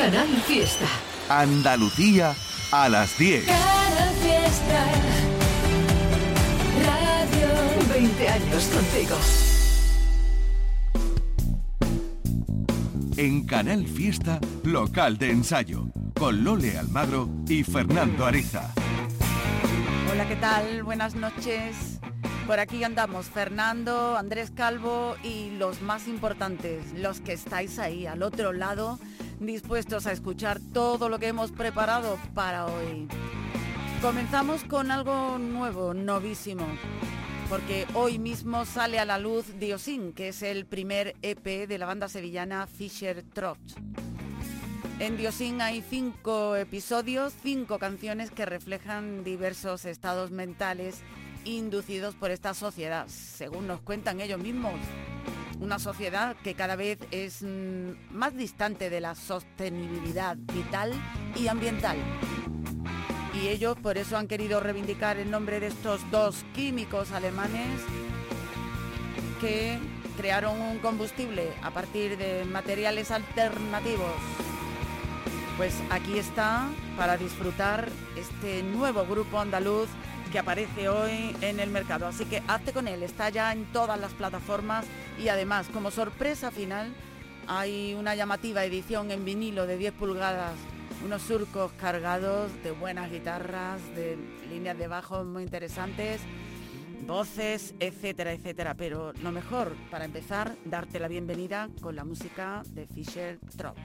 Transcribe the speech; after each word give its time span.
Canal 0.00 0.28
Fiesta. 0.46 0.86
Andalucía 1.28 2.34
a 2.72 2.88
las 2.88 3.18
10. 3.18 3.44
Canal 3.44 4.14
Fiesta. 4.14 4.86
Radio 6.86 7.48
20 7.92 8.28
años 8.30 8.64
contigo. 8.68 9.16
En 13.18 13.44
Canal 13.44 13.86
Fiesta, 13.86 14.40
local 14.64 15.18
de 15.18 15.32
ensayo, 15.32 15.84
con 16.18 16.44
Lole 16.44 16.78
Almagro 16.78 17.28
y 17.46 17.62
Fernando 17.62 18.24
Ariza. 18.24 18.72
Hola, 20.10 20.26
¿qué 20.26 20.36
tal? 20.36 20.82
Buenas 20.82 21.14
noches. 21.14 22.00
Por 22.46 22.58
aquí 22.58 22.82
andamos 22.84 23.26
Fernando, 23.26 24.16
Andrés 24.16 24.50
Calvo 24.50 25.16
y 25.22 25.50
los 25.58 25.82
más 25.82 26.08
importantes, 26.08 26.86
los 26.96 27.20
que 27.20 27.34
estáis 27.34 27.78
ahí 27.78 28.06
al 28.06 28.22
otro 28.22 28.54
lado, 28.54 28.98
dispuestos 29.40 30.06
a 30.06 30.12
escuchar 30.12 30.60
todo 30.72 31.08
lo 31.08 31.18
que 31.18 31.28
hemos 31.28 31.50
preparado 31.50 32.18
para 32.34 32.66
hoy. 32.66 33.08
Comenzamos 34.02 34.64
con 34.64 34.90
algo 34.90 35.38
nuevo, 35.38 35.94
novísimo, 35.94 36.66
porque 37.48 37.86
hoy 37.94 38.18
mismo 38.18 38.64
sale 38.64 38.98
a 38.98 39.04
la 39.04 39.18
luz 39.18 39.58
Diosin, 39.58 40.12
que 40.12 40.28
es 40.28 40.42
el 40.42 40.66
primer 40.66 41.16
EP 41.22 41.66
de 41.66 41.78
la 41.78 41.86
banda 41.86 42.08
sevillana 42.08 42.66
Fisher 42.66 43.22
Trot. 43.32 43.58
En 44.98 45.16
Diosin 45.16 45.62
hay 45.62 45.82
cinco 45.82 46.56
episodios, 46.56 47.32
cinco 47.42 47.78
canciones 47.78 48.30
que 48.30 48.44
reflejan 48.44 49.24
diversos 49.24 49.86
estados 49.86 50.30
mentales 50.30 51.00
inducidos 51.44 52.14
por 52.14 52.30
esta 52.30 52.52
sociedad, 52.52 53.06
según 53.08 53.66
nos 53.66 53.80
cuentan 53.80 54.20
ellos 54.20 54.38
mismos. 54.38 54.74
Una 55.60 55.78
sociedad 55.78 56.36
que 56.42 56.54
cada 56.54 56.74
vez 56.74 56.98
es 57.10 57.42
mm, 57.42 57.90
más 58.12 58.34
distante 58.34 58.88
de 58.88 59.00
la 59.00 59.14
sostenibilidad 59.14 60.36
vital 60.54 60.92
y 61.36 61.48
ambiental. 61.48 61.98
Y 63.34 63.48
ellos 63.48 63.76
por 63.78 63.98
eso 63.98 64.16
han 64.16 64.26
querido 64.26 64.60
reivindicar 64.60 65.18
el 65.18 65.30
nombre 65.30 65.60
de 65.60 65.66
estos 65.66 66.00
dos 66.10 66.44
químicos 66.54 67.12
alemanes 67.12 67.80
que 69.40 69.78
crearon 70.16 70.60
un 70.60 70.78
combustible 70.78 71.52
a 71.62 71.70
partir 71.70 72.16
de 72.16 72.44
materiales 72.46 73.10
alternativos. 73.10 74.14
Pues 75.58 75.74
aquí 75.90 76.18
está 76.18 76.68
para 76.96 77.18
disfrutar 77.18 77.88
este 78.16 78.62
nuevo 78.62 79.04
grupo 79.04 79.38
andaluz 79.38 79.88
que 80.30 80.38
aparece 80.38 80.88
hoy 80.88 81.34
en 81.40 81.60
el 81.60 81.70
mercado. 81.70 82.06
Así 82.06 82.24
que 82.24 82.42
hazte 82.46 82.72
con 82.72 82.88
él, 82.88 83.02
está 83.02 83.30
ya 83.30 83.52
en 83.52 83.64
todas 83.72 83.98
las 83.98 84.12
plataformas 84.12 84.84
y 85.18 85.28
además 85.28 85.68
como 85.72 85.90
sorpresa 85.90 86.50
final 86.50 86.92
hay 87.46 87.94
una 87.94 88.14
llamativa 88.14 88.64
edición 88.64 89.10
en 89.10 89.24
vinilo 89.24 89.66
de 89.66 89.76
10 89.76 89.94
pulgadas, 89.94 90.54
unos 91.04 91.22
surcos 91.22 91.72
cargados 91.72 92.50
de 92.62 92.70
buenas 92.70 93.10
guitarras, 93.10 93.80
de 93.96 94.16
líneas 94.48 94.78
de 94.78 94.86
bajo 94.86 95.24
muy 95.24 95.42
interesantes, 95.42 96.20
voces, 97.06 97.74
etcétera, 97.80 98.32
etcétera. 98.32 98.74
Pero 98.74 99.12
lo 99.22 99.32
mejor 99.32 99.74
para 99.90 100.04
empezar, 100.04 100.54
darte 100.64 101.00
la 101.00 101.08
bienvenida 101.08 101.68
con 101.80 101.96
la 101.96 102.04
música 102.04 102.62
de 102.68 102.86
Fisher 102.86 103.38
Trops. 103.56 103.80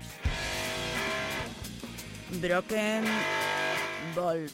Broken 2.39 3.03
Ball. 4.15 4.49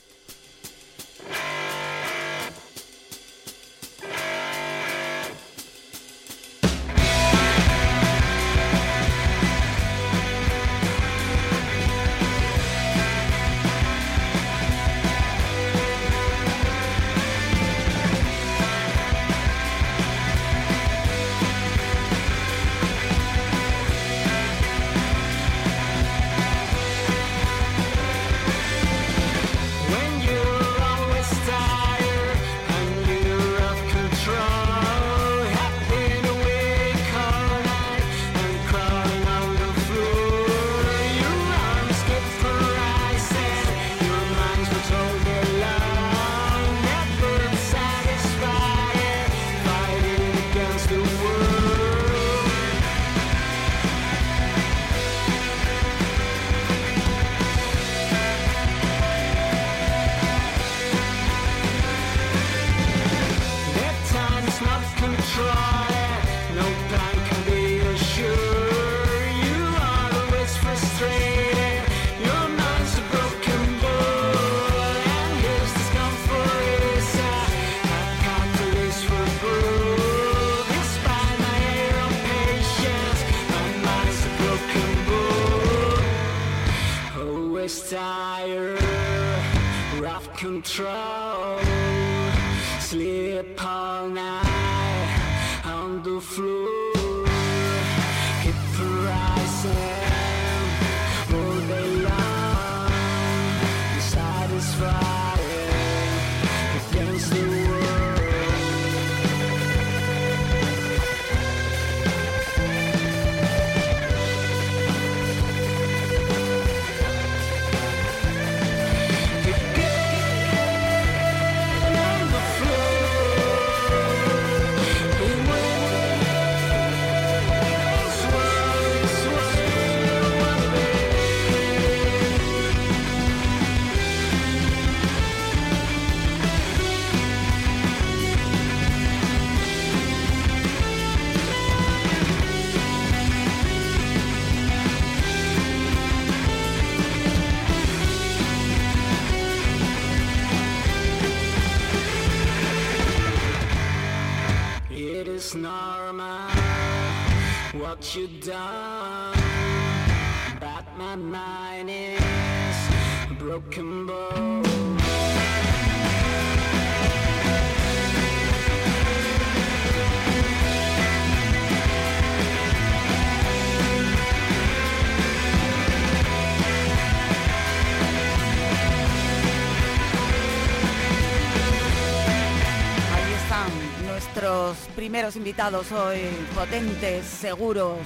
Invitados 185.35 185.91
hoy, 185.93 186.19
potentes, 186.53 187.25
seguros, 187.25 187.97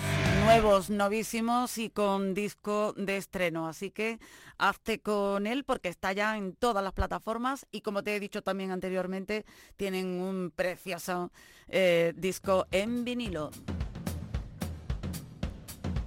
nuevos, 0.44 0.90
novísimos 0.92 1.78
y 1.80 1.90
con 1.90 2.34
disco 2.34 2.94
de 2.98 3.18
estreno. 3.18 3.68
Así 3.68 3.90
que 3.90 4.20
hazte 4.60 5.00
con 5.00 5.48
él 5.48 5.64
porque 5.64 5.90
está 5.90 6.14
ya 6.14 6.38
en 6.38 6.54
todas 6.54 6.84
las 6.84 6.94
plataformas 6.94 7.66
y 7.72 7.82
como 7.82 8.04
te 8.04 8.16
he 8.16 8.20
dicho 8.20 8.44
también 8.44 8.72
anteriormente, 8.72 9.46
tienen 9.76 10.22
un 10.22 10.52
precioso 10.56 11.32
eh, 11.68 12.14
disco 12.16 12.68
en 12.72 13.04
vinilo. 13.04 13.50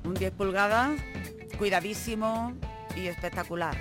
Un 0.05 0.15
10 0.15 0.32
pulgadas, 0.32 1.00
cuidadísimo 1.59 2.55
y 2.97 3.09
espectacular. 3.09 3.76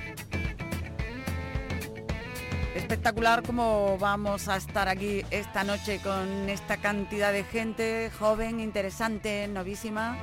Espectacular 2.78 3.42
como 3.42 3.98
vamos 3.98 4.48
a 4.48 4.56
estar 4.56 4.88
aquí 4.88 5.26
esta 5.32 5.64
noche 5.64 6.00
con 6.00 6.48
esta 6.48 6.78
cantidad 6.78 7.34
de 7.34 7.44
gente 7.44 8.12
joven, 8.20 8.60
interesante, 8.60 9.48
novísima 9.48 10.16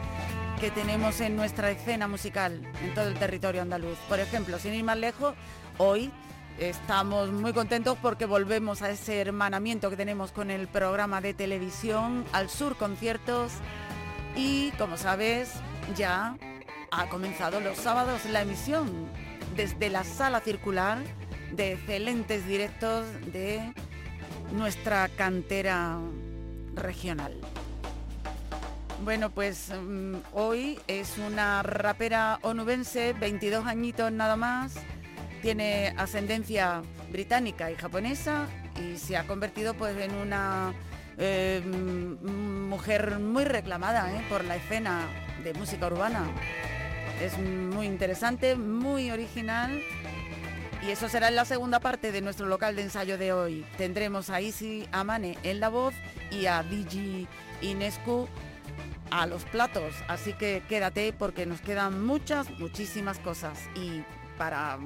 que 0.60 0.70
tenemos 0.70 1.20
en 1.20 1.34
nuestra 1.34 1.72
escena 1.72 2.06
musical 2.06 2.62
en 2.80 2.94
todo 2.94 3.08
el 3.08 3.14
territorio 3.14 3.60
andaluz. 3.60 3.98
Por 4.08 4.20
ejemplo, 4.20 4.60
sin 4.60 4.72
ir 4.72 4.84
más 4.84 4.96
lejos, 4.96 5.34
hoy 5.78 6.12
estamos 6.60 7.32
muy 7.32 7.52
contentos 7.52 7.98
porque 8.00 8.24
volvemos 8.24 8.82
a 8.82 8.90
ese 8.90 9.20
hermanamiento 9.20 9.90
que 9.90 9.96
tenemos 9.96 10.30
con 10.30 10.52
el 10.52 10.68
programa 10.68 11.20
de 11.20 11.34
televisión 11.34 12.24
Al 12.32 12.48
Sur 12.48 12.76
Conciertos 12.76 13.50
y 14.36 14.70
como 14.78 14.96
sabes 14.96 15.54
ya 15.96 16.36
ha 16.92 17.08
comenzado 17.08 17.58
los 17.58 17.78
sábados 17.78 18.24
la 18.26 18.42
emisión 18.42 19.10
desde 19.56 19.90
la 19.90 20.04
sala 20.04 20.40
circular 20.40 20.98
de 21.56 21.72
excelentes 21.72 22.46
directos 22.46 23.06
de 23.32 23.72
nuestra 24.52 25.08
cantera 25.08 25.98
regional. 26.74 27.32
Bueno, 29.02 29.30
pues 29.30 29.70
mm, 29.70 30.14
hoy 30.32 30.78
es 30.86 31.18
una 31.18 31.62
rapera 31.62 32.38
onubense, 32.42 33.12
22 33.12 33.66
añitos 33.66 34.10
nada 34.12 34.36
más, 34.36 34.74
tiene 35.42 35.94
ascendencia 35.98 36.82
británica 37.10 37.70
y 37.70 37.76
japonesa 37.76 38.46
y 38.80 38.96
se 38.96 39.16
ha 39.16 39.26
convertido 39.26 39.74
pues 39.74 39.96
en 39.98 40.14
una 40.14 40.72
mm, 41.18 42.68
mujer 42.68 43.18
muy 43.18 43.44
reclamada 43.44 44.12
eh, 44.12 44.24
por 44.28 44.44
la 44.44 44.56
escena 44.56 45.02
de 45.42 45.52
música 45.54 45.86
urbana. 45.86 46.24
Es 47.20 47.38
muy 47.38 47.86
interesante, 47.86 48.56
muy 48.56 49.10
original 49.10 49.80
y 50.86 50.90
eso 50.90 51.08
será 51.08 51.28
en 51.28 51.36
la 51.36 51.44
segunda 51.44 51.80
parte 51.80 52.12
de 52.12 52.20
nuestro 52.20 52.46
local 52.46 52.76
de 52.76 52.82
ensayo 52.82 53.16
de 53.16 53.32
hoy. 53.32 53.64
Tendremos 53.78 54.28
a 54.28 54.40
Isi 54.40 54.86
Amane 54.92 55.38
en 55.42 55.60
la 55.60 55.68
voz 55.68 55.94
y 56.30 56.46
a 56.46 56.62
Digi 56.62 57.26
Inescu 57.62 58.28
a 59.10 59.26
los 59.26 59.44
platos. 59.44 59.94
Así 60.08 60.34
que 60.34 60.62
quédate 60.68 61.12
porque 61.12 61.46
nos 61.46 61.60
quedan 61.60 62.04
muchas, 62.04 62.50
muchísimas 62.58 63.18
cosas. 63.18 63.58
Y 63.74 64.02
para 64.36 64.78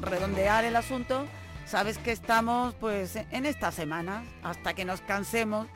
redondear 0.00 0.64
el 0.64 0.76
asunto, 0.76 1.26
sabes 1.66 1.98
que 1.98 2.12
estamos 2.12 2.74
pues 2.74 3.16
en 3.16 3.44
esta 3.44 3.70
semana, 3.70 4.24
hasta 4.42 4.72
que 4.72 4.86
nos 4.86 5.02
cansemos 5.02 5.66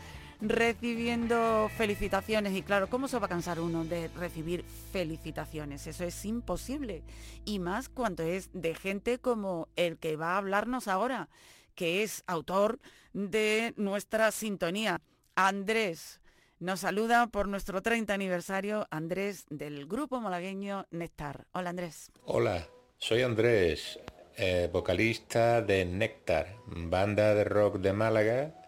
recibiendo 0.43 1.71
felicitaciones 1.77 2.53
y 2.55 2.63
claro, 2.63 2.91
¿cómo 2.91 3.07
se 3.07 3.19
va 3.19 3.27
a 3.27 3.29
cansar 3.29 3.61
uno 3.61 3.85
de 3.85 4.09
recibir 4.09 4.65
felicitaciones? 4.93 5.87
Eso 5.87 6.05
es 6.05 6.25
imposible 6.25 7.03
y 7.45 7.61
más 7.61 7.89
cuando 7.89 8.25
es 8.25 8.51
de 8.53 8.75
gente 8.75 9.19
como 9.19 9.69
el 9.77 9.99
que 9.99 10.17
va 10.17 10.35
a 10.35 10.39
hablarnos 10.39 10.89
ahora, 10.89 11.29
que 11.77 12.03
es 12.03 12.25
autor 12.27 12.81
de 13.13 13.73
nuestra 13.77 14.33
sintonía, 14.33 15.01
Andrés. 15.37 16.21
Nos 16.59 16.81
saluda 16.81 17.29
por 17.29 17.47
nuestro 17.47 17.81
30 17.81 18.13
aniversario 18.13 18.87
Andrés 18.91 19.47
del 19.49 19.87
grupo 19.87 20.21
malagueño 20.21 20.87
Néctar. 20.91 21.47
Hola 21.53 21.71
Andrés. 21.71 22.11
Hola, 22.25 22.67
soy 22.99 23.23
Andrés, 23.23 24.01
eh, 24.37 24.69
vocalista 24.73 25.63
de 25.63 25.85
Néctar, 25.85 26.57
banda 26.67 27.33
de 27.35 27.45
rock 27.45 27.79
de 27.79 27.93
Málaga 27.93 28.62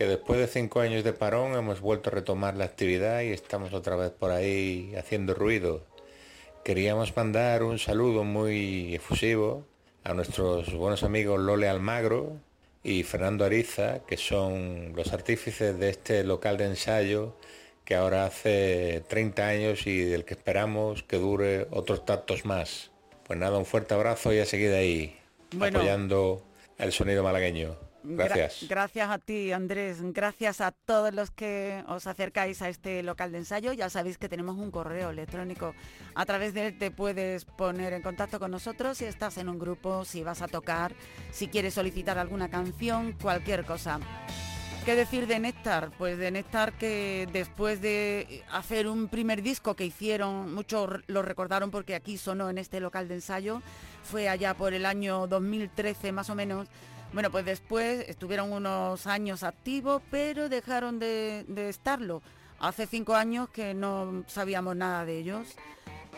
que 0.00 0.06
después 0.06 0.40
de 0.40 0.46
cinco 0.46 0.80
años 0.80 1.04
de 1.04 1.12
parón 1.12 1.52
hemos 1.52 1.82
vuelto 1.82 2.08
a 2.08 2.14
retomar 2.14 2.56
la 2.56 2.64
actividad 2.64 3.20
y 3.20 3.32
estamos 3.32 3.74
otra 3.74 3.96
vez 3.96 4.10
por 4.10 4.30
ahí 4.30 4.94
haciendo 4.96 5.34
ruido. 5.34 5.84
Queríamos 6.64 7.14
mandar 7.14 7.62
un 7.62 7.78
saludo 7.78 8.24
muy 8.24 8.94
efusivo 8.94 9.66
a 10.02 10.14
nuestros 10.14 10.72
buenos 10.72 11.02
amigos 11.02 11.38
Lole 11.38 11.68
Almagro 11.68 12.32
y 12.82 13.02
Fernando 13.02 13.44
Ariza, 13.44 13.98
que 14.06 14.16
son 14.16 14.94
los 14.96 15.12
artífices 15.12 15.78
de 15.78 15.90
este 15.90 16.24
local 16.24 16.56
de 16.56 16.64
ensayo 16.64 17.36
que 17.84 17.94
ahora 17.94 18.24
hace 18.24 19.02
30 19.06 19.46
años 19.46 19.86
y 19.86 19.98
del 20.00 20.24
que 20.24 20.32
esperamos 20.32 21.02
que 21.02 21.18
dure 21.18 21.66
otros 21.72 22.06
tantos 22.06 22.46
más. 22.46 22.90
Pues 23.26 23.38
nada, 23.38 23.58
un 23.58 23.66
fuerte 23.66 23.92
abrazo 23.92 24.32
y 24.32 24.38
a 24.38 24.46
seguir 24.46 24.72
ahí, 24.72 25.18
Bueno. 25.54 25.78
apoyando 25.78 26.42
el 26.78 26.90
sonido 26.90 27.22
malagueño. 27.22 27.89
Gracias. 28.02 28.62
Gra- 28.62 28.68
gracias 28.68 29.10
a 29.10 29.18
ti, 29.18 29.52
Andrés. 29.52 29.98
Gracias 30.00 30.60
a 30.60 30.72
todos 30.72 31.12
los 31.12 31.30
que 31.30 31.84
os 31.88 32.06
acercáis 32.06 32.62
a 32.62 32.68
este 32.68 33.02
local 33.02 33.32
de 33.32 33.38
ensayo. 33.38 33.72
Ya 33.72 33.90
sabéis 33.90 34.16
que 34.18 34.28
tenemos 34.28 34.56
un 34.56 34.70
correo 34.70 35.10
electrónico. 35.10 35.74
A 36.14 36.24
través 36.26 36.54
de 36.54 36.68
él 36.68 36.78
te 36.78 36.90
puedes 36.90 37.44
poner 37.44 37.92
en 37.92 38.02
contacto 38.02 38.38
con 38.38 38.50
nosotros 38.50 38.98
si 38.98 39.04
estás 39.04 39.36
en 39.38 39.48
un 39.48 39.58
grupo, 39.58 40.04
si 40.04 40.22
vas 40.22 40.40
a 40.42 40.48
tocar, 40.48 40.94
si 41.30 41.48
quieres 41.48 41.74
solicitar 41.74 42.18
alguna 42.18 42.48
canción, 42.48 43.12
cualquier 43.20 43.64
cosa. 43.64 44.00
¿Qué 44.86 44.94
decir 44.94 45.26
de 45.26 45.38
Néctar? 45.38 45.90
Pues 45.98 46.16
de 46.16 46.30
Néctar 46.30 46.72
que 46.72 47.28
después 47.34 47.82
de 47.82 48.42
hacer 48.50 48.88
un 48.88 49.08
primer 49.08 49.42
disco 49.42 49.76
que 49.76 49.84
hicieron, 49.84 50.54
muchos 50.54 50.88
lo 51.06 51.20
recordaron 51.20 51.70
porque 51.70 51.94
aquí 51.94 52.16
sonó 52.16 52.48
en 52.48 52.56
este 52.56 52.80
local 52.80 53.06
de 53.06 53.16
ensayo, 53.16 53.60
fue 54.02 54.30
allá 54.30 54.54
por 54.54 54.72
el 54.72 54.86
año 54.86 55.26
2013 55.26 56.12
más 56.12 56.30
o 56.30 56.34
menos. 56.34 56.66
Bueno, 57.12 57.30
pues 57.32 57.44
después 57.44 58.08
estuvieron 58.08 58.52
unos 58.52 59.08
años 59.08 59.42
activos, 59.42 60.00
pero 60.12 60.48
dejaron 60.48 61.00
de, 61.00 61.44
estarlo. 61.68 62.22
Hace 62.60 62.86
cinco 62.86 63.14
años 63.14 63.48
que 63.48 63.74
no 63.74 64.22
sabíamos 64.28 64.76
nada 64.76 65.04
de 65.04 65.18
ellos. 65.18 65.56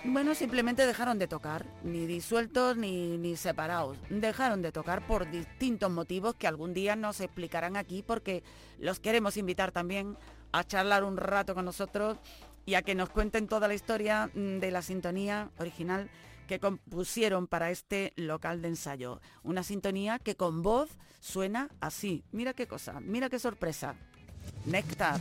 Bueno, 0.05 0.35
simplemente 0.35 0.87
dejaron 0.87 1.19
de 1.19 1.29
tocar, 1.29 1.65
ni 1.83 2.07
disueltos 2.07 2.77
ni, 2.77 3.17
ni 3.17 3.37
separados. 3.37 3.97
Dejaron 4.11 4.61
de 4.61 4.71
tocar 4.71 5.07
por 5.07 5.31
distintos 5.31 5.91
motivos 5.91 6.35
que 6.35 6.47
algún 6.47 6.75
día 6.75 6.95
nos 6.95 7.21
explicarán 7.21 7.77
aquí 7.77 8.03
porque 8.03 8.43
los 8.79 9.01
queremos 9.01 9.39
invitar 9.39 9.73
también 9.73 10.19
a 10.51 10.65
charlar 10.65 11.05
un 11.05 11.17
rato 11.17 11.55
con 11.55 11.65
nosotros 11.65 12.19
y 12.67 12.75
a 12.75 12.83
que 12.83 12.95
nos 12.95 13.09
cuenten 13.09 13.49
toda 13.49 13.67
la 13.67 13.75
historia 13.75 14.31
mm, 14.35 14.59
de 14.59 14.71
la 14.71 14.83
sintonía 14.83 15.51
original 15.59 16.11
que 16.47 16.61
compusieron 16.61 17.47
para 17.47 17.71
este 17.71 18.13
local 18.17 18.63
de 18.63 18.69
ensayo. 18.69 19.21
Una 19.43 19.63
sintonía 19.63 20.19
que 20.19 20.37
con 20.37 20.63
voz 20.63 20.91
suena 21.21 21.69
así. 21.81 22.25
Mira 22.33 22.55
qué 22.55 22.67
cosa, 22.67 23.01
mira 23.01 23.31
qué 23.31 23.39
sorpresa. 23.39 23.95
Néctar. 24.67 25.21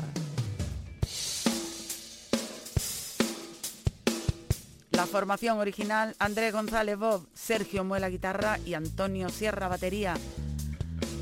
La 4.92 5.08
formación 5.08 5.58
original, 5.58 6.16
Andrés 6.20 6.54
González 6.54 6.98
Bob, 6.98 7.28
Sergio 7.34 7.84
Muela 7.84 8.10
guitarra 8.10 8.60
y 8.66 8.74
Antonio 8.74 9.30
Sierra 9.30 9.68
batería. 9.68 10.16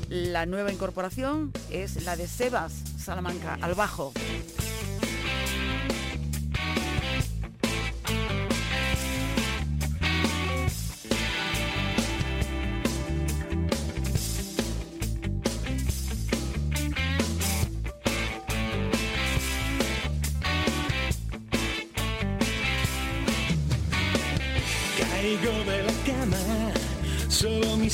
La 0.08 0.44
nueva 0.44 0.72
incorporación 0.72 1.52
es 1.70 2.02
la 2.04 2.16
de 2.16 2.26
Sebas 2.26 2.72
Salamanca 2.72 3.58
al 3.62 3.74
bajo. 3.74 4.12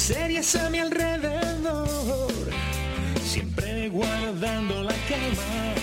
Miserias 0.09 0.55
a 0.55 0.71
mi 0.71 0.79
alrededor. 0.79 2.31
Siempre 3.25 3.89
guardando 3.89 4.85
la 4.85 4.95
calma, 5.09 5.75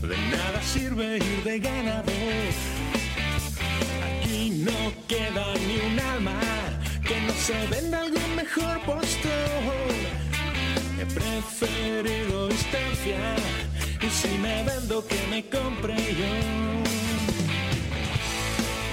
de 0.00 0.16
nada 0.34 0.62
sirve 0.62 1.18
ir 1.18 1.44
de 1.44 1.58
ganador. 1.58 2.52
Aquí 4.08 4.64
no 4.64 4.78
queda 5.06 5.44
ni 5.66 5.76
un 5.92 6.00
alma 6.00 6.40
que 7.06 7.20
no 7.26 7.32
se 7.34 7.66
venda 7.66 8.00
algún 8.00 8.34
mejor 8.34 8.80
postor. 8.86 9.92
He 10.98 11.04
preferido 11.04 12.48
distancia 12.48 13.20
y 14.00 14.08
si 14.08 14.38
me 14.38 14.62
vendo 14.62 15.06
que 15.06 15.20
me 15.30 15.44
compre 15.50 15.96
yo. 16.20 16.34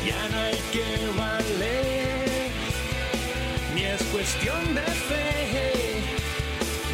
Ya 0.08 0.22
no 0.30 0.38
hay 0.42 0.60
que 0.74 0.88
valer, 1.18 2.03
es 3.96 4.04
cuestión 4.12 4.76
de 4.76 4.82
fe. 4.82 6.02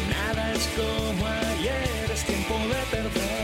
Nada 0.08 0.52
es 0.52 0.66
como 0.76 1.26
ayer, 1.26 2.10
es 2.12 2.24
tiempo 2.24 2.54
de 2.54 2.96
perder. 2.96 3.40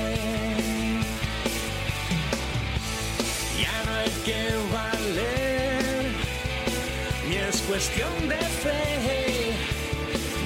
que 4.27 4.51
valer, 4.73 6.05
ni 7.29 7.37
es 7.37 7.61
cuestión 7.63 8.29
de 8.29 8.37
fe. 8.63 9.55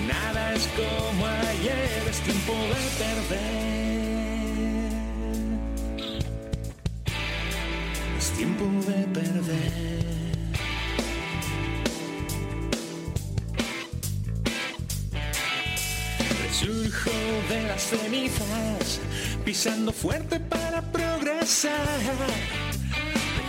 Nada 0.07 0.55
es 0.55 0.69
como 0.77 1.27
ayer, 1.27 2.03
es 2.11 2.21
tiempo 2.21 2.53
de 2.53 2.83
perder. 3.01 4.11
Es 8.19 8.31
tiempo 8.33 8.65
de 8.87 8.99
perder. 9.19 10.20
Resurjo 16.61 17.11
de 17.49 17.63
las 17.63 17.83
cenizas, 17.85 19.01
pisando 19.47 19.93
fuerte 19.93 20.39
para 20.39 20.83
progresar. 20.83 21.73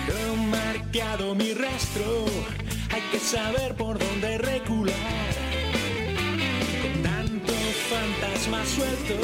Dejo 0.08 0.36
marcado 0.38 1.36
mi 1.36 1.54
rastro, 1.54 2.26
hay 2.90 3.02
que 3.12 3.20
saber 3.20 3.76
por 3.76 4.00
dónde 4.00 4.38
recular. 4.38 4.96
Con 6.82 7.04
tanto 7.04 7.54
fantasma 7.90 8.66
suelto, 8.66 9.16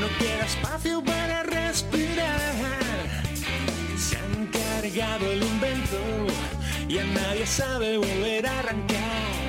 no 0.00 0.08
queda 0.18 0.44
espacio 0.44 1.04
para 1.04 1.44
respirar. 1.44 2.54
Se 3.98 4.16
han 4.16 4.46
cargado 4.46 5.30
el 5.30 5.44
invento 5.44 6.26
y 6.88 6.98
a 6.98 7.04
nadie 7.04 7.46
sabe 7.46 7.98
volver 7.98 8.46
a 8.48 8.58
arrancar. 8.58 9.41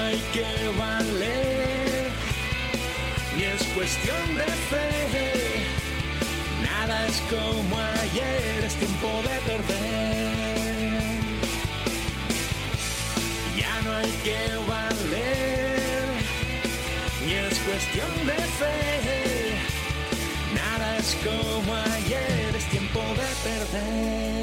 Hay 0.00 0.18
que 0.32 0.50
valer, 0.78 2.10
ni 3.36 3.44
es 3.44 3.62
cuestión 3.74 4.34
de 4.36 4.50
fe. 4.70 4.88
Nada 6.62 7.06
es 7.06 7.18
como 7.32 7.76
ayer, 8.02 8.64
es 8.64 8.74
tiempo 8.74 9.08
de 9.28 9.36
perder. 9.48 10.32
Ya 13.60 13.74
no 13.84 13.90
hay 13.96 14.12
que 14.26 14.40
valer, 14.72 16.04
ni 17.24 17.32
es 17.34 17.58
cuestión 17.68 18.12
de 18.26 18.40
fe. 18.58 18.78
Nada 20.54 20.96
es 20.98 21.16
como 21.26 21.74
ayer, 21.96 22.56
es 22.56 22.64
tiempo 22.70 23.00
de 23.00 23.30
perder. 23.48 24.37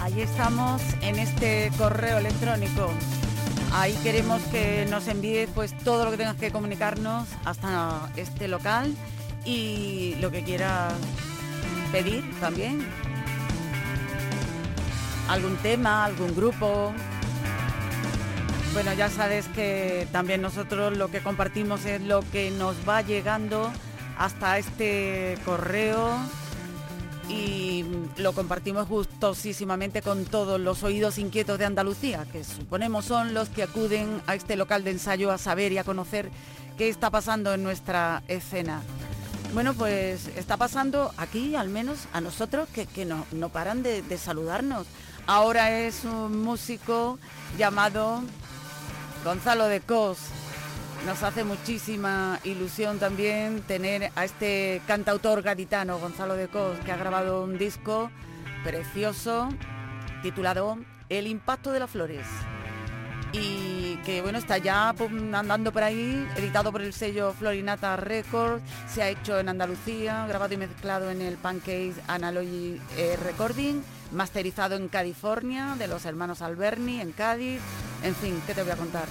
Ahí 0.00 0.20
estamos 0.20 0.80
en 1.00 1.18
este 1.18 1.72
correo 1.76 2.18
electrónico. 2.18 2.88
Ahí 3.72 3.98
queremos 4.04 4.40
que 4.52 4.86
nos 4.88 5.08
envíe 5.08 5.48
pues 5.52 5.76
todo 5.78 6.04
lo 6.04 6.12
que 6.12 6.18
tengas 6.18 6.36
que 6.36 6.52
comunicarnos 6.52 7.26
hasta 7.44 8.12
este 8.14 8.46
local 8.46 8.94
y 9.44 10.14
lo 10.20 10.30
que 10.30 10.44
quieras 10.44 10.94
pedir 11.90 12.22
también. 12.38 12.86
Algún 15.28 15.56
tema, 15.56 16.04
algún 16.04 16.32
grupo. 16.36 16.94
Bueno, 18.72 18.94
ya 18.94 19.10
sabes 19.10 19.48
que 19.48 20.08
también 20.12 20.40
nosotros 20.40 20.96
lo 20.96 21.08
que 21.10 21.20
compartimos 21.20 21.84
es 21.84 22.00
lo 22.00 22.22
que 22.32 22.50
nos 22.50 22.74
va 22.88 23.02
llegando 23.02 23.70
hasta 24.16 24.56
este 24.56 25.36
correo 25.44 26.16
y 27.28 27.84
lo 28.16 28.32
compartimos 28.32 28.88
gustosísimamente 28.88 30.00
con 30.00 30.24
todos 30.24 30.58
los 30.58 30.82
oídos 30.84 31.18
inquietos 31.18 31.58
de 31.58 31.66
Andalucía, 31.66 32.26
que 32.32 32.44
suponemos 32.44 33.04
son 33.04 33.34
los 33.34 33.50
que 33.50 33.62
acuden 33.62 34.22
a 34.26 34.34
este 34.34 34.56
local 34.56 34.84
de 34.84 34.92
ensayo 34.92 35.30
a 35.30 35.38
saber 35.38 35.72
y 35.72 35.78
a 35.78 35.84
conocer 35.84 36.30
qué 36.78 36.88
está 36.88 37.10
pasando 37.10 37.52
en 37.52 37.62
nuestra 37.62 38.22
escena. 38.26 38.80
Bueno, 39.52 39.74
pues 39.74 40.28
está 40.28 40.56
pasando 40.56 41.12
aquí, 41.18 41.56
al 41.56 41.68
menos 41.68 42.06
a 42.14 42.22
nosotros, 42.22 42.70
que, 42.70 42.86
que 42.86 43.04
no, 43.04 43.26
no 43.32 43.50
paran 43.50 43.82
de, 43.82 44.00
de 44.00 44.16
saludarnos. 44.16 44.86
Ahora 45.26 45.78
es 45.78 46.04
un 46.04 46.42
músico 46.42 47.18
llamado 47.58 48.22
Gonzalo 49.24 49.68
de 49.68 49.80
Cos. 49.80 50.18
Nos 51.06 51.22
hace 51.22 51.44
muchísima 51.44 52.40
ilusión 52.44 52.98
también 52.98 53.62
tener 53.62 54.10
a 54.16 54.24
este 54.24 54.82
cantautor 54.86 55.42
gaditano, 55.42 55.98
Gonzalo 55.98 56.34
de 56.34 56.48
Cos, 56.48 56.78
que 56.84 56.92
ha 56.92 56.96
grabado 56.96 57.44
un 57.44 57.56
disco 57.56 58.10
precioso 58.64 59.48
titulado 60.22 60.76
El 61.08 61.26
impacto 61.28 61.70
de 61.72 61.80
las 61.80 61.90
flores. 61.90 62.26
Y 63.32 63.96
que 64.04 64.22
bueno, 64.22 64.38
está 64.38 64.58
ya 64.58 64.92
pum, 64.96 65.34
andando 65.34 65.72
por 65.72 65.84
ahí, 65.84 66.28
editado 66.36 66.72
por 66.72 66.82
el 66.82 66.92
sello 66.92 67.32
Florinata 67.32 67.96
Records, 67.96 68.62
se 68.92 69.02
ha 69.02 69.08
hecho 69.08 69.38
en 69.38 69.48
Andalucía, 69.48 70.26
grabado 70.26 70.52
y 70.54 70.56
mezclado 70.56 71.10
en 71.10 71.22
el 71.22 71.36
Pancake 71.36 71.94
Analogy 72.08 72.80
eh, 72.96 73.16
Recording, 73.24 73.82
masterizado 74.12 74.76
en 74.76 74.88
California, 74.88 75.74
de 75.78 75.88
los 75.88 76.04
hermanos 76.04 76.42
Alberni, 76.42 77.00
en 77.00 77.12
Cádiz, 77.12 77.60
en 78.02 78.14
fin, 78.14 78.40
¿qué 78.46 78.54
te 78.54 78.62
voy 78.62 78.72
a 78.72 78.76
contar? 78.76 79.06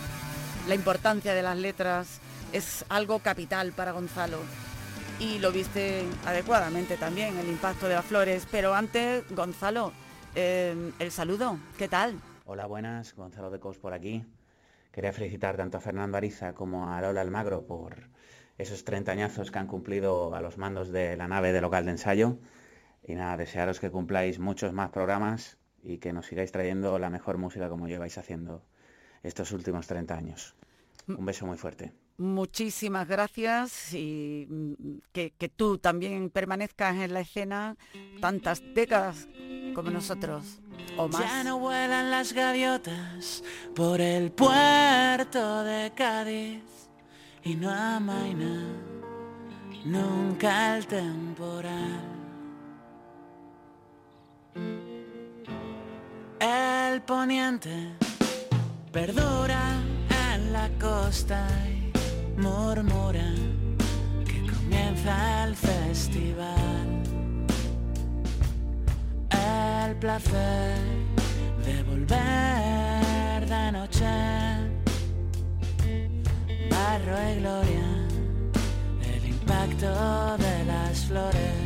La 0.67 0.75
importancia 0.75 1.33
de 1.33 1.41
las 1.41 1.57
letras 1.57 2.19
es 2.53 2.85
algo 2.89 3.19
capital 3.19 3.71
para 3.71 3.91
Gonzalo. 3.91 4.37
Y 5.19 5.39
lo 5.39 5.51
viste 5.51 6.05
adecuadamente 6.25 6.97
también, 6.97 7.37
el 7.37 7.47
impacto 7.47 7.87
de 7.87 7.95
las 7.95 8.05
flores. 8.05 8.47
Pero 8.49 8.73
antes, 8.73 9.23
Gonzalo, 9.35 9.91
eh, 10.35 10.91
el 10.99 11.11
saludo, 11.11 11.57
¿qué 11.77 11.87
tal? 11.87 12.19
Hola, 12.45 12.65
buenas, 12.65 13.15
Gonzalo 13.15 13.49
de 13.49 13.59
Cos 13.59 13.77
por 13.77 13.93
aquí. 13.93 14.23
Quería 14.91 15.13
felicitar 15.13 15.57
tanto 15.57 15.77
a 15.77 15.81
Fernando 15.81 16.17
Ariza 16.17 16.53
como 16.53 16.91
a 16.91 17.01
Lola 17.01 17.21
Almagro 17.21 17.65
por 17.65 18.09
esos 18.57 18.83
30 18.83 19.11
añazos 19.11 19.51
que 19.51 19.59
han 19.59 19.67
cumplido 19.67 20.35
a 20.35 20.41
los 20.41 20.57
mandos 20.57 20.91
de 20.91 21.15
la 21.17 21.27
nave 21.27 21.53
de 21.53 21.61
local 21.61 21.85
de 21.85 21.91
ensayo. 21.91 22.37
Y 23.03 23.15
nada, 23.15 23.37
desearos 23.37 23.79
que 23.79 23.89
cumpláis 23.89 24.39
muchos 24.39 24.73
más 24.73 24.89
programas 24.89 25.57
y 25.83 25.97
que 25.97 26.13
nos 26.13 26.27
sigáis 26.27 26.51
trayendo 26.51 26.99
la 26.99 27.09
mejor 27.09 27.37
música 27.37 27.69
como 27.69 27.87
lleváis 27.87 28.17
haciendo 28.17 28.63
estos 29.23 29.51
últimos 29.51 29.87
30 29.87 30.15
años. 30.15 30.55
Un 31.07 31.25
beso 31.25 31.45
muy 31.45 31.57
fuerte. 31.57 31.93
Muchísimas 32.17 33.07
gracias 33.07 33.93
y 33.93 34.47
mm, 34.47 34.99
que, 35.11 35.31
que 35.31 35.49
tú 35.49 35.79
también 35.79 36.29
permanezcas 36.29 36.95
en 36.97 37.13
la 37.13 37.21
escena 37.21 37.77
tantas 38.19 38.61
décadas 38.75 39.27
como 39.73 39.89
nosotros 39.89 40.61
o 40.97 41.07
más. 41.07 41.21
Ya 41.21 41.43
no 41.43 41.59
vuelan 41.59 42.11
las 42.11 42.33
gaviotas 42.33 43.43
por 43.75 44.01
el 44.01 44.31
puerto 44.31 45.63
de 45.63 45.91
Cádiz 45.95 46.63
y 47.43 47.55
no 47.55 47.71
amaina 47.71 48.77
nunca 49.85 50.77
el 50.77 50.85
temporal. 50.85 52.10
El 56.39 57.01
poniente 57.03 57.95
perdura 58.91 59.81
en 60.33 60.53
la 60.53 60.69
costa 60.79 61.47
y 61.67 61.93
murmura 62.39 63.33
que 64.25 64.51
comienza 64.51 65.43
el 65.45 65.55
festival 65.55 67.01
el 69.85 69.95
placer 69.97 70.77
de 71.65 71.83
volver 71.83 73.45
de 73.47 73.71
noche 73.71 74.71
barro 76.69 77.17
y 77.29 77.39
gloria, 77.39 77.87
el 79.13 79.25
impacto 79.25 80.37
de 80.37 80.65
las 80.65 81.05
flores. 81.05 81.60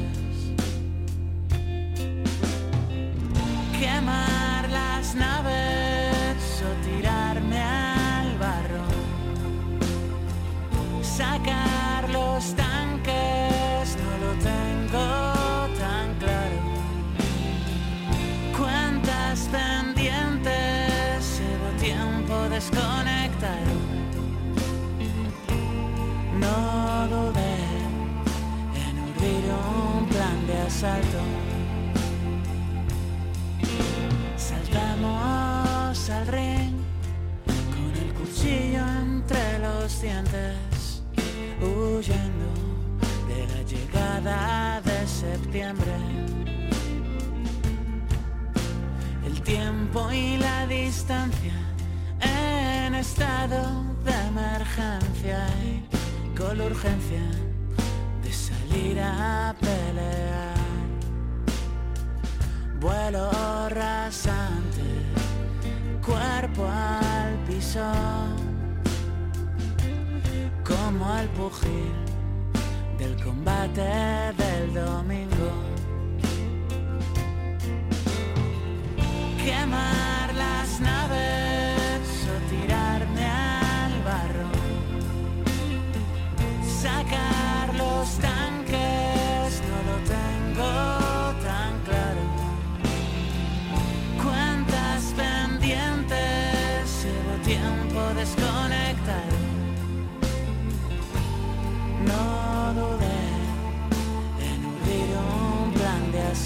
Tiempo 22.60 22.78
desconectado. 22.78 23.76
No 26.40 27.08
dudé 27.08 27.58
en 28.88 29.00
urdir 29.00 29.46
un 29.98 30.08
plan 30.08 30.48
de 30.48 30.58
asalto. 30.62 31.20
Saltamos 34.38 36.10
al 36.10 36.28
ring 36.28 36.76
con 37.46 37.92
el 38.04 38.14
cuchillo 38.14 38.84
entre 39.02 39.60
los 39.60 40.02
dientes, 40.02 41.04
huyendo 41.62 42.50
de 43.28 43.48
la 43.48 43.62
llegada 43.64 44.82
de 44.82 45.08
septiembre. 45.08 45.96
El 49.26 49.42
tiempo 49.42 50.12
y 50.12 50.38
la 50.38 50.68
distancia 50.68 51.65
estado 53.00 53.84
de 54.04 54.14
emergencia 54.28 55.48
y 55.64 56.36
con 56.38 56.58
la 56.58 56.66
urgencia 56.66 57.22
de 58.24 58.32
salir 58.32 59.00
a 59.00 59.54
pelear. 59.60 60.56
Vuelo 62.80 63.30
rasante, 63.70 64.88
cuerpo 66.06 66.68
al 66.68 67.36
piso, 67.48 67.92
como 70.64 71.06
al 71.06 71.28
pugil 71.30 71.92
del 72.98 73.16
combate 73.24 74.34
del 74.38 74.74
domingo. 74.74 75.52
Quemar 79.44 80.34
las 80.34 80.80
naves 80.80 81.45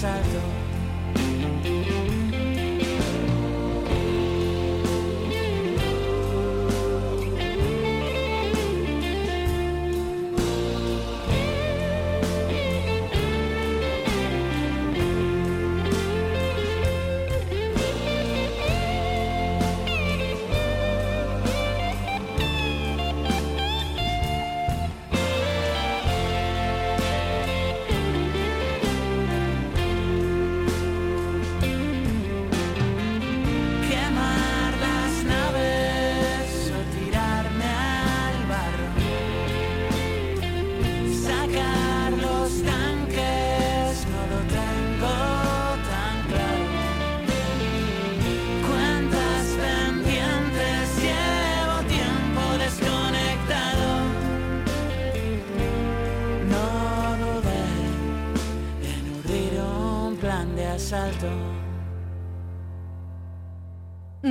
plan 0.00 0.59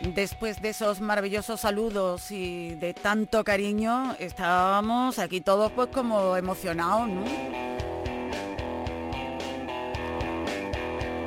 Después 0.00 0.60
de 0.60 0.70
esos 0.70 1.00
maravillosos 1.00 1.60
saludos 1.60 2.32
y 2.32 2.74
de 2.74 2.92
tanto 2.92 3.44
cariño, 3.44 4.16
estábamos 4.18 5.20
aquí 5.20 5.40
todos 5.40 5.70
pues 5.70 5.90
como 5.90 6.36
emocionados, 6.36 7.08
¿no? 7.08 7.73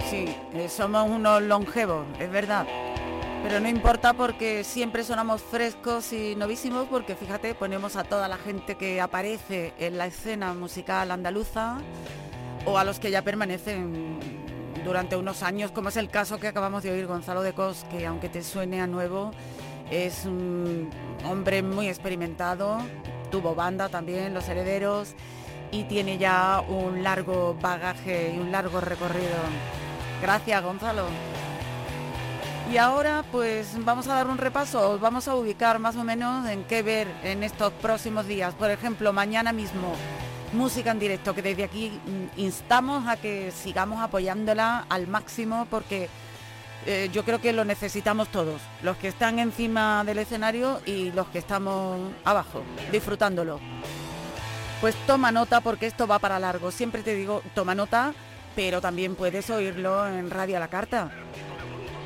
Sí, 0.09 0.25
eh, 0.53 0.69
somos 0.69 1.09
unos 1.09 1.41
longevos, 1.41 2.05
es 2.17 2.31
verdad. 2.31 2.65
Pero 3.43 3.59
no 3.59 3.67
importa 3.67 4.13
porque 4.13 4.63
siempre 4.63 5.03
sonamos 5.03 5.41
frescos 5.41 6.13
y 6.13 6.33
novísimos 6.35 6.87
porque 6.87 7.15
fíjate, 7.15 7.53
ponemos 7.55 7.97
a 7.97 8.05
toda 8.05 8.29
la 8.29 8.37
gente 8.37 8.75
que 8.75 9.01
aparece 9.01 9.73
en 9.77 9.97
la 9.97 10.07
escena 10.07 10.53
musical 10.53 11.11
andaluza 11.11 11.79
o 12.65 12.77
a 12.77 12.85
los 12.85 12.99
que 12.99 13.11
ya 13.11 13.21
permanecen 13.21 14.17
durante 14.85 15.17
unos 15.17 15.43
años, 15.43 15.71
como 15.71 15.89
es 15.89 15.97
el 15.97 16.09
caso 16.09 16.39
que 16.39 16.47
acabamos 16.47 16.83
de 16.83 16.91
oír 16.91 17.05
Gonzalo 17.05 17.41
de 17.43 17.51
Cos, 17.51 17.85
que 17.91 18.05
aunque 18.05 18.29
te 18.29 18.43
suene 18.43 18.79
a 18.79 18.87
nuevo, 18.87 19.31
es 19.91 20.23
un 20.23 20.89
hombre 21.25 21.61
muy 21.63 21.89
experimentado, 21.89 22.77
tuvo 23.29 23.55
banda 23.55 23.89
también, 23.89 24.33
Los 24.33 24.47
Herederos, 24.47 25.15
y 25.71 25.83
tiene 25.83 26.17
ya 26.17 26.63
un 26.65 27.03
largo 27.03 27.57
bagaje 27.61 28.33
y 28.35 28.39
un 28.39 28.53
largo 28.53 28.79
recorrido. 28.79 29.86
Gracias, 30.21 30.63
Gonzalo. 30.63 31.05
Y 32.71 32.77
ahora 32.77 33.23
pues 33.31 33.69
vamos 33.85 34.07
a 34.07 34.15
dar 34.15 34.27
un 34.27 34.37
repaso, 34.37 34.91
os 34.91 34.99
vamos 34.99 35.27
a 35.29 35.35
ubicar 35.35 35.79
más 35.79 35.95
o 35.95 36.03
menos 36.03 36.49
en 36.49 36.65
qué 36.65 36.81
ver 36.81 37.07
en 37.23 37.43
estos 37.43 37.71
próximos 37.73 38.27
días. 38.27 38.53
Por 38.55 38.69
ejemplo, 38.69 39.13
mañana 39.13 39.53
mismo, 39.53 39.95
música 40.51 40.91
en 40.91 40.99
directo, 40.99 41.33
que 41.33 41.41
desde 41.41 41.63
aquí 41.63 41.89
mm, 42.05 42.39
instamos 42.39 43.07
a 43.07 43.15
que 43.15 43.51
sigamos 43.51 44.01
apoyándola 44.01 44.85
al 44.89 45.07
máximo 45.07 45.65
porque 45.69 46.09
eh, 46.85 47.09
yo 47.13 47.23
creo 47.23 47.39
que 47.39 47.53
lo 47.53 47.63
necesitamos 47.63 48.27
todos, 48.29 48.61
los 48.81 48.97
que 48.97 49.07
están 49.07 49.39
encima 49.39 50.03
del 50.03 50.17
escenario 50.19 50.81
y 50.85 51.11
los 51.11 51.27
que 51.27 51.39
estamos 51.39 51.99
abajo, 52.25 52.63
disfrutándolo. 52.91 53.61
Pues 54.81 54.93
toma 55.07 55.31
nota 55.31 55.61
porque 55.61 55.87
esto 55.87 56.05
va 56.05 56.19
para 56.19 56.37
largo. 56.37 56.69
Siempre 56.69 57.01
te 57.01 57.15
digo, 57.15 57.41
toma 57.55 57.73
nota, 57.75 58.13
pero 58.57 58.81
también 58.81 59.13
puedes 59.13 59.51
oírlo 59.51 60.07
en 60.07 60.31
Radio 60.31 60.57
la 60.57 60.67
Carta. 60.67 61.11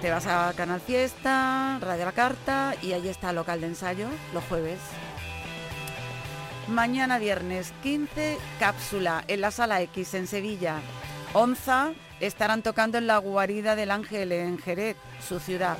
Te 0.01 0.11
vas 0.11 0.27
a 0.27 0.51
Canal 0.53 0.81
Fiesta, 0.81 1.79
Radio 1.79 2.03
la 2.03 2.11
Carta 2.11 2.75
y 2.81 2.91
ahí 2.91 3.07
está 3.07 3.31
local 3.31 3.61
de 3.61 3.67
ensayo 3.67 4.09
los 4.33 4.43
jueves. 4.43 4.77
Mañana 6.67 7.19
viernes 7.19 7.73
15, 7.83 8.37
cápsula 8.59 9.23
en 9.29 9.39
la 9.39 9.51
Sala 9.51 9.81
X 9.81 10.13
en 10.13 10.27
Sevilla. 10.27 10.81
Onza 11.31 11.93
estarán 12.19 12.63
tocando 12.63 12.97
en 12.97 13.07
la 13.07 13.17
guarida 13.19 13.77
del 13.77 13.89
Ángel 13.89 14.33
en 14.33 14.59
Jerez, 14.59 14.97
su 15.25 15.39
ciudad. 15.39 15.77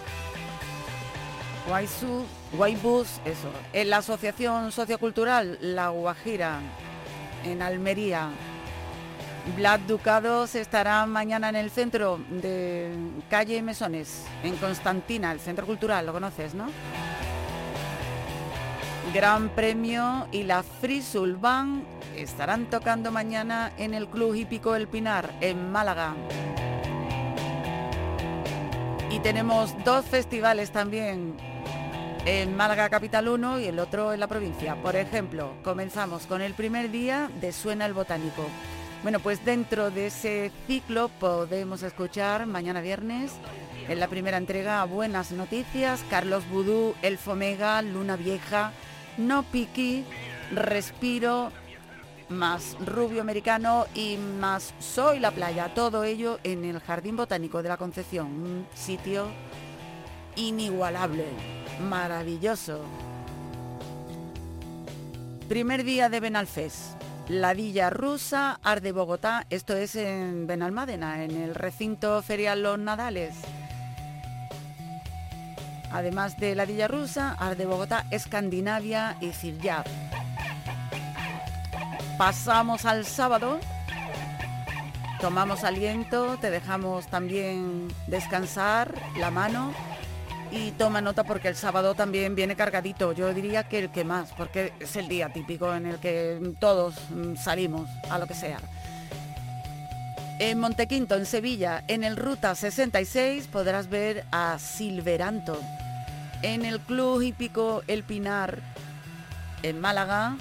Guaybus, 2.54 3.20
eso. 3.26 3.52
En 3.74 3.90
la 3.90 3.98
Asociación 3.98 4.72
Sociocultural 4.72 5.58
La 5.60 5.90
Guajira, 5.90 6.62
en 7.44 7.62
Almería. 7.62 8.30
Black 9.56 9.82
Ducados 9.82 10.56
estará 10.56 11.06
mañana 11.06 11.50
en 11.50 11.56
el 11.56 11.72
centro 11.72 12.20
de 12.30 12.92
calle 13.30 13.62
Mesones, 13.62 14.26
en 14.44 14.56
Constantina, 14.58 15.32
el 15.32 15.40
centro 15.40 15.66
cultural, 15.66 16.06
lo 16.06 16.14
conoces, 16.14 16.54
¿no? 16.54 16.68
Gran 19.14 19.50
Premio 19.50 20.28
y 20.32 20.44
la 20.44 20.64
Frisul 20.64 21.36
Band 21.36 21.84
estarán 22.16 22.70
tocando 22.70 23.12
mañana 23.12 23.72
en 23.78 23.94
el 23.94 24.08
Club 24.08 24.36
Hípico 24.36 24.76
El 24.76 24.88
Pinar, 24.88 25.34
en 25.42 25.72
Málaga. 25.72 26.16
Y 29.10 29.20
tenemos 29.20 29.76
dos 29.84 30.06
festivales 30.06 30.72
también, 30.72 31.36
en 32.26 32.56
Málaga 32.56 32.90
Capital 32.90 33.28
1 33.28 33.60
y 33.60 33.66
el 33.66 33.80
otro 33.80 34.14
en 34.14 34.20
la 34.20 34.28
provincia. 34.28 34.76
Por 34.76 34.96
ejemplo, 34.96 35.56
comenzamos 35.64 36.28
con 36.28 36.42
el 36.42 36.54
primer 36.54 36.92
día 36.92 37.30
de 37.42 37.52
Suena 37.52 37.88
el 37.88 37.94
Botánico. 37.94 38.46
Bueno, 39.04 39.20
pues 39.20 39.44
dentro 39.44 39.90
de 39.90 40.08
ese 40.08 40.52
ciclo 40.68 41.10
podemos 41.10 41.82
escuchar 41.82 42.46
mañana 42.46 42.82
viernes 42.82 43.32
en 43.88 44.00
la 44.00 44.08
primera 44.08 44.38
entrega 44.38 44.84
Buenas 44.86 45.32
Noticias, 45.32 46.04
Carlos 46.08 46.48
Vudú, 46.52 46.94
El 47.02 47.18
Fomega, 47.18 47.82
Luna 47.82 48.16
Vieja, 48.16 48.72
No 49.18 49.42
Piqui, 49.42 50.06
Respiro, 50.52 51.52
más 52.30 52.78
Rubio 52.86 53.22
Americano 53.22 53.88
y 53.96 54.18
más 54.18 54.72
Soy 54.80 55.20
la 55.20 55.32
Playa. 55.32 55.74
Todo 55.74 56.04
ello 56.04 56.40
en 56.44 56.64
el 56.64 56.80
Jardín 56.80 57.18
Botánico 57.18 57.64
de 57.64 57.70
la 57.70 57.78
Concepción, 57.78 58.28
un 58.28 58.68
sitio 58.76 59.30
inigualable, 60.36 61.26
maravilloso. 61.90 62.82
Primer 65.50 65.84
día 65.84 66.08
de 66.08 66.20
Benalfés. 66.20 66.96
La 67.32 67.54
Villa 67.54 67.90
Rusa, 67.90 68.60
Arde 68.62 68.92
Bogotá, 68.92 69.46
esto 69.50 69.74
es 69.74 69.96
en 69.96 70.48
Benalmádena, 70.48 71.24
en 71.24 71.32
el 71.32 71.56
recinto 71.56 72.22
ferial 72.22 72.62
Los 72.62 72.78
Nadales. 72.78 73.34
Además 75.94 76.38
de 76.38 76.56
la 76.56 76.66
Villa 76.66 76.90
Rusa, 76.90 77.38
Arde 77.40 77.66
Bogotá, 77.66 78.06
Escandinavia 78.12 79.16
y 79.22 79.32
Cirjab. 79.32 79.86
Pasamos 82.18 82.84
al 82.84 83.06
sábado, 83.06 83.62
tomamos 85.22 85.64
aliento, 85.64 86.36
te 86.38 86.52
dejamos 86.52 87.08
también 87.08 87.88
descansar 88.08 88.94
la 89.18 89.32
mano 89.32 89.72
y 90.52 90.72
toma 90.72 91.02
nota 91.02 91.24
porque 91.24 91.48
el 91.48 91.56
sábado 91.56 91.96
también 91.96 92.36
viene 92.36 92.56
cargadito. 92.56 93.14
Yo 93.14 93.34
diría 93.34 93.64
que 93.68 93.80
el 93.80 93.90
que 93.90 94.04
más, 94.04 94.32
porque 94.38 94.74
es 94.80 94.96
el 94.98 95.08
día 95.08 95.32
típico 95.32 95.74
en 95.74 95.86
el 95.86 95.98
que 96.00 96.54
todos 96.60 96.96
mm, 97.10 97.36
salimos 97.36 97.90
a 98.10 98.20
lo 98.20 98.28
que 98.28 98.34
sea. 98.34 98.60
En 100.40 100.60
Montequinto, 100.60 101.16
en 101.16 101.26
Sevilla, 101.26 101.84
en 101.88 102.04
el 102.04 102.18
Ruta 102.18 102.56
66 102.56 103.48
podrás 103.48 103.90
ver 103.90 104.26
a 104.32 104.58
Silveranto. 104.60 105.60
En 106.42 106.66
el 106.66 106.80
Club 106.80 107.22
Hípico 107.22 107.84
El 107.88 108.04
Pinar, 108.04 108.60
en 109.62 109.80
Málaga, 109.80 110.36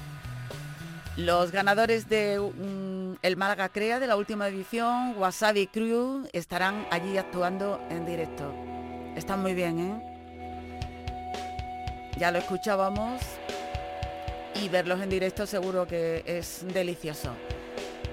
los 1.17 1.53
ganadores 1.53 2.09
de 2.09 2.41
mm, 2.41 3.19
el 3.23 3.37
Málaga 3.37 3.69
Crea 3.69 4.01
de 4.01 4.07
la 4.07 4.17
última 4.17 4.49
edición, 4.49 5.15
Wasabi 5.19 5.67
Crew, 5.67 6.27
estarán 6.33 6.87
allí 6.91 7.19
actuando 7.19 7.81
en 7.91 8.07
directo. 8.07 8.70
Están 9.21 9.43
muy 9.43 9.53
bien, 9.53 9.79
¿eh? 9.79 10.03
Ya 12.17 12.31
lo 12.31 12.39
escuchábamos 12.39 13.21
y 14.55 14.71
verlos 14.71 15.03
en 15.03 15.11
directo 15.11 15.47
seguro 15.47 15.87
que 15.87 16.23
es 16.25 16.65
delicioso. 16.73 17.35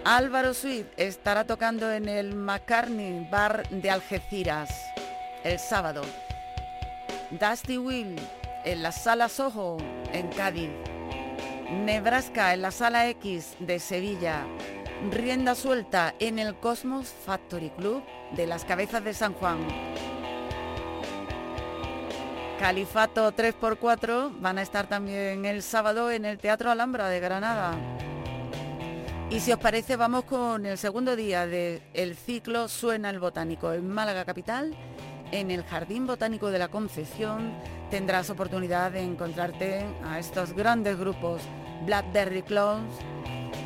Álvaro 0.03 0.53
Sweet 0.53 0.85
estará 0.97 1.45
tocando 1.45 1.89
en 1.93 2.09
el 2.09 2.35
McCartney 2.35 3.25
Bar 3.31 3.69
de 3.69 3.89
Algeciras 3.89 4.69
el 5.45 5.59
sábado. 5.59 6.01
Dusty 7.31 7.77
Will 7.77 8.17
en 8.65 8.83
la 8.83 8.91
Sala 8.91 9.29
Soho 9.29 9.77
en 10.11 10.27
Cádiz. 10.27 10.71
Nebraska 11.71 12.53
en 12.53 12.63
la 12.63 12.71
Sala 12.71 13.07
X 13.07 13.55
de 13.59 13.79
Sevilla. 13.79 14.45
Rienda 15.09 15.55
suelta 15.55 16.13
en 16.19 16.37
el 16.37 16.59
Cosmos 16.59 17.07
Factory 17.25 17.69
Club 17.69 18.03
de 18.35 18.45
las 18.45 18.65
Cabezas 18.65 19.05
de 19.05 19.13
San 19.13 19.33
Juan. 19.35 19.59
Califato 22.59 23.31
3x4 23.31 24.41
van 24.41 24.57
a 24.57 24.63
estar 24.63 24.87
también 24.87 25.45
el 25.45 25.61
sábado 25.61 26.09
en 26.09 26.25
el 26.25 26.39
Teatro 26.39 26.71
Alhambra 26.71 27.07
de 27.07 27.19
Granada. 27.19 27.77
Y 29.29 29.41
si 29.41 29.51
os 29.51 29.59
parece, 29.59 29.95
vamos 29.95 30.23
con 30.23 30.65
el 30.65 30.77
segundo 30.77 31.15
día 31.15 31.45
del 31.45 32.15
ciclo 32.15 32.67
Suena 32.67 33.11
el 33.11 33.19
Botánico 33.19 33.73
en 33.73 33.87
Málaga 33.87 34.25
Capital. 34.25 34.75
En 35.31 35.51
el 35.51 35.63
Jardín 35.65 36.07
Botánico 36.07 36.49
de 36.49 36.57
la 36.57 36.69
Concepción 36.69 37.53
tendrás 37.91 38.31
oportunidad 38.31 38.91
de 38.91 39.01
encontrarte 39.01 39.85
a 40.03 40.17
estos 40.17 40.53
grandes 40.53 40.97
grupos 40.97 41.41
Blackberry 41.85 42.41
Clones, 42.41 42.93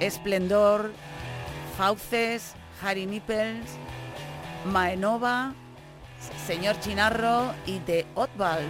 Esplendor, 0.01 0.91
Fauces, 1.77 2.55
Harry 2.83 3.05
Nipples, 3.05 3.77
Maenova, 4.65 5.53
Señor 6.45 6.79
Chinarro 6.79 7.53
y 7.65 7.79
The 7.79 8.05
Oddballs. 8.15 8.65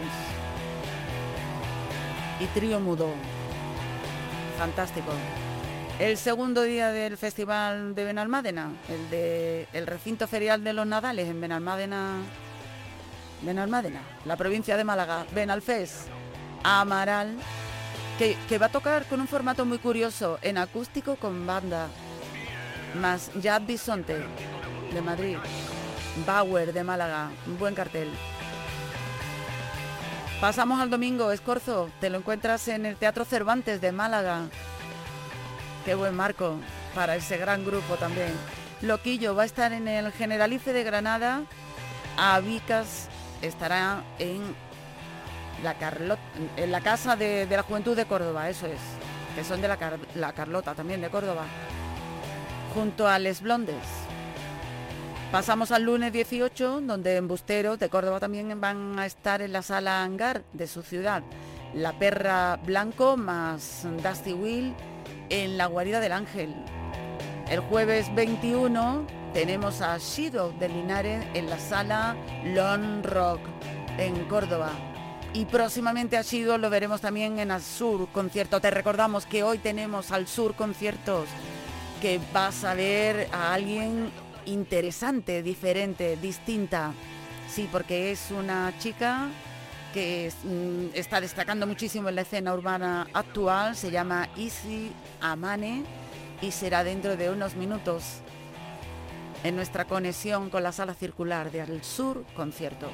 Y 2.40 2.46
Trío 2.48 2.80
Mudo. 2.80 3.10
Fantástico. 4.58 5.12
El 6.00 6.18
segundo 6.18 6.64
día 6.64 6.92
del 6.92 7.18
Festival 7.18 7.94
de 7.94 8.06
Benalmádena, 8.06 8.72
el 8.90 9.10
de 9.12 9.68
el 9.72 9.86
recinto 9.86 10.28
ferial 10.28 10.64
de 10.64 10.74
los 10.74 10.88
Nadales 10.88 11.28
en 11.30 11.40
Benalmádena, 11.40 12.18
Benalmádena, 13.44 14.02
la 14.26 14.36
provincia 14.36 14.78
de 14.78 14.84
Málaga, 14.84 15.26
Benalfés, 15.32 16.06
Amaral, 16.64 17.38
que, 18.18 18.36
que 18.50 18.58
va 18.58 18.68
a 18.68 18.72
tocar 18.72 19.06
con 19.06 19.22
un 19.22 19.28
formato 19.28 19.64
muy 19.64 19.78
curioso, 19.78 20.40
en 20.42 20.58
acústico 20.58 21.18
con 21.18 21.46
banda, 21.46 21.88
más 23.00 23.30
Jazz 23.40 23.66
Bisonte 23.66 24.18
de 24.94 25.02
Madrid, 25.02 25.38
Bauer 26.26 26.74
de 26.74 26.84
Málaga, 26.84 27.32
un 27.47 27.58
buen 27.58 27.76
cartel. 27.76 28.10
Pasamos 30.39 30.82
al 30.82 30.89
domingo, 30.89 31.32
Escorzo, 31.32 31.89
te 32.00 32.10
lo 32.10 32.17
encuentras 32.17 32.67
en 32.67 32.86
el 32.86 32.95
Teatro 32.95 33.26
Cervantes 33.26 33.80
de 33.80 33.91
Málaga. 33.91 34.47
Qué 35.86 35.95
buen 35.95 36.15
marco 36.15 36.58
para 36.95 37.15
ese 37.15 37.38
gran 37.38 37.65
grupo 37.65 37.95
también. 37.95 38.34
Loquillo 38.82 39.36
va 39.36 39.43
a 39.43 39.45
estar 39.45 39.71
en 39.71 39.88
el 39.88 40.12
Generalife 40.12 40.74
de 40.74 40.84
Granada. 40.84 41.43
Avicas 42.17 43.08
estará 43.41 44.04
en 44.19 44.56
la, 45.63 45.76
Carlot 45.76 46.19
en 46.58 46.71
la 46.71 46.82
Casa 46.82 47.15
de, 47.15 47.47
la 47.50 47.63
Juventud 47.63 47.95
de 47.95 48.06
Córdoba, 48.06 48.50
eso 48.50 48.65
es. 48.65 48.80
Que 49.36 49.43
son 49.43 49.62
de 49.62 49.67
la, 49.67 49.78
la 50.15 50.34
Carlota 50.34 50.74
también 50.74 51.02
de 51.02 51.10
Córdoba. 51.10 51.45
Junto 52.74 53.08
a 53.08 53.19
Les 53.19 53.41
Blondes. 53.41 54.11
Pasamos 55.32 55.72
al 55.72 55.84
lunes 55.84 56.12
18, 56.12 56.82
donde 56.82 57.15
embusteros 57.15 57.80
de 57.80 57.88
Córdoba 57.88 58.20
también 58.20 58.60
van 58.60 59.00
a 59.00 59.06
estar 59.06 59.41
en 59.41 59.54
la 59.54 59.62
sala 59.62 60.04
hangar 60.04 60.44
de 60.52 60.67
su 60.67 60.82
ciudad. 60.82 61.24
La 61.74 61.98
Perra 61.98 62.60
Blanco 62.65 63.15
más 63.15 63.88
Dusty 64.04 64.34
Will 64.34 64.74
en 65.30 65.58
la 65.58 65.67
Guarida 65.67 66.02
del 66.02 66.12
Ángel. 66.12 66.54
El 67.50 67.62
jueves 67.62 68.13
21 68.13 69.08
tenemos 69.34 69.80
a 69.80 69.98
Shido 70.00 70.52
de 70.60 70.67
Linares 70.67 71.26
en 71.34 71.50
la 71.50 71.60
sala 71.60 72.17
Lone 72.44 73.02
Rock 73.02 73.39
en 73.98 74.26
Córdoba. 74.26 74.72
Y 75.34 75.46
próximamente 75.46 76.17
a 76.17 76.24
Shido 76.24 76.58
lo 76.58 76.70
veremos 76.70 77.00
también 77.00 77.39
en 77.39 77.52
Al 77.52 77.62
Sur 77.62 78.10
concierto. 78.10 78.60
Te 78.60 78.70
recordamos 78.70 79.26
que 79.26 79.44
hoy 79.44 79.60
tenemos 79.60 80.12
Al 80.12 80.28
Sur 80.28 80.56
conciertos 80.56 81.30
que 82.02 82.20
vas 82.34 82.65
a 82.65 82.74
ver 82.74 83.30
a 83.32 83.54
alguien 83.54 84.12
interesante, 84.45 85.43
diferente, 85.43 86.17
distinta. 86.17 86.93
Sí, 87.49 87.67
porque 87.71 88.12
es 88.12 88.32
una 88.32 88.73
chica 88.80 89.30
que 89.93 90.32
mm, 90.43 90.95
está 90.95 91.19
destacando 91.19 91.67
muchísimo 91.67 92.10
en 92.10 92.15
la 92.15 92.21
escena 92.21 92.54
urbana 92.54 93.08
actual, 93.13 93.75
se 93.75 93.91
llama 93.91 94.30
Easy 94.38 94.91
Amane 95.19 95.84
y 96.41 96.51
será 96.51 96.84
dentro 96.84 97.17
de 97.17 97.30
unos 97.30 97.56
minutos 97.56 98.21
en 99.43 99.56
nuestra 99.56 99.86
conexión 99.86 100.49
con 100.49 100.63
la 100.63 100.71
sala 100.71 100.93
circular 100.93 101.51
de 101.51 101.62
Al 101.62 101.84
Sur 101.84 102.23
Conciertos. 102.36 102.91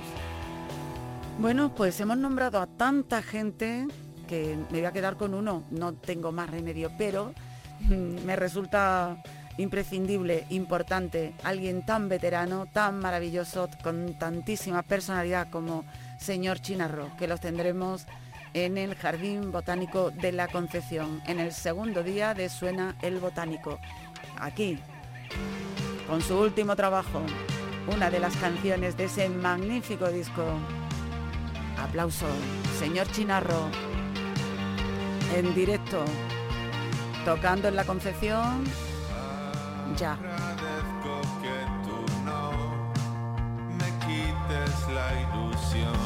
Bueno, 1.39 1.73
pues 1.75 1.99
hemos 1.99 2.17
nombrado 2.17 2.59
a 2.59 2.65
tanta 2.65 3.21
gente 3.21 3.85
que 4.27 4.57
me 4.71 4.79
voy 4.79 4.85
a 4.85 4.91
quedar 4.91 5.17
con 5.17 5.33
uno, 5.33 5.63
no 5.71 5.93
tengo 5.93 6.31
más 6.31 6.49
remedio, 6.49 6.91
pero 6.97 7.33
mm, 7.81 8.25
me 8.25 8.35
resulta 8.35 9.21
imprescindible, 9.57 10.45
importante, 10.49 11.33
alguien 11.43 11.85
tan 11.85 12.09
veterano, 12.09 12.67
tan 12.71 12.99
maravilloso, 12.99 13.69
con 13.83 14.13
tantísima 14.13 14.83
personalidad 14.83 15.49
como 15.49 15.83
señor 16.19 16.59
Chinarro, 16.59 17.09
que 17.17 17.27
los 17.27 17.39
tendremos 17.39 18.05
en 18.53 18.77
el 18.77 18.95
Jardín 18.95 19.51
Botánico 19.51 20.11
de 20.11 20.31
la 20.31 20.47
Concepción, 20.47 21.21
en 21.27 21.39
el 21.39 21.51
segundo 21.53 22.03
día 22.03 22.33
de 22.33 22.49
Suena 22.49 22.95
el 23.01 23.19
Botánico, 23.19 23.79
aquí, 24.39 24.79
con 26.07 26.21
su 26.21 26.37
último 26.39 26.75
trabajo, 26.75 27.21
una 27.93 28.09
de 28.09 28.19
las 28.19 28.35
canciones 28.37 28.97
de 28.97 29.05
ese 29.05 29.29
magnífico 29.29 30.09
disco. 30.09 30.43
Aplauso, 31.77 32.25
señor 32.79 33.11
Chinarro, 33.11 33.69
en 35.35 35.53
directo, 35.53 36.03
tocando 37.25 37.67
en 37.67 37.75
la 37.75 37.83
Concepción, 37.83 38.63
ya. 39.95 40.13
Agradezco 40.13 41.21
que 41.41 41.57
tú 41.85 41.97
no 42.25 42.51
me 43.77 43.89
quites 44.05 44.87
la 44.89 45.07
ilusión. 45.23 45.97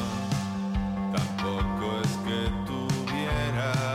Tampoco 1.14 2.00
es 2.02 2.12
que 2.26 2.40
tuviera 2.66 3.91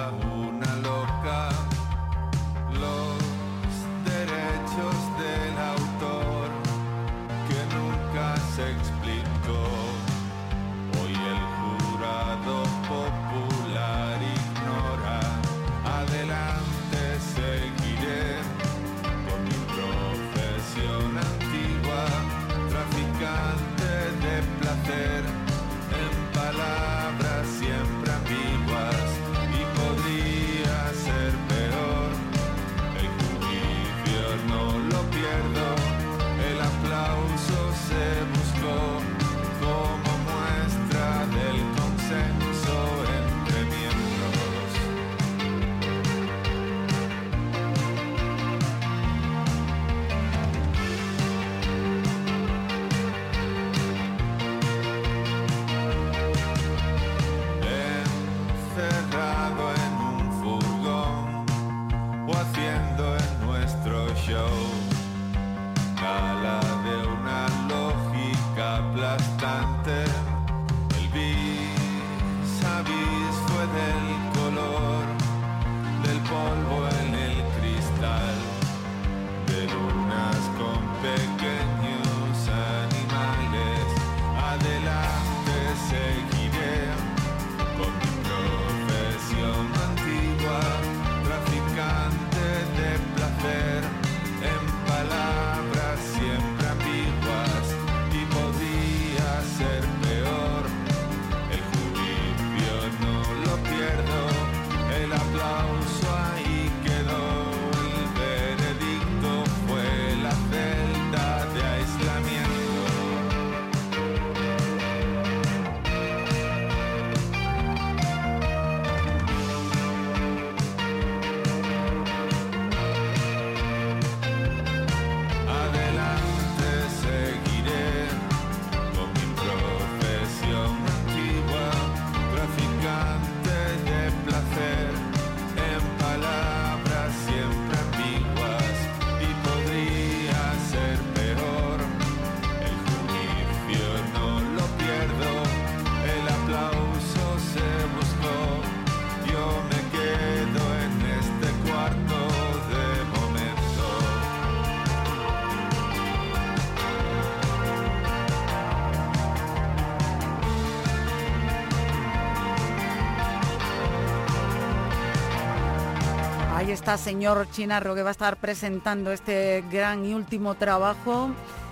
Señor 166.96 167.50
Chinarro 167.52 167.96
que 167.96 168.04
va 168.04 168.10
a 168.10 168.12
estar 168.12 168.38
presentando 168.38 169.12
este 169.12 169.62
gran 169.70 170.06
y 170.06 170.14
último 170.14 170.56
trabajo 170.56 171.32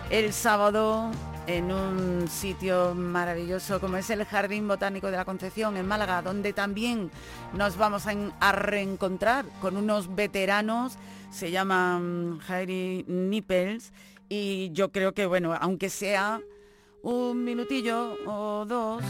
el 0.10 0.34
sábado 0.34 1.10
en 1.48 1.72
un 1.72 2.28
sitio 2.28 2.94
maravilloso 2.96 3.80
como 3.80 3.96
es 3.96 4.10
el 4.10 4.26
Jardín 4.26 4.68
Botánico 4.68 5.10
de 5.10 5.16
la 5.16 5.24
Concepción 5.24 5.78
en 5.78 5.88
Málaga, 5.88 6.22
donde 6.22 6.52
también 6.52 7.12
nos 7.54 7.78
vamos 7.78 8.08
a, 8.08 8.14
a 8.42 8.52
reencontrar 8.52 9.46
con 9.62 9.78
unos 9.78 10.14
veteranos, 10.14 10.98
se 11.32 11.50
llaman 11.50 12.40
Jairi 12.40 13.06
Nippels, 13.08 13.94
y 14.28 14.72
yo 14.74 14.92
creo 14.92 15.14
que, 15.14 15.28
bueno, 15.28 15.56
aunque 15.62 15.90
sea 15.90 16.42
un 17.04 17.44
minutillo 17.44 18.18
o 18.26 18.66
dos, 18.66 19.02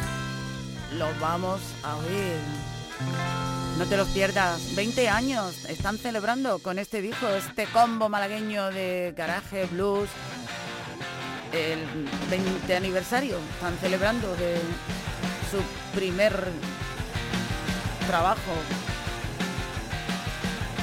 los 0.98 1.20
vamos 1.20 1.62
a 1.84 1.96
oír. 1.96 3.45
No 3.78 3.86
te 3.86 3.98
los 3.98 4.08
pierdas. 4.10 4.74
20 4.76 5.10
años 5.10 5.66
están 5.66 5.98
celebrando 5.98 6.60
con 6.60 6.80
este 6.80 7.02
disco, 7.02 7.28
este 7.28 7.66
combo 7.66 8.08
malagueño 8.08 8.72
de 8.72 9.14
garaje, 9.18 9.66
blues. 9.66 10.10
El 11.52 11.86
20 12.30 12.74
aniversario 12.76 13.38
están 13.56 13.78
celebrando 13.80 14.34
de 14.38 14.62
su 15.52 15.62
primer 15.98 16.34
trabajo 18.08 18.54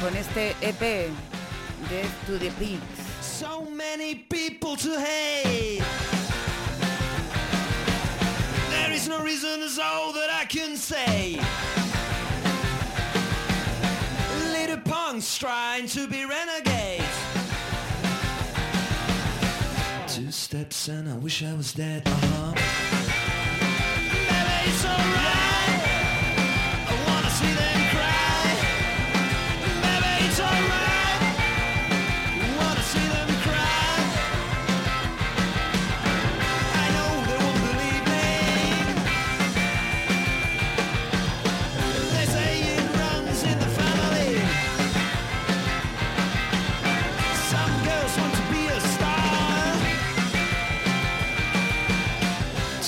con 0.02 0.14
este 0.14 0.50
EP 0.60 0.80
de 0.80 2.02
To 2.26 2.38
The 2.38 2.50
Peaks. 2.58 2.82
So 3.22 3.62
many 3.62 4.26
people 4.28 4.76
to 4.76 4.98
hate. 5.00 5.82
There 8.70 8.94
is 8.94 9.08
no 9.08 9.18
reason, 9.22 9.62
is 9.62 9.78
all 9.78 10.12
that 10.12 10.28
I 10.30 10.44
can 10.44 10.76
say. 10.76 11.40
Little 14.72 14.90
punks 14.90 15.36
trying 15.36 15.86
to 15.88 16.08
be 16.08 16.24
renegades. 16.24 17.04
Two 20.08 20.32
steps 20.32 20.88
and 20.88 21.10
I 21.10 21.16
wish 21.16 21.44
I 21.44 21.52
was 21.52 21.74
dead. 21.74 22.02
Uh-huh. 22.06 23.01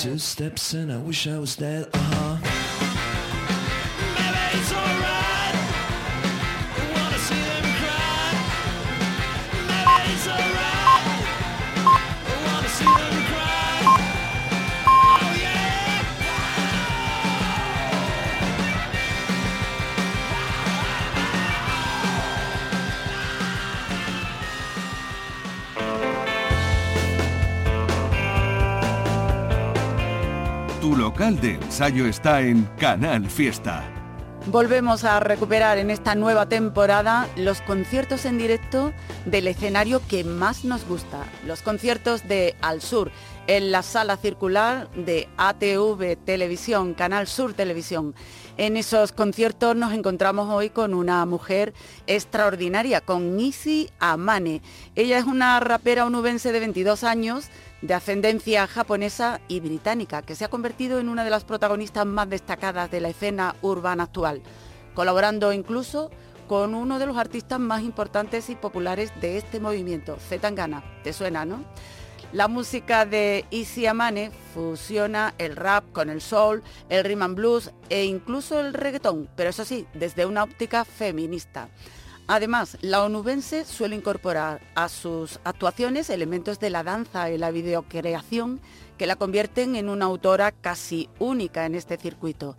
Two 0.05 0.19
steps 0.19 0.73
and 0.75 0.93
I 0.93 0.97
wish 0.97 1.25
I 1.25 1.39
was 1.39 1.55
dead. 1.55 1.89
Uh 1.91 1.97
huh. 1.97 2.44
Local 31.05 31.39
de 31.39 31.53
ensayo 31.53 32.07
está 32.07 32.41
en 32.41 32.63
Canal 32.79 33.29
Fiesta. 33.29 33.83
Volvemos 34.47 35.03
a 35.03 35.19
recuperar 35.19 35.77
en 35.77 35.91
esta 35.91 36.15
nueva 36.15 36.49
temporada 36.49 37.27
los 37.35 37.61
conciertos 37.61 38.25
en 38.25 38.39
directo 38.39 38.91
del 39.27 39.47
escenario 39.47 40.01
que 40.07 40.23
más 40.23 40.65
nos 40.65 40.83
gusta, 40.87 41.23
los 41.45 41.61
conciertos 41.61 42.27
de 42.27 42.55
Al 42.59 42.81
Sur, 42.81 43.11
en 43.45 43.71
la 43.71 43.83
sala 43.83 44.17
circular 44.17 44.89
de 44.93 45.29
ATV 45.37 46.15
Televisión, 46.25 46.95
Canal 46.95 47.27
Sur 47.27 47.53
Televisión. 47.53 48.15
En 48.57 48.75
esos 48.75 49.11
conciertos 49.11 49.75
nos 49.75 49.93
encontramos 49.93 50.49
hoy 50.49 50.71
con 50.71 50.95
una 50.95 51.23
mujer 51.27 51.75
extraordinaria, 52.07 53.01
con 53.01 53.39
Isi 53.39 53.91
Amane. 53.99 54.63
Ella 54.95 55.19
es 55.19 55.25
una 55.25 55.59
rapera 55.59 56.05
onubense 56.05 56.51
de 56.51 56.61
22 56.61 57.03
años, 57.03 57.49
de 57.85 57.93
ascendencia 57.93 58.65
japonesa 58.67 59.41
y 59.47 59.59
británica, 59.59 60.21
que 60.21 60.35
se 60.35 60.45
ha 60.45 60.49
convertido 60.49 60.99
en 60.99 61.09
una 61.09 61.23
de 61.23 61.29
las 61.29 61.43
protagonistas 61.43 62.05
más 62.05 62.29
destacadas 62.29 62.89
de 62.89 62.99
la 62.99 63.09
escena 63.09 63.55
urbana 63.61 64.03
actual, 64.03 64.41
colaborando 64.93 65.53
incluso 65.53 66.09
con 66.47 66.73
uno 66.73 66.99
de 66.99 67.05
los 67.05 67.17
artistas 67.17 67.59
más 67.59 67.83
importantes 67.83 68.49
y 68.49 68.55
populares 68.55 69.11
de 69.21 69.37
este 69.37 69.59
movimiento, 69.59 70.17
Zetangana. 70.17 70.83
¿Te 71.03 71.13
suena, 71.13 71.45
no? 71.45 71.63
La 72.33 72.47
música 72.47 73.05
de 73.05 73.45
Easy 73.51 73.85
Amane 73.85 74.31
fusiona 74.53 75.33
el 75.37 75.55
rap 75.55 75.91
con 75.91 76.09
el 76.09 76.21
soul, 76.21 76.63
el 76.89 77.03
rhythm 77.03 77.21
and 77.21 77.35
blues 77.35 77.71
e 77.89 78.05
incluso 78.05 78.59
el 78.59 78.73
reggaetón, 78.73 79.29
pero 79.35 79.51
eso 79.51 79.63
sí, 79.63 79.85
desde 79.93 80.25
una 80.25 80.43
óptica 80.43 80.85
feminista. 80.85 81.69
Además, 82.27 82.77
la 82.81 83.03
onubense 83.03 83.65
suele 83.65 83.95
incorporar 83.95 84.59
a 84.73 84.89
sus 84.89 85.39
actuaciones 85.43 86.09
elementos 86.09 86.59
de 86.59 86.71
la 86.71 86.83
danza 86.83 87.29
y 87.29 87.37
la 87.37 87.51
videocreación 87.51 88.61
que 88.97 89.05
la 89.05 89.15
convierten 89.15 89.75
en 89.75 89.89
una 89.89 90.05
autora 90.05 90.51
casi 90.51 91.07
única 91.19 91.67
en 91.67 91.75
este 91.75 91.97
circuito. 91.97 92.55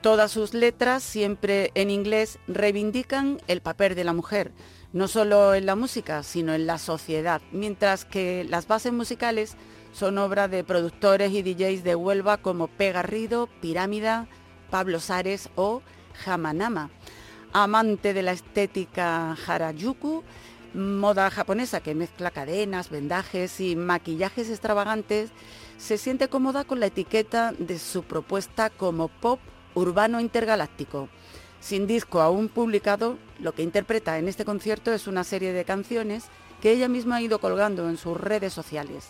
Todas 0.00 0.30
sus 0.30 0.54
letras, 0.54 1.02
siempre 1.02 1.72
en 1.74 1.90
inglés, 1.90 2.38
reivindican 2.46 3.40
el 3.48 3.60
papel 3.60 3.96
de 3.96 4.04
la 4.04 4.12
mujer, 4.12 4.52
no 4.92 5.08
solo 5.08 5.54
en 5.54 5.66
la 5.66 5.74
música, 5.74 6.22
sino 6.22 6.54
en 6.54 6.66
la 6.66 6.78
sociedad, 6.78 7.42
mientras 7.50 8.04
que 8.04 8.44
las 8.48 8.68
bases 8.68 8.92
musicales 8.92 9.56
son 9.92 10.18
obra 10.18 10.46
de 10.46 10.62
productores 10.62 11.32
y 11.32 11.42
DJs 11.42 11.82
de 11.82 11.96
Huelva 11.96 12.36
como 12.36 12.68
P. 12.68 12.92
Garrido, 12.92 13.48
Pirámida, 13.60 14.28
Pablo 14.70 15.00
Sares 15.00 15.50
o 15.56 15.82
Hamanama 16.24 16.90
amante 17.52 18.14
de 18.14 18.22
la 18.22 18.32
estética 18.32 19.36
harajuku, 19.46 20.22
moda 20.74 21.30
japonesa 21.30 21.80
que 21.80 21.94
mezcla 21.94 22.30
cadenas, 22.30 22.90
vendajes 22.90 23.60
y 23.60 23.76
maquillajes 23.76 24.48
extravagantes, 24.48 25.30
se 25.78 25.98
siente 25.98 26.28
cómoda 26.28 26.64
con 26.64 26.80
la 26.80 26.86
etiqueta 26.86 27.52
de 27.58 27.78
su 27.78 28.02
propuesta 28.02 28.70
como 28.70 29.08
pop 29.08 29.40
urbano 29.74 30.20
intergaláctico. 30.20 31.08
Sin 31.60 31.86
disco 31.86 32.20
aún 32.20 32.48
publicado, 32.48 33.18
lo 33.38 33.52
que 33.52 33.62
interpreta 33.62 34.18
en 34.18 34.28
este 34.28 34.44
concierto 34.44 34.92
es 34.92 35.06
una 35.06 35.24
serie 35.24 35.52
de 35.52 35.64
canciones 35.64 36.24
que 36.60 36.72
ella 36.72 36.88
misma 36.88 37.16
ha 37.16 37.22
ido 37.22 37.40
colgando 37.40 37.88
en 37.88 37.96
sus 37.96 38.18
redes 38.18 38.52
sociales. 38.52 39.08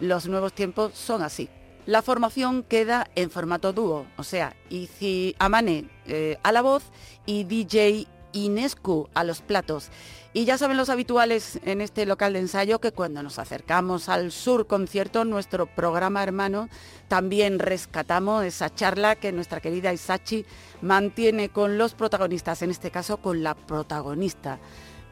Los 0.00 0.26
nuevos 0.26 0.52
tiempos 0.52 0.94
son 0.94 1.22
así. 1.22 1.48
La 1.84 2.00
formación 2.00 2.62
queda 2.62 3.08
en 3.16 3.28
formato 3.28 3.72
dúo, 3.72 4.06
o 4.16 4.22
sea, 4.22 4.54
Izi 4.70 5.34
Amane 5.40 5.90
eh, 6.06 6.38
a 6.44 6.52
la 6.52 6.62
voz 6.62 6.84
y 7.26 7.42
DJ 7.42 8.06
Inescu 8.32 9.08
a 9.14 9.24
los 9.24 9.40
platos. 9.40 9.90
Y 10.32 10.44
ya 10.44 10.56
saben 10.56 10.76
los 10.76 10.90
habituales 10.90 11.58
en 11.64 11.80
este 11.80 12.06
local 12.06 12.34
de 12.34 12.38
ensayo 12.38 12.80
que 12.80 12.92
cuando 12.92 13.22
nos 13.22 13.40
acercamos 13.40 14.08
al 14.08 14.30
Sur 14.30 14.68
Concierto, 14.68 15.24
nuestro 15.24 15.66
programa 15.66 16.22
hermano, 16.22 16.68
también 17.08 17.58
rescatamos 17.58 18.44
esa 18.44 18.72
charla 18.72 19.16
que 19.16 19.32
nuestra 19.32 19.60
querida 19.60 19.92
Isachi 19.92 20.46
mantiene 20.82 21.48
con 21.48 21.78
los 21.78 21.94
protagonistas, 21.94 22.62
en 22.62 22.70
este 22.70 22.92
caso 22.92 23.16
con 23.16 23.42
la 23.42 23.54
protagonista. 23.54 24.60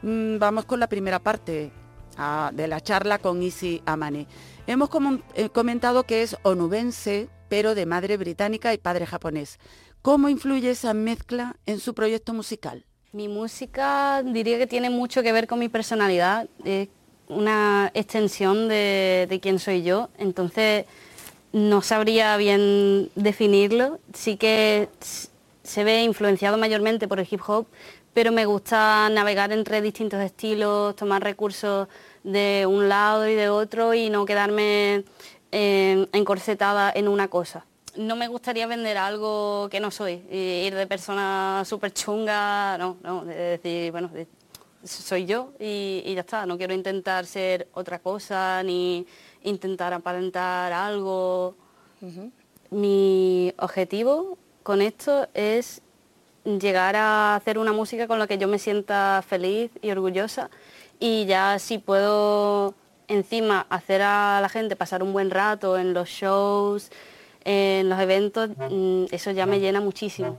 Mm, 0.03 0.39
vamos 0.39 0.65
con 0.65 0.79
la 0.79 0.87
primera 0.87 1.19
parte 1.19 1.71
de 2.53 2.67
la 2.67 2.81
charla 2.81 3.19
con 3.19 3.41
Isi 3.41 3.81
Amane. 3.85 4.27
Hemos 4.67 4.89
eh, 5.35 5.49
comentado 5.49 6.03
que 6.03 6.23
es 6.23 6.37
onubense, 6.43 7.29
pero 7.49 7.75
de 7.75 7.85
madre 7.85 8.17
británica 8.17 8.73
y 8.73 8.77
padre 8.77 9.05
japonés. 9.05 9.59
¿Cómo 10.01 10.29
influye 10.29 10.71
esa 10.71 10.93
mezcla 10.93 11.55
en 11.65 11.79
su 11.79 11.93
proyecto 11.93 12.33
musical? 12.33 12.85
Mi 13.11 13.27
música 13.27 14.23
diría 14.23 14.57
que 14.57 14.67
tiene 14.67 14.89
mucho 14.89 15.21
que 15.21 15.31
ver 15.31 15.47
con 15.47 15.59
mi 15.59 15.69
personalidad, 15.69 16.47
es 16.63 16.87
una 17.27 17.91
extensión 17.93 18.67
de, 18.67 19.27
de 19.29 19.39
quién 19.39 19.59
soy 19.59 19.83
yo, 19.83 20.09
entonces 20.17 20.85
no 21.51 21.81
sabría 21.81 22.37
bien 22.37 23.09
definirlo, 23.15 23.99
sí 24.13 24.37
que 24.37 24.89
se 25.63 25.83
ve 25.83 26.03
influenciado 26.03 26.57
mayormente 26.57 27.07
por 27.07 27.19
el 27.19 27.27
hip 27.29 27.41
hop, 27.47 27.67
pero 28.13 28.31
me 28.31 28.45
gusta 28.45 29.09
navegar 29.09 29.51
entre 29.51 29.81
distintos 29.81 30.21
estilos, 30.21 30.95
tomar 30.95 31.23
recursos 31.23 31.87
de 32.23 32.65
un 32.67 32.89
lado 32.89 33.27
y 33.27 33.35
de 33.35 33.49
otro 33.49 33.93
y 33.93 34.09
no 34.09 34.25
quedarme 34.25 35.03
eh, 35.51 36.07
encorsetada 36.13 36.91
en 36.93 37.07
una 37.07 37.27
cosa. 37.27 37.65
No 37.95 38.15
me 38.15 38.27
gustaría 38.27 38.67
vender 38.67 38.97
algo 38.97 39.67
que 39.69 39.79
no 39.79 39.91
soy, 39.91 40.23
ir 40.31 40.73
de 40.75 40.87
persona 40.87 41.63
súper 41.65 41.91
chunga, 41.91 42.77
no, 42.77 42.97
no, 43.03 43.25
decir, 43.25 43.91
bueno, 43.91 44.09
soy 44.83 45.25
yo 45.25 45.51
y, 45.59 46.13
ya 46.13 46.21
está, 46.21 46.45
no 46.45 46.57
quiero 46.57 46.73
intentar 46.73 47.25
ser 47.25 47.67
otra 47.73 47.99
cosa 47.99 48.63
ni 48.63 49.05
intentar 49.43 49.93
aparentar 49.93 50.71
algo. 50.73 51.55
Mi 52.69 53.53
objetivo 53.57 54.37
con 54.63 54.81
esto 54.81 55.27
es 55.33 55.81
llegar 56.43 56.95
a 56.95 57.35
hacer 57.35 57.57
una 57.57 57.73
música 57.73 58.07
con 58.07 58.19
la 58.19 58.27
que 58.27 58.37
yo 58.37 58.47
me 58.47 58.59
sienta 58.59 59.23
feliz 59.27 59.71
y 59.81 59.91
orgullosa 59.91 60.49
y 60.99 61.25
ya 61.25 61.59
si 61.59 61.77
puedo 61.77 62.75
encima 63.07 63.65
hacer 63.69 64.01
a 64.01 64.39
la 64.41 64.49
gente 64.49 64.75
pasar 64.75 65.03
un 65.03 65.13
buen 65.13 65.31
rato 65.31 65.77
en 65.77 65.93
los 65.93 66.09
shows, 66.09 66.91
en 67.43 67.89
los 67.89 67.99
eventos, 67.99 68.49
mm, 68.49 69.05
eso 69.11 69.31
ya 69.31 69.45
me 69.45 69.59
llena 69.59 69.81
muchísimo. 69.81 70.37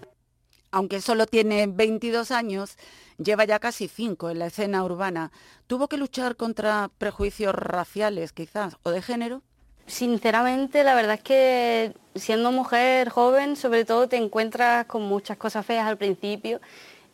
Aunque 0.70 1.00
solo 1.02 1.26
tiene 1.26 1.66
22 1.66 2.30
años, 2.30 2.76
lleva 3.18 3.44
ya 3.44 3.58
casi 3.58 3.88
5 3.88 4.30
en 4.30 4.38
la 4.38 4.46
escena 4.46 4.82
urbana. 4.84 5.30
¿Tuvo 5.66 5.88
que 5.88 5.98
luchar 5.98 6.36
contra 6.36 6.90
prejuicios 6.96 7.54
raciales 7.54 8.32
quizás 8.32 8.76
o 8.82 8.90
de 8.90 9.02
género? 9.02 9.42
Sinceramente, 9.86 10.84
la 10.84 10.94
verdad 10.94 11.16
es 11.16 11.22
que 11.22 11.94
siendo 12.14 12.52
mujer 12.52 13.08
joven, 13.08 13.56
sobre 13.56 13.84
todo 13.84 14.08
te 14.08 14.16
encuentras 14.16 14.86
con 14.86 15.02
muchas 15.02 15.36
cosas 15.36 15.64
feas 15.64 15.86
al 15.86 15.96
principio 15.96 16.60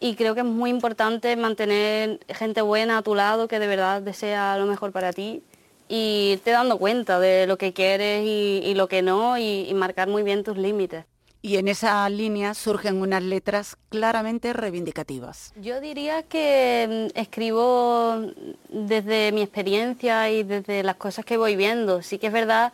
y 0.01 0.15
creo 0.15 0.35
que 0.35 0.41
es 0.41 0.47
muy 0.47 0.71
importante 0.71 1.35
mantener 1.37 2.21
gente 2.29 2.63
buena 2.63 2.99
a 2.99 3.03
tu 3.03 3.15
lado 3.15 3.49
que 3.49 3.59
de 3.59 3.67
verdad 3.67 4.03
desea 4.03 4.57
lo 4.59 4.67
mejor 4.67 4.93
para 4.93 5.13
ti 5.13 5.43
y 5.89 6.31
irte 6.33 6.51
dando 6.51 6.79
cuenta 6.79 7.19
de 7.19 7.47
lo 7.47 7.59
que 7.59 7.73
quieres 7.73 8.23
y, 8.25 8.75
lo 8.75 8.89
que 8.89 9.03
no 9.03 9.39
y, 9.39 9.73
marcar 9.75 10.09
muy 10.09 10.23
bien 10.23 10.45
tus 10.45 10.57
límites. 10.57 11.05
Y 11.41 11.57
en 11.57 11.69
esa 11.69 12.09
línea 12.09 12.53
surgen 12.53 13.01
unas 13.01 13.23
letras 13.23 13.77
claramente 13.91 14.53
reivindicativas. 14.53 15.53
Yo 15.57 15.81
diría 15.81 16.25
que 16.25 17.09
mm, 17.15 17.19
escribo 17.19 18.33
desde 18.69 19.31
mi 19.31 19.43
experiencia 19.43 20.31
y 20.31 20.43
desde 20.43 20.83
las 20.83 20.97
cosas 20.97 21.25
que 21.25 21.37
voy 21.37 21.55
viendo. 21.55 22.03
Sí 22.03 22.18
que 22.18 22.27
es 22.27 22.33
verdad 22.33 22.72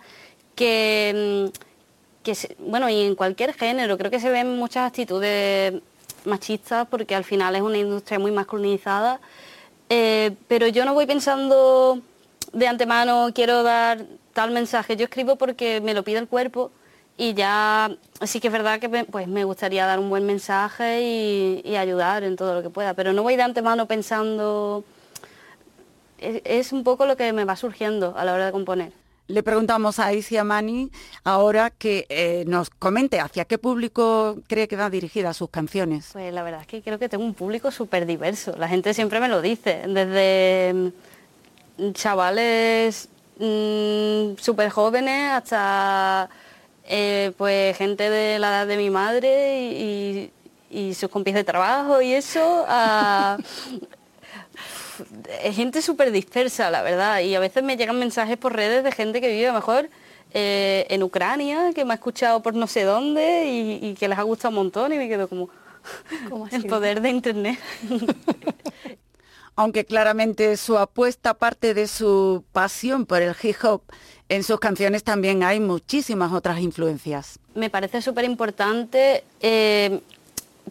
que, 0.55 1.53
bueno, 2.59 2.89
y 2.89 3.03
en 3.03 3.15
cualquier 3.15 3.55
género, 3.55 3.99
creo 3.99 4.11
que 4.11 4.21
se 4.21 4.31
ven 4.31 4.57
muchas 4.57 4.87
actitudes 4.87 5.75
machista 6.25 6.85
porque 6.87 7.15
al 7.15 7.25
final 7.25 7.55
es 7.57 7.63
una 7.63 7.79
industria 7.79 8.19
muy 8.19 8.31
masculinizada, 8.31 9.21
eh, 9.89 10.33
pero 10.49 10.67
yo 10.69 10.85
no 10.85 10.95
voy 10.95 11.07
pensando 11.07 12.01
de 12.53 12.67
antemano 12.67 13.31
quiero 13.35 13.63
dar 13.63 14.05
tal 14.33 14.51
mensaje, 14.51 14.97
yo 14.97 15.05
escribo 15.05 15.37
porque 15.37 15.81
me 15.81 15.95
lo 15.95 16.03
pide 16.03 16.19
el 16.19 16.29
cuerpo 16.29 16.71
y 17.17 17.35
ya 17.35 17.91
sí 18.23 18.41
que 18.41 18.49
es 18.49 18.53
verdad 18.53 18.81
que 18.81 18.89
me, 18.89 19.05
pues 19.05 19.29
me 19.29 19.45
gustaría 19.45 19.87
dar 19.87 19.99
un 19.99 20.11
buen 20.11 20.27
mensaje 20.27 21.03
y, 21.03 21.77
ayudar 21.77 22.23
en 22.25 22.37
todo 22.37 22.55
lo 22.55 22.63
que 22.63 22.71
pueda, 22.71 22.95
pero 22.95 23.13
no 23.13 23.23
voy 23.23 23.37
de 23.37 23.43
antemano 23.43 23.87
pensando, 23.87 24.85
es 26.19 26.73
un 26.73 26.85
poco 26.85 27.07
lo 27.07 27.17
que 27.17 27.33
me 27.33 27.45
va 27.45 27.57
surgiendo 27.57 28.15
a 28.17 28.25
la 28.25 28.33
hora 28.35 28.47
de 28.47 28.53
componer. 28.53 29.04
Le 29.27 29.43
preguntamos 29.43 29.99
a 30.01 30.13
Isia 30.13 30.45
Mani 30.45 30.91
ahora 31.25 31.71
que 31.71 32.05
eh, 32.11 32.45
nos 32.47 32.69
comente 32.69 33.21
hacia 33.21 33.47
qué 33.47 33.57
público 33.57 34.37
cree 34.47 34.69
que 34.69 34.77
va 34.77 34.91
dirigida 34.91 35.33
sus 35.33 35.49
canciones. 35.49 36.11
Pues 36.13 36.33
la 36.33 36.43
verdad 36.43 36.61
es 36.61 36.67
que 36.67 36.83
creo 36.83 36.99
que 36.99 37.09
tengo 37.09 37.25
un 37.25 37.33
público 37.33 37.71
súper 37.71 38.05
diverso. 38.05 38.55
La 38.59 38.69
gente 38.69 38.93
siempre 38.93 39.21
me 39.21 39.29
lo 39.29 39.41
dice, 39.41 39.85
desde 39.89 40.93
mm, 41.79 41.93
chavales 41.93 43.09
mm, 43.39 44.37
súper 44.37 44.69
jóvenes 44.69 45.31
hasta 45.33 46.29
eh, 46.87 47.33
pues 47.39 47.79
gente 47.79 48.11
de 48.11 48.39
la 48.39 48.49
edad 48.49 48.67
de 48.67 48.77
mi 48.77 48.91
madre 48.91 49.71
y, 49.73 50.31
y 50.69 50.93
sus 50.93 51.09
compis 51.09 51.33
de 51.33 51.45
trabajo 51.45 52.03
y 52.03 52.13
eso, 52.13 52.67
a, 52.69 53.39
gente 55.53 55.83
súper 55.83 56.11
dispersa, 56.11 56.71
la 56.71 56.83
verdad, 56.83 57.21
y 57.21 57.35
a 57.35 57.41
veces 57.41 57.63
me 57.63 57.77
llegan 57.77 57.99
mensajes 57.99 58.37
por 58.37 58.55
redes 58.55 58.85
de 58.85 58.93
gente 58.93 59.21
que 59.21 59.29
vive 59.29 59.53
mejor 59.53 59.89
eh, 60.33 60.87
en 60.91 61.03
Ucrania, 61.03 61.73
que 61.75 61.85
me 61.85 61.93
ha 61.93 61.95
escuchado 61.95 62.43
por 62.43 62.55
no 62.55 62.67
sé 62.67 62.83
dónde 62.83 63.47
y, 63.47 63.79
y 63.87 63.95
que 63.95 64.09
les 64.09 64.19
ha 64.19 64.23
gustado 64.23 64.51
un 64.51 64.57
montón 64.57 64.93
y 64.93 64.99
me 64.99 65.09
quedo 65.09 65.29
como 65.29 65.49
el 66.51 66.67
poder 66.67 67.01
de 67.01 67.11
internet. 67.11 67.59
Aunque 69.57 69.85
claramente 69.85 70.57
su 70.57 70.77
apuesta 70.77 71.35
parte 71.35 71.75
de 71.75 71.87
su 71.87 72.45
pasión 72.53 73.07
por 73.07 73.23
el 73.23 73.37
hip 73.41 73.57
hop, 73.63 73.83
en 74.29 74.43
sus 74.43 74.59
canciones 74.59 75.05
también 75.05 75.45
hay 75.45 75.61
muchísimas 75.61 76.33
otras 76.33 76.59
influencias. 76.59 77.39
Me 77.55 77.71
parece 77.71 78.03
súper 78.03 78.25
importante 78.25 79.23
eh, 79.41 80.01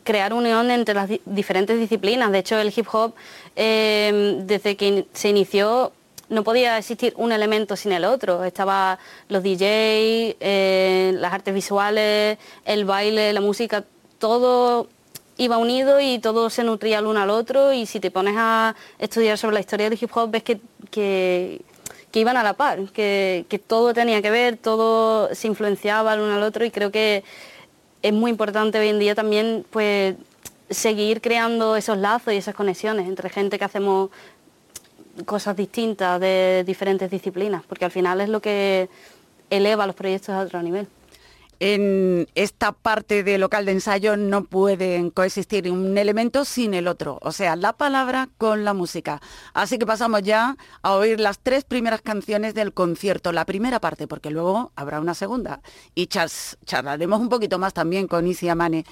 crear 0.03 0.33
unión 0.33 0.69
entre 0.71 0.93
las 0.93 1.09
di- 1.09 1.21
diferentes 1.25 1.79
disciplinas. 1.79 2.31
De 2.31 2.39
hecho, 2.39 2.57
el 2.59 2.73
hip 2.75 2.87
hop, 2.91 3.13
eh, 3.55 4.39
desde 4.45 4.75
que 4.75 5.05
se 5.13 5.29
inició, 5.29 5.91
no 6.29 6.43
podía 6.43 6.77
existir 6.77 7.13
un 7.17 7.31
elemento 7.31 7.75
sin 7.75 7.91
el 7.91 8.05
otro. 8.05 8.43
Estaba 8.43 8.97
los 9.29 9.43
DJ, 9.43 10.35
eh, 10.39 11.11
las 11.15 11.33
artes 11.33 11.53
visuales, 11.53 12.37
el 12.65 12.85
baile, 12.85 13.33
la 13.33 13.41
música, 13.41 13.83
todo 14.19 14.87
iba 15.37 15.57
unido 15.57 15.99
y 15.99 16.19
todo 16.19 16.49
se 16.49 16.63
nutría 16.63 16.99
el 16.99 17.07
uno 17.07 17.21
al 17.21 17.29
otro 17.31 17.73
y 17.73 17.85
si 17.85 17.99
te 17.99 18.11
pones 18.11 18.35
a 18.37 18.75
estudiar 18.99 19.37
sobre 19.37 19.55
la 19.55 19.59
historia 19.61 19.89
del 19.89 19.97
hip 20.01 20.11
hop 20.15 20.29
ves 20.29 20.43
que, 20.43 20.59
que, 20.91 21.61
que 22.11 22.19
iban 22.19 22.37
a 22.37 22.43
la 22.43 22.53
par, 22.53 22.79
que, 22.93 23.45
que 23.49 23.57
todo 23.59 23.93
tenía 23.95 24.21
que 24.21 24.29
ver, 24.29 24.57
todo 24.57 25.33
se 25.33 25.47
influenciaba 25.47 26.13
el 26.13 26.19
uno 26.21 26.35
al 26.35 26.43
otro 26.43 26.63
y 26.65 26.71
creo 26.71 26.91
que 26.91 27.23
es 28.03 28.13
muy 28.13 28.29
importante 28.29 28.77
hoy 28.77 28.89
en 28.89 28.99
día 28.99 29.15
también 29.15 29.65
pues 29.71 30.15
seguir 30.69 31.21
creando 31.21 31.75
esos 31.75 31.97
lazos 31.97 32.33
y 32.33 32.37
esas 32.37 32.53
conexiones 32.53 33.07
entre 33.07 33.29
gente 33.29 33.57
que 33.57 33.65
hacemos 33.65 34.09
cosas 35.25 35.55
distintas 35.55 36.19
de 36.19 36.63
diferentes 36.65 37.09
disciplinas, 37.09 37.63
porque 37.67 37.85
al 37.85 37.91
final 37.91 38.19
es 38.21 38.29
lo 38.29 38.41
que 38.41 38.89
eleva 39.49 39.87
los 39.87 39.95
proyectos 39.95 40.29
a 40.29 40.39
otro 40.39 40.61
nivel. 40.61 40.87
En 41.59 42.27
esta 42.35 42.71
parte 42.71 43.23
de 43.23 43.37
local 43.37 43.65
de 43.65 43.73
ensayo 43.73 44.17
no 44.17 44.43
pueden 44.43 45.11
coexistir 45.11 45.71
un 45.71 45.97
elemento 45.97 46.45
sin 46.45 46.73
el 46.73 46.87
otro, 46.87 47.19
o 47.21 47.31
sea, 47.31 47.55
la 47.55 47.73
palabra 47.73 48.29
con 48.37 48.65
la 48.65 48.73
música. 48.73 49.21
Así 49.53 49.77
que 49.77 49.85
pasamos 49.85 50.23
ya 50.23 50.57
a 50.81 50.93
oír 50.93 51.19
las 51.19 51.39
tres 51.39 51.63
primeras 51.63 52.01
canciones 52.01 52.53
del 52.53 52.73
concierto, 52.73 53.31
la 53.31 53.45
primera 53.45 53.79
parte, 53.79 54.07
porque 54.07 54.29
luego 54.29 54.71
habrá 54.75 54.99
una 54.99 55.13
segunda. 55.13 55.61
Y 55.95 56.07
charlaremos 56.07 57.19
un 57.19 57.29
poquito 57.29 57.59
más 57.59 57.73
también 57.73 58.07
con 58.07 58.27
Isi 58.27 58.49
Amane. 58.49 58.85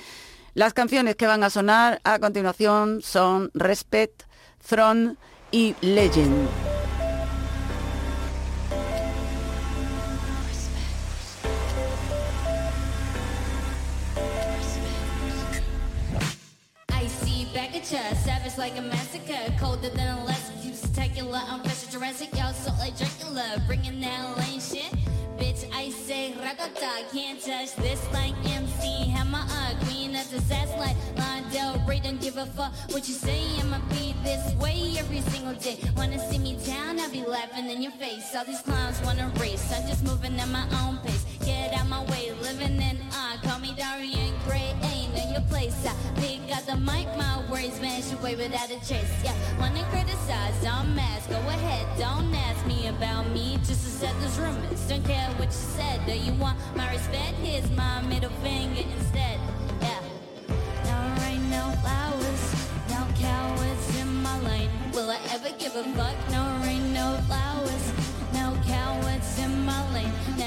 Las 0.53 0.73
canciones 0.73 1.15
que 1.15 1.27
van 1.27 1.43
a 1.43 1.49
sonar 1.49 2.01
a 2.03 2.19
continuación 2.19 3.01
son 3.01 3.51
Respect, 3.53 4.23
Throne 4.67 5.15
y 5.51 5.75
Legend. 5.81 6.80
At 17.93 18.15
savage 18.15 18.57
like 18.57 18.77
a 18.77 18.81
massacre, 18.81 19.53
colder 19.59 19.89
than 19.89 20.17
a 20.17 20.23
last 20.23 20.49
spectacular. 20.73 21.41
I'm 21.45 21.61
fresh 21.61 21.83
Jurassic, 21.91 22.29
y'all 22.37 22.53
so 22.53 22.71
like 22.79 22.97
Dracula, 22.97 23.61
bringing 23.67 23.99
that 23.99 24.37
lane 24.37 24.61
shit. 24.61 24.93
Bitch, 25.37 25.69
I 25.73 25.89
say 25.89 26.33
ragata, 26.39 27.11
can't 27.11 27.41
touch 27.41 27.75
this 27.75 28.01
like 28.13 28.33
MC 28.45 29.09
Hammer, 29.09 29.43
queen 29.83 30.15
of 30.15 30.29
the 30.31 30.39
sass 30.39 30.69
like 30.79 30.95
Londell 31.15 31.85
Ray, 31.85 31.99
don't 31.99 32.21
give 32.21 32.37
a 32.37 32.45
fuck 32.45 32.73
what 32.91 33.09
you 33.09 33.13
say. 33.13 33.43
I'ma 33.59 33.79
be 33.89 34.15
this 34.23 34.53
way 34.55 34.95
every 34.97 35.19
single 35.21 35.55
day. 35.55 35.77
Wanna 35.97 36.19
see 36.31 36.39
me 36.39 36.57
down? 36.65 36.97
I'll 36.97 37.11
be 37.11 37.23
laughing 37.23 37.69
in 37.69 37.81
your 37.81 37.91
face. 37.93 38.33
All 38.33 38.45
these 38.45 38.61
clowns 38.61 39.01
wanna 39.01 39.29
race, 39.37 39.69
I'm 39.73 39.85
just 39.85 40.05
moving 40.05 40.39
at 40.39 40.47
my 40.47 40.65
own 40.85 40.97
pace. 40.99 41.25
Get 41.51 41.73
out 41.73 41.87
my 41.89 42.01
way, 42.05 42.31
living 42.41 42.81
in 42.81 42.97
uh, 43.11 43.35
call 43.43 43.59
me 43.59 43.73
Darian 43.75 44.33
Gray, 44.45 44.73
ain't 44.83 45.13
in 45.21 45.33
your 45.33 45.45
place. 45.53 45.85
I 45.85 45.93
pick 46.21 46.39
up 46.55 46.63
the 46.65 46.77
mic, 46.77 47.07
my 47.17 47.43
words 47.51 47.77
vanish 47.77 48.13
away 48.13 48.35
without 48.35 48.69
a 48.71 48.79
trace. 48.87 49.13
Yeah, 49.21 49.35
wanna 49.59 49.83
criticize, 49.91 50.55
don't 50.63 50.97
ask, 50.97 51.29
go 51.29 51.39
ahead, 51.55 51.85
don't 51.99 52.33
ask 52.47 52.65
me 52.65 52.87
about 52.87 53.29
me. 53.31 53.57
Just 53.67 53.83
accept 53.85 54.17
those 54.21 54.39
rumors, 54.39 54.81
don't 54.87 55.03
care 55.03 55.29
what 55.39 55.49
you 55.49 55.63
said. 55.77 55.97
Do 56.05 56.13
you 56.13 56.33
want 56.43 56.57
my 56.73 56.89
respect? 56.89 57.35
Here's 57.43 57.69
my 57.71 58.01
middle 58.03 58.35
finger 58.45 58.83
instead. 58.97 59.37
Yeah. 59.81 60.01
No 60.89 60.97
rain, 61.21 61.41
no 61.49 61.63
flowers, 61.83 62.43
no 62.95 63.01
cowards 63.19 63.85
in 63.99 64.09
my 64.23 64.39
lane. 64.47 64.69
Will 64.93 65.09
I 65.09 65.19
ever 65.35 65.51
give 65.59 65.75
a 65.75 65.83
fuck? 65.99 66.15
No 66.31 66.40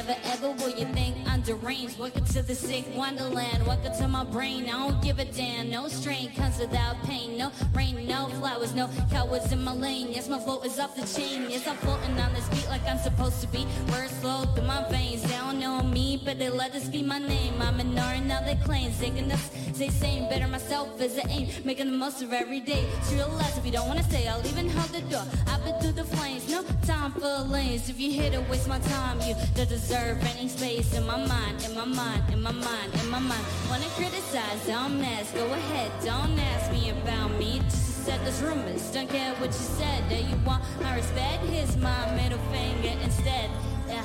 Never 0.06 0.20
ever 0.24 0.50
will 0.50 0.68
you 0.68 0.84
think 0.92 1.16
I'm 1.26 1.40
deranged. 1.40 1.98
Welcome 1.98 2.26
to 2.26 2.42
the 2.42 2.54
sick 2.54 2.84
wonderland. 2.94 3.66
Welcome 3.66 3.94
to 3.96 4.06
my 4.06 4.24
brain. 4.24 4.64
I 4.64 4.72
don't 4.72 5.02
give 5.02 5.18
a 5.18 5.24
damn. 5.24 5.70
No 5.70 5.88
strain 5.88 6.30
comes 6.34 6.58
without 6.58 7.02
pain. 7.04 7.38
No 7.38 7.50
rain, 7.72 8.06
no 8.06 8.26
flowers, 8.38 8.74
no 8.74 8.90
cowards 9.10 9.50
in 9.50 9.64
my 9.64 9.72
lane. 9.72 10.08
Yes, 10.12 10.28
my 10.28 10.38
flow 10.38 10.60
is 10.60 10.78
off 10.78 10.94
the 10.94 11.06
chain. 11.06 11.46
Yes, 11.48 11.66
I'm 11.66 11.76
floating 11.76 12.20
on 12.20 12.34
this 12.34 12.46
beat 12.50 12.68
like 12.68 12.86
I'm 12.86 12.98
supposed 12.98 13.40
to 13.40 13.46
be. 13.46 13.66
Words 13.90 14.12
flow 14.18 14.44
through 14.54 14.66
my 14.66 14.86
veins. 14.90 15.22
They 15.22 15.38
don't 15.38 15.58
know 15.58 15.82
me, 15.82 16.20
but 16.22 16.38
they 16.38 16.50
let 16.50 16.74
this 16.74 16.86
be 16.86 17.02
my 17.02 17.18
name. 17.18 17.62
I'm 17.62 17.80
ignoring 17.80 18.30
all 18.30 18.44
their 18.44 18.60
claims. 18.62 18.98
They 18.98 19.08
can 19.08 19.30
just 19.30 19.54
say 19.74 19.88
same. 19.88 20.28
Better 20.28 20.46
myself 20.48 21.00
as 21.00 21.16
an 21.16 21.28
aim. 21.30 21.48
Making 21.64 21.90
the 21.90 21.96
most 21.96 22.22
of 22.22 22.32
every 22.32 22.60
day. 22.60 22.84
To 23.08 23.14
realize 23.16 23.58
if 23.58 23.66
you 23.66 23.72
don't 23.72 23.88
wanna 23.88 24.04
stay, 24.04 24.28
I'll 24.28 24.46
even 24.46 24.68
hold 24.68 24.90
the 24.90 25.02
door. 25.12 25.24
I've 25.48 25.64
been 25.64 25.78
through 25.80 25.92
the 25.92 26.04
flames. 26.04 26.48
No 26.48 26.62
time 26.86 27.12
for 27.12 27.38
lanes. 27.48 27.88
If 27.88 27.98
you 27.98 28.10
here 28.10 28.30
to 28.30 28.40
waste 28.50 28.68
my 28.68 28.78
time, 28.78 29.20
you 29.20 29.34
don't 29.54 29.68
deserve 29.68 30.22
any 30.36 30.48
space 30.48 30.94
in 30.94 31.06
my 31.06 31.18
mind, 31.26 31.64
in 31.64 31.74
my 31.74 31.84
mind, 31.84 32.22
in 32.32 32.40
my 32.42 32.52
mind, 32.52 32.90
in 33.00 33.10
my 33.10 33.18
mind. 33.18 33.44
Wanna 33.68 33.88
criticize? 33.96 34.66
Don't 34.66 35.02
ask. 35.02 35.34
Go 35.34 35.46
ahead. 35.52 35.90
Don't 36.04 36.38
ask 36.38 36.70
me 36.72 36.90
about 36.90 37.30
me. 37.38 37.60
Just 37.64 37.98
accept 37.98 38.24
those 38.24 38.42
rumors. 38.42 38.90
Don't 38.92 39.08
care 39.08 39.34
what 39.36 39.48
you 39.48 39.66
said. 39.80 40.08
That 40.08 40.22
you 40.24 40.36
want 40.46 40.62
my 40.82 40.94
respect? 40.94 41.44
Here's 41.46 41.76
my 41.76 42.14
middle 42.14 42.38
finger 42.52 42.94
instead. 43.02 43.50
Yeah. 43.88 44.04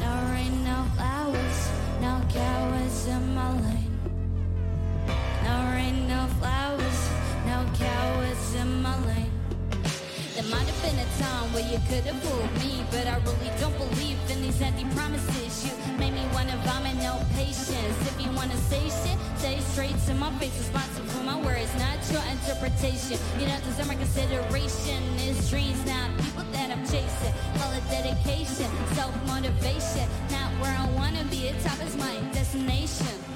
No 0.00 0.32
rain, 0.32 0.64
no 0.64 0.84
flowers, 0.96 1.70
no 2.00 2.20
cowards 2.28 3.06
in 3.06 3.34
my 3.34 3.52
lane. 3.60 3.91
No 5.44 5.58
no 6.08 6.26
flowers, 6.38 7.00
no 7.46 7.66
cowards 7.74 8.54
in 8.54 8.82
my 8.82 8.96
lane. 9.06 9.30
There 10.34 10.44
might 10.44 10.66
have 10.66 10.82
been 10.82 10.98
a 10.98 11.08
time 11.18 11.52
where 11.52 11.66
you 11.66 11.78
could 11.88 12.04
have 12.04 12.22
me, 12.62 12.84
but 12.90 13.06
I 13.06 13.16
really 13.26 13.50
don't 13.60 13.76
believe 13.76 14.18
in 14.30 14.42
these 14.42 14.60
empty 14.62 14.84
promises. 14.94 15.66
You 15.66 15.72
made 15.98 16.14
me 16.14 16.24
wanna 16.32 16.56
vomit, 16.64 16.96
no 16.96 17.20
patience. 17.34 17.96
If 18.08 18.16
you 18.20 18.30
wanna 18.32 18.56
say 18.70 18.82
shit, 18.84 19.18
say 19.36 19.58
straight 19.60 19.98
to 20.06 20.14
my 20.14 20.30
face. 20.38 20.56
Responsible 20.58 21.08
for 21.08 21.24
my 21.24 21.38
words, 21.40 21.70
not 21.78 21.98
your 22.12 22.24
interpretation. 22.30 23.18
You 23.38 23.46
don't 23.46 23.64
deserve 23.64 23.88
my 23.88 23.96
consideration. 23.96 25.00
Dreams, 25.50 25.82
people 26.24 26.44
that 26.52 26.70
I'm 26.70 26.82
chasing. 26.86 27.34
Call 27.58 27.72
it 27.72 27.84
dedication, 27.90 28.70
self 28.94 29.14
motivation. 29.26 30.08
Not 30.30 30.48
where 30.60 30.74
I 30.74 30.88
wanna 30.96 31.24
be, 31.24 31.50
the 31.50 31.68
top 31.68 31.78
is 31.84 31.96
my 31.96 32.14
destination. 32.32 33.31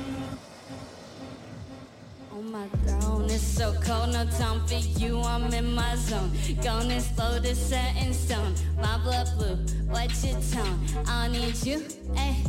Oh 2.39 2.43
my 2.43 2.69
throne 2.85 3.31
It's 3.31 3.43
so 3.43 3.73
cold, 3.83 4.13
no 4.13 4.27
time 4.27 4.61
for 4.67 4.75
you, 5.01 5.23
I'm 5.23 5.51
in 5.55 5.75
my 5.75 5.97
zone. 5.97 6.31
Gonna 6.63 7.01
slow 7.01 7.39
this 7.39 7.59
set 7.59 7.97
in 7.97 8.13
stone. 8.13 8.55
My 8.77 8.99
blood 8.99 9.29
blue, 9.39 9.57
what's 9.89 10.23
your 10.23 10.39
tone? 10.53 10.79
I 11.07 11.29
need 11.29 11.57
you, 11.65 11.79
ayy. 12.13 12.45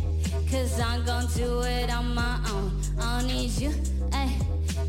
Cause 0.51 0.77
I'm 0.81 1.05
gonna 1.05 1.29
do 1.35 1.61
it 1.61 1.89
on 1.89 2.13
my 2.13 2.38
own. 2.51 2.81
I 2.99 3.23
need 3.25 3.51
you, 3.51 3.69
ayy. 4.11 4.35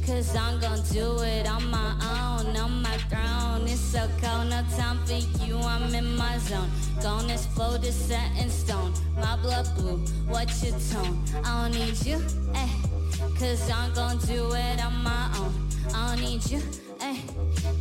Cause 0.05 0.35
I'm 0.35 0.59
gonna 0.59 0.83
do 0.91 1.23
it 1.23 1.49
on 1.49 1.71
my 1.71 1.93
own. 2.03 2.57
On 2.57 2.83
my 2.83 2.97
throne, 3.09 3.69
it's 3.69 3.81
so 3.81 4.09
cold, 4.21 4.51
no 4.51 4.65
time 4.77 4.99
for 5.07 5.21
you, 5.45 5.59
I'm 5.59 5.95
in 5.95 6.17
my 6.17 6.39
zone. 6.39 6.71
Gonna 7.01 7.35
explode 7.35 7.83
this 7.83 7.95
set 7.95 8.37
in 8.37 8.51
stone. 8.51 8.93
My 9.15 9.37
blood 9.37 9.69
blue, 9.77 9.99
what's 10.27 10.65
your 10.65 10.77
tone? 10.91 11.23
I 11.45 11.69
don't 11.69 11.79
need 11.79 12.05
you, 12.05 12.19
ayy. 12.53 12.88
Cause 13.39 13.71
I'm 13.71 13.95
gonna 13.95 14.19
do 14.27 14.53
it 14.53 14.85
on 14.85 15.05
my 15.05 15.31
own. 15.39 15.69
I 15.95 16.09
don't 16.09 16.21
need 16.21 16.45
you, 16.51 16.59
ayy. 16.99 17.23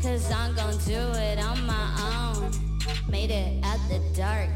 Cause 0.03 0.31
I'm 0.31 0.53
gonna 0.53 0.77
do 0.85 0.99
it 1.17 1.39
on 1.39 1.65
my 1.65 2.35
own. 2.35 2.51
Made 3.09 3.31
it 3.31 3.65
out 3.65 3.79
the 3.89 3.99
dark. 4.15 4.49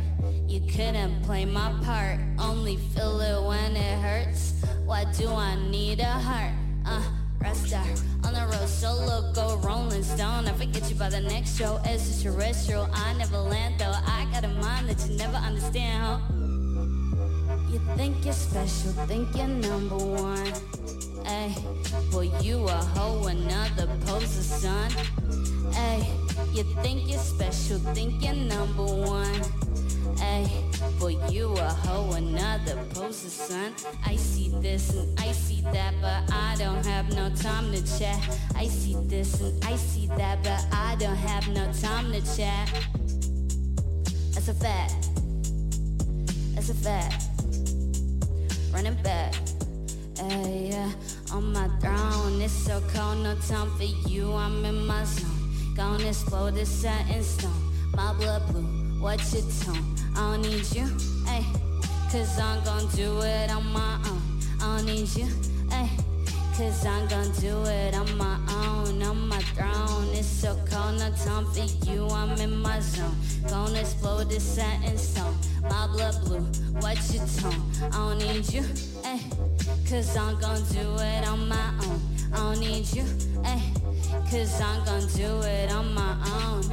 You 0.47 0.61
couldn't 0.61 1.23
play 1.23 1.43
my 1.43 1.73
part. 1.83 2.19
Only 2.37 2.77
feel 2.77 3.19
it 3.19 3.47
when 3.47 3.75
it 3.75 3.99
hurts. 3.99 4.63
Why 4.85 5.05
do 5.17 5.27
I 5.29 5.55
need 5.71 6.01
a 6.01 6.05
heart? 6.05 6.53
Uh, 6.85 7.01
Rasta 7.39 7.81
on 8.23 8.33
the 8.33 8.55
road 8.55 8.69
solo, 8.69 9.33
go 9.33 9.57
Rolling 9.63 10.03
Stone. 10.03 10.45
I 10.47 10.53
forget 10.53 10.87
you 10.87 10.95
by 10.95 11.09
the 11.09 11.21
next 11.21 11.57
show. 11.57 11.81
It's 11.83 12.09
Extraterrestrial, 12.09 12.87
I 12.93 13.13
never 13.13 13.37
land 13.37 13.79
though. 13.79 13.91
I 14.05 14.27
got 14.31 14.43
a 14.43 14.49
mind 14.49 14.87
that 14.89 15.09
you 15.09 15.17
never 15.17 15.37
understand, 15.37 16.03
huh? 16.03 16.40
You 17.71 17.79
think 17.95 18.25
you're 18.25 18.33
special, 18.33 18.91
think 19.07 19.33
you're 19.33 19.47
number 19.47 19.95
one. 19.95 20.51
Ay, 21.25 21.55
well 22.11 22.25
you 22.41 22.65
a 22.65 22.71
hoe, 22.71 23.27
another 23.27 23.87
poser, 24.05 24.43
son. 24.43 24.91
Ay, 25.73 26.05
you 26.51 26.63
think 26.83 27.09
you're 27.09 27.17
special, 27.17 27.79
think 27.93 28.21
you're 28.21 28.33
number 28.33 28.83
one. 28.83 29.41
Ay, 30.19 30.51
boy, 30.99 31.17
you 31.29 31.53
a 31.53 31.69
hoe, 31.69 32.11
another 32.11 32.75
poser, 32.89 33.29
son. 33.29 33.73
I 34.05 34.17
see 34.17 34.49
this 34.59 34.93
and 34.93 35.17
I 35.17 35.31
see 35.31 35.61
that, 35.71 35.93
but 36.01 36.29
I 36.33 36.55
don't 36.57 36.85
have 36.85 37.15
no 37.15 37.33
time 37.35 37.71
to 37.71 37.97
chat. 37.97 38.19
I 38.55 38.67
see 38.67 38.97
this 39.05 39.39
and 39.39 39.63
I 39.63 39.77
see 39.77 40.07
that, 40.17 40.43
but 40.43 40.65
I 40.73 40.97
don't 40.99 41.15
have 41.15 41.47
no 41.47 41.71
time 41.71 42.11
to 42.11 42.19
chat. 42.35 42.67
That's 44.33 44.49
a 44.49 44.53
fact. 44.53 45.07
That's 46.53 46.69
a 46.69 46.73
fact. 46.73 47.30
Running 48.73 48.95
back. 49.03 49.33
Ay, 50.21 50.69
yeah, 50.71 50.91
on 51.33 51.51
my 51.51 51.67
throne, 51.79 52.41
it's 52.41 52.53
so 52.53 52.81
cold, 52.93 53.17
no 53.23 53.35
time 53.47 53.69
for 53.77 53.83
you. 54.09 54.31
I'm 54.33 54.63
in 54.65 54.85
my 54.85 55.03
zone. 55.03 55.29
Gonna 55.75 56.07
explode 56.07 56.55
this 56.55 56.69
set 56.69 57.09
in 57.09 57.23
stone. 57.23 57.51
My 57.95 58.13
blood 58.13 58.47
blue, 58.47 58.63
what's 59.01 59.33
your 59.33 59.43
tone? 59.63 59.83
I 60.15 60.31
don't 60.31 60.41
need 60.43 60.65
you, 60.75 60.85
ay, 61.27 61.45
cause 62.11 62.39
I'm 62.39 62.63
gonna 62.63 62.87
do 62.95 63.19
it 63.21 63.49
on 63.51 63.65
my 63.73 63.95
own. 64.07 64.21
I 64.61 64.77
don't 64.77 64.85
need 64.85 65.09
you, 65.15 65.27
cause 66.61 66.85
I'm 66.85 67.07
gonna 67.07 67.33
do 67.39 67.63
it 67.63 67.95
on 67.95 68.17
my 68.17 68.37
own. 68.63 69.01
On 69.01 69.27
my 69.27 69.39
throne, 69.55 70.09
it's 70.13 70.27
so 70.27 70.55
cold, 70.69 70.99
no 70.99 71.09
time 71.25 71.45
for 71.45 71.65
you. 71.89 72.07
I'm 72.09 72.39
in 72.39 72.61
my 72.61 72.79
zone. 72.79 73.15
Gonna 73.49 73.79
explode 73.79 74.29
this 74.29 74.43
set 74.43 74.83
in 74.83 74.95
stone. 74.97 75.35
My 75.63 75.87
blood 75.87 76.15
blue, 76.23 76.45
what's 76.81 77.13
your 77.13 77.25
tone? 77.39 77.61
I 77.81 77.97
don't 77.97 78.19
need 78.19 78.53
you, 78.53 78.63
ay, 79.03 79.19
cause 79.89 80.15
I'm 80.15 80.39
gonna 80.39 80.63
do 80.71 80.85
it 80.99 81.27
on 81.27 81.47
my 81.47 81.69
own. 81.85 81.99
I 82.33 82.37
don't 82.37 82.59
need 82.59 82.85
you, 82.93 83.05
ay, 83.43 83.61
cause 84.29 84.61
I'm 84.61 84.85
gonna 84.85 85.07
do 85.15 85.41
it 85.41 85.71
on 85.71 85.93
my 85.95 86.13
own. 86.45 86.63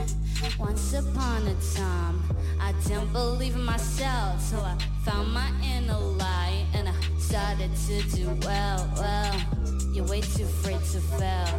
Once 0.58 0.92
upon 0.92 1.46
a 1.46 1.56
time, 1.74 2.22
I 2.60 2.72
didn't 2.86 3.12
believe 3.12 3.54
in 3.54 3.64
myself 3.64 4.50
till 4.50 4.60
I 4.60 4.76
found 5.04 5.32
my 5.32 5.50
inner 5.62 5.98
light 5.98 6.66
and 6.74 6.88
I 6.88 6.94
started 7.18 7.70
to 7.86 8.02
do 8.16 8.26
well, 8.42 8.90
well. 8.96 9.57
You're 9.98 10.06
way 10.06 10.20
too 10.20 10.44
afraid 10.44 10.78
to 10.92 11.00
fail. 11.18 11.58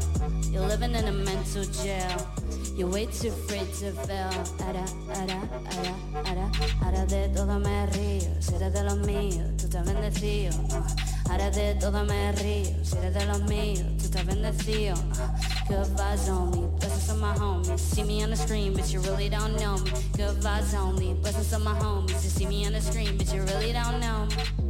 You're 0.49 0.65
living 0.65 0.95
in 0.95 1.05
a 1.09 1.11
mental 1.11 1.65
jail. 1.83 2.25
You're 2.73 2.87
way 2.87 3.05
too 3.07 3.27
afraid 3.27 3.67
to 3.79 3.91
fail. 4.07 4.31
Ara, 4.63 4.85
ara, 5.19 5.39
ara, 5.75 5.95
ara, 6.25 6.51
ara 6.85 7.05
de 7.05 7.27
todo 7.35 7.59
me 7.59 7.85
río. 7.87 8.41
Si 8.41 8.55
eres 8.55 8.71
de 8.71 8.83
los 8.83 8.97
míos, 8.99 9.45
tú 9.57 9.65
estás 9.67 9.85
bendecido. 9.85 10.53
Uh, 10.69 11.29
Ahora 11.29 11.51
de 11.51 11.75
todo 11.81 12.05
me 12.05 12.31
río. 12.31 12.73
Si 12.81 12.95
eres 12.99 13.13
de 13.13 13.25
los 13.25 13.41
míos, 13.41 13.83
tú 13.97 14.05
estás 14.05 14.25
bendecido. 14.25 14.95
Uh, 14.95 15.67
Good 15.67 15.97
vibes 15.97 16.29
only. 16.29 16.65
Blessings 16.79 17.09
on 17.09 17.19
my 17.19 17.33
homies. 17.33 17.77
See 17.77 18.03
me 18.03 18.23
on 18.23 18.29
the 18.29 18.37
stream, 18.37 18.73
but 18.73 18.89
you 18.89 19.01
really 19.01 19.27
don't 19.27 19.59
know 19.59 19.77
me. 19.79 19.91
Good 20.15 20.39
vibes 20.39 20.73
only. 20.73 21.13
Blessings 21.15 21.53
on 21.53 21.65
my 21.65 21.73
homies. 21.73 22.23
You 22.23 22.29
see 22.29 22.45
me 22.45 22.65
on 22.65 22.71
the 22.71 22.79
stream, 22.79 23.17
but 23.17 23.33
you 23.33 23.41
really 23.41 23.73
don't 23.73 23.99
know 23.99 24.27
me. 24.27 24.68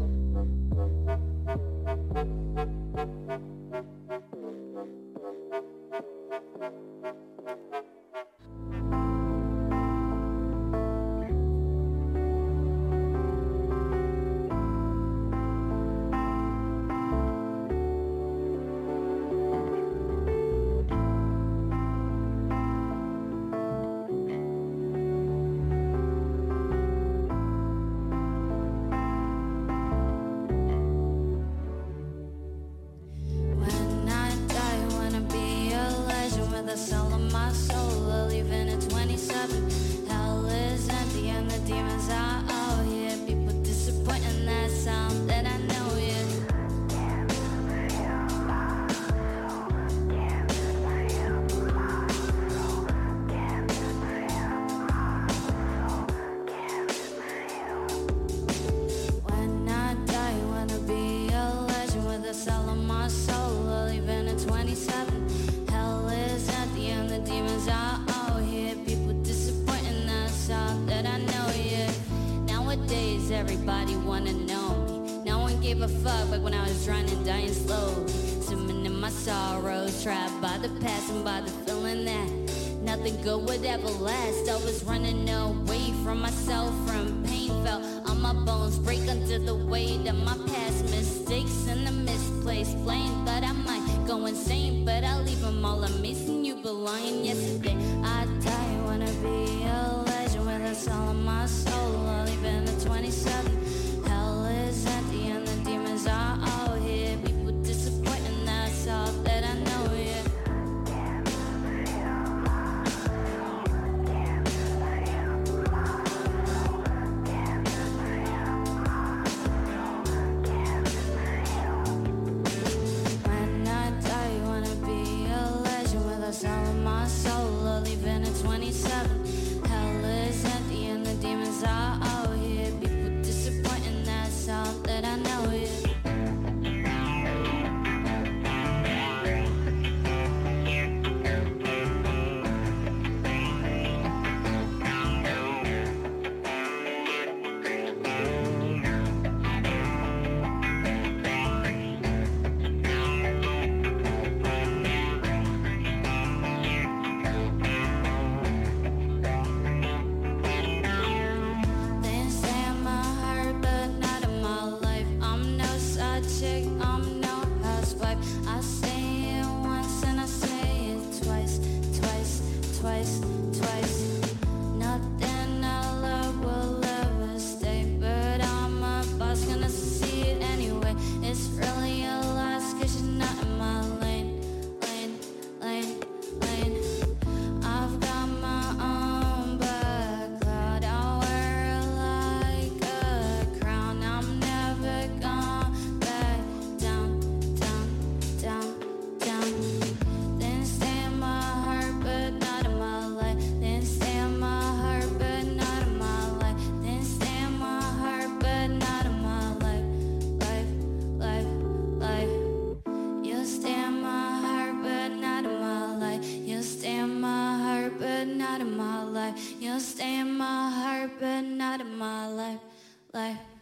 Good 83.89 84.01
last. 84.01 84.49
I 84.49 84.55
was 84.65 84.83
running 84.83 85.29
away 85.29 85.93
from 86.03 86.21
myself, 86.21 86.73
from 86.87 87.23
pain, 87.23 87.49
felt 87.63 87.83
on 88.07 88.21
my 88.21 88.33
bones 88.33 88.77
break 88.77 89.07
under 89.09 89.39
the 89.39 89.55
weight 89.55 90.07
of 90.07 90.15
my 90.15 90.37
past 90.47 90.83
mistakes 90.85 91.67
and 91.67 91.87
the 91.87 91.91
misplaced 91.91 92.77
blame. 92.83 93.25
Thought 93.25 93.43
I 93.43 93.53
might 93.53 94.05
go 94.07 94.25
insane, 94.25 94.85
but 94.85 95.03
I 95.03 95.19
leave 95.19 95.41
them 95.41 95.65
all. 95.65 95.79
Missing 96.01 96.45
you, 96.45 96.55
but 96.55 96.73
lying 96.73 97.25
yesterday. 97.25 97.75
I 98.03 98.25
die, 98.41 98.81
wanna 98.85 99.11
be 99.23 99.63
a 99.63 100.03
legend 100.05 100.45
with 100.45 100.71
a 100.71 100.75
soul 100.75 101.09
in 101.09 101.23
my 101.25 101.45
soul. 101.45 101.68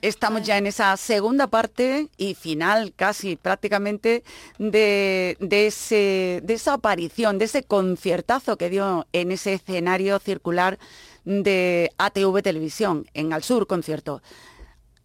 Estamos 0.08 0.44
ya 0.44 0.58
en 0.58 0.68
esa 0.68 0.96
segunda 0.96 1.48
parte 1.48 2.08
y 2.16 2.34
final 2.34 2.94
casi 2.96 3.36
prácticamente 3.36 4.24
de, 4.58 5.36
de 5.42 5.68
ese, 5.68 6.40
de 6.46 6.54
esa 6.54 6.76
aparición, 6.76 7.38
de 7.38 7.44
ese 7.44 7.64
conciertazo 7.64 8.56
que 8.56 8.70
dio 8.70 9.06
en 9.12 9.34
ese 9.34 9.56
escenario 9.56 10.18
circular 10.20 10.80
de 11.26 11.92
ATV 11.98 12.42
Televisión, 12.42 13.06
en 13.14 13.34
Al 13.34 13.44
Sur 13.44 13.68
Concierto. 13.68 14.22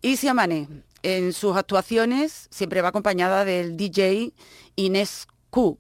Isi 0.03 0.29
Amane, 0.29 0.69
en 1.03 1.33
sus 1.33 1.57
actuaciones 1.57 2.47
siempre 2.53 2.81
va 2.81 2.91
acompañada 2.91 3.45
del 3.45 3.77
DJ 3.77 4.33
Inés 4.77 5.27
Q. 5.51 5.79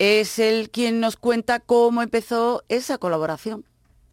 Es 0.00 0.40
el 0.40 0.68
quien 0.70 0.98
nos 0.98 1.14
cuenta 1.14 1.60
cómo 1.60 2.02
empezó 2.02 2.64
esa 2.68 2.98
colaboración. 2.98 3.64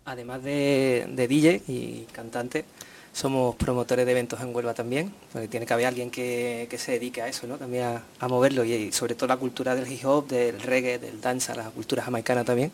Además 0.05 0.43
de, 0.43 1.07
de 1.09 1.28
DJ 1.28 1.64
y 1.68 2.05
cantante, 2.12 2.66
somos 3.14 3.55
promotores 3.55 4.05
de 4.05 4.12
eventos 4.12 4.39
en 4.41 4.55
Huelva 4.55 4.74
también, 4.74 5.14
porque 5.32 5.47
tiene 5.47 5.66
que 5.66 5.74
haber 5.74 5.86
alguien 5.86 6.09
que, 6.09 6.68
que 6.70 6.78
se 6.78 6.93
dedique 6.93 7.22
a 7.22 7.28
eso, 7.28 7.45
¿no? 7.45 7.57
También 7.57 7.99
a, 8.20 8.28
moverlo 8.28 8.64
y, 8.64 8.91
sobre 8.91 9.16
todo 9.16 9.28
la 9.28 9.38
cultura 9.38 9.76
del 9.76 9.91
hip 9.91 10.05
hop, 10.05 10.28
del 10.28 10.62
reggae, 10.62 10.97
del 10.97 11.20
danza, 11.20 11.53
la 11.55 11.70
cultura 11.72 12.03
jamaicana 12.03 12.43
también. 12.45 12.72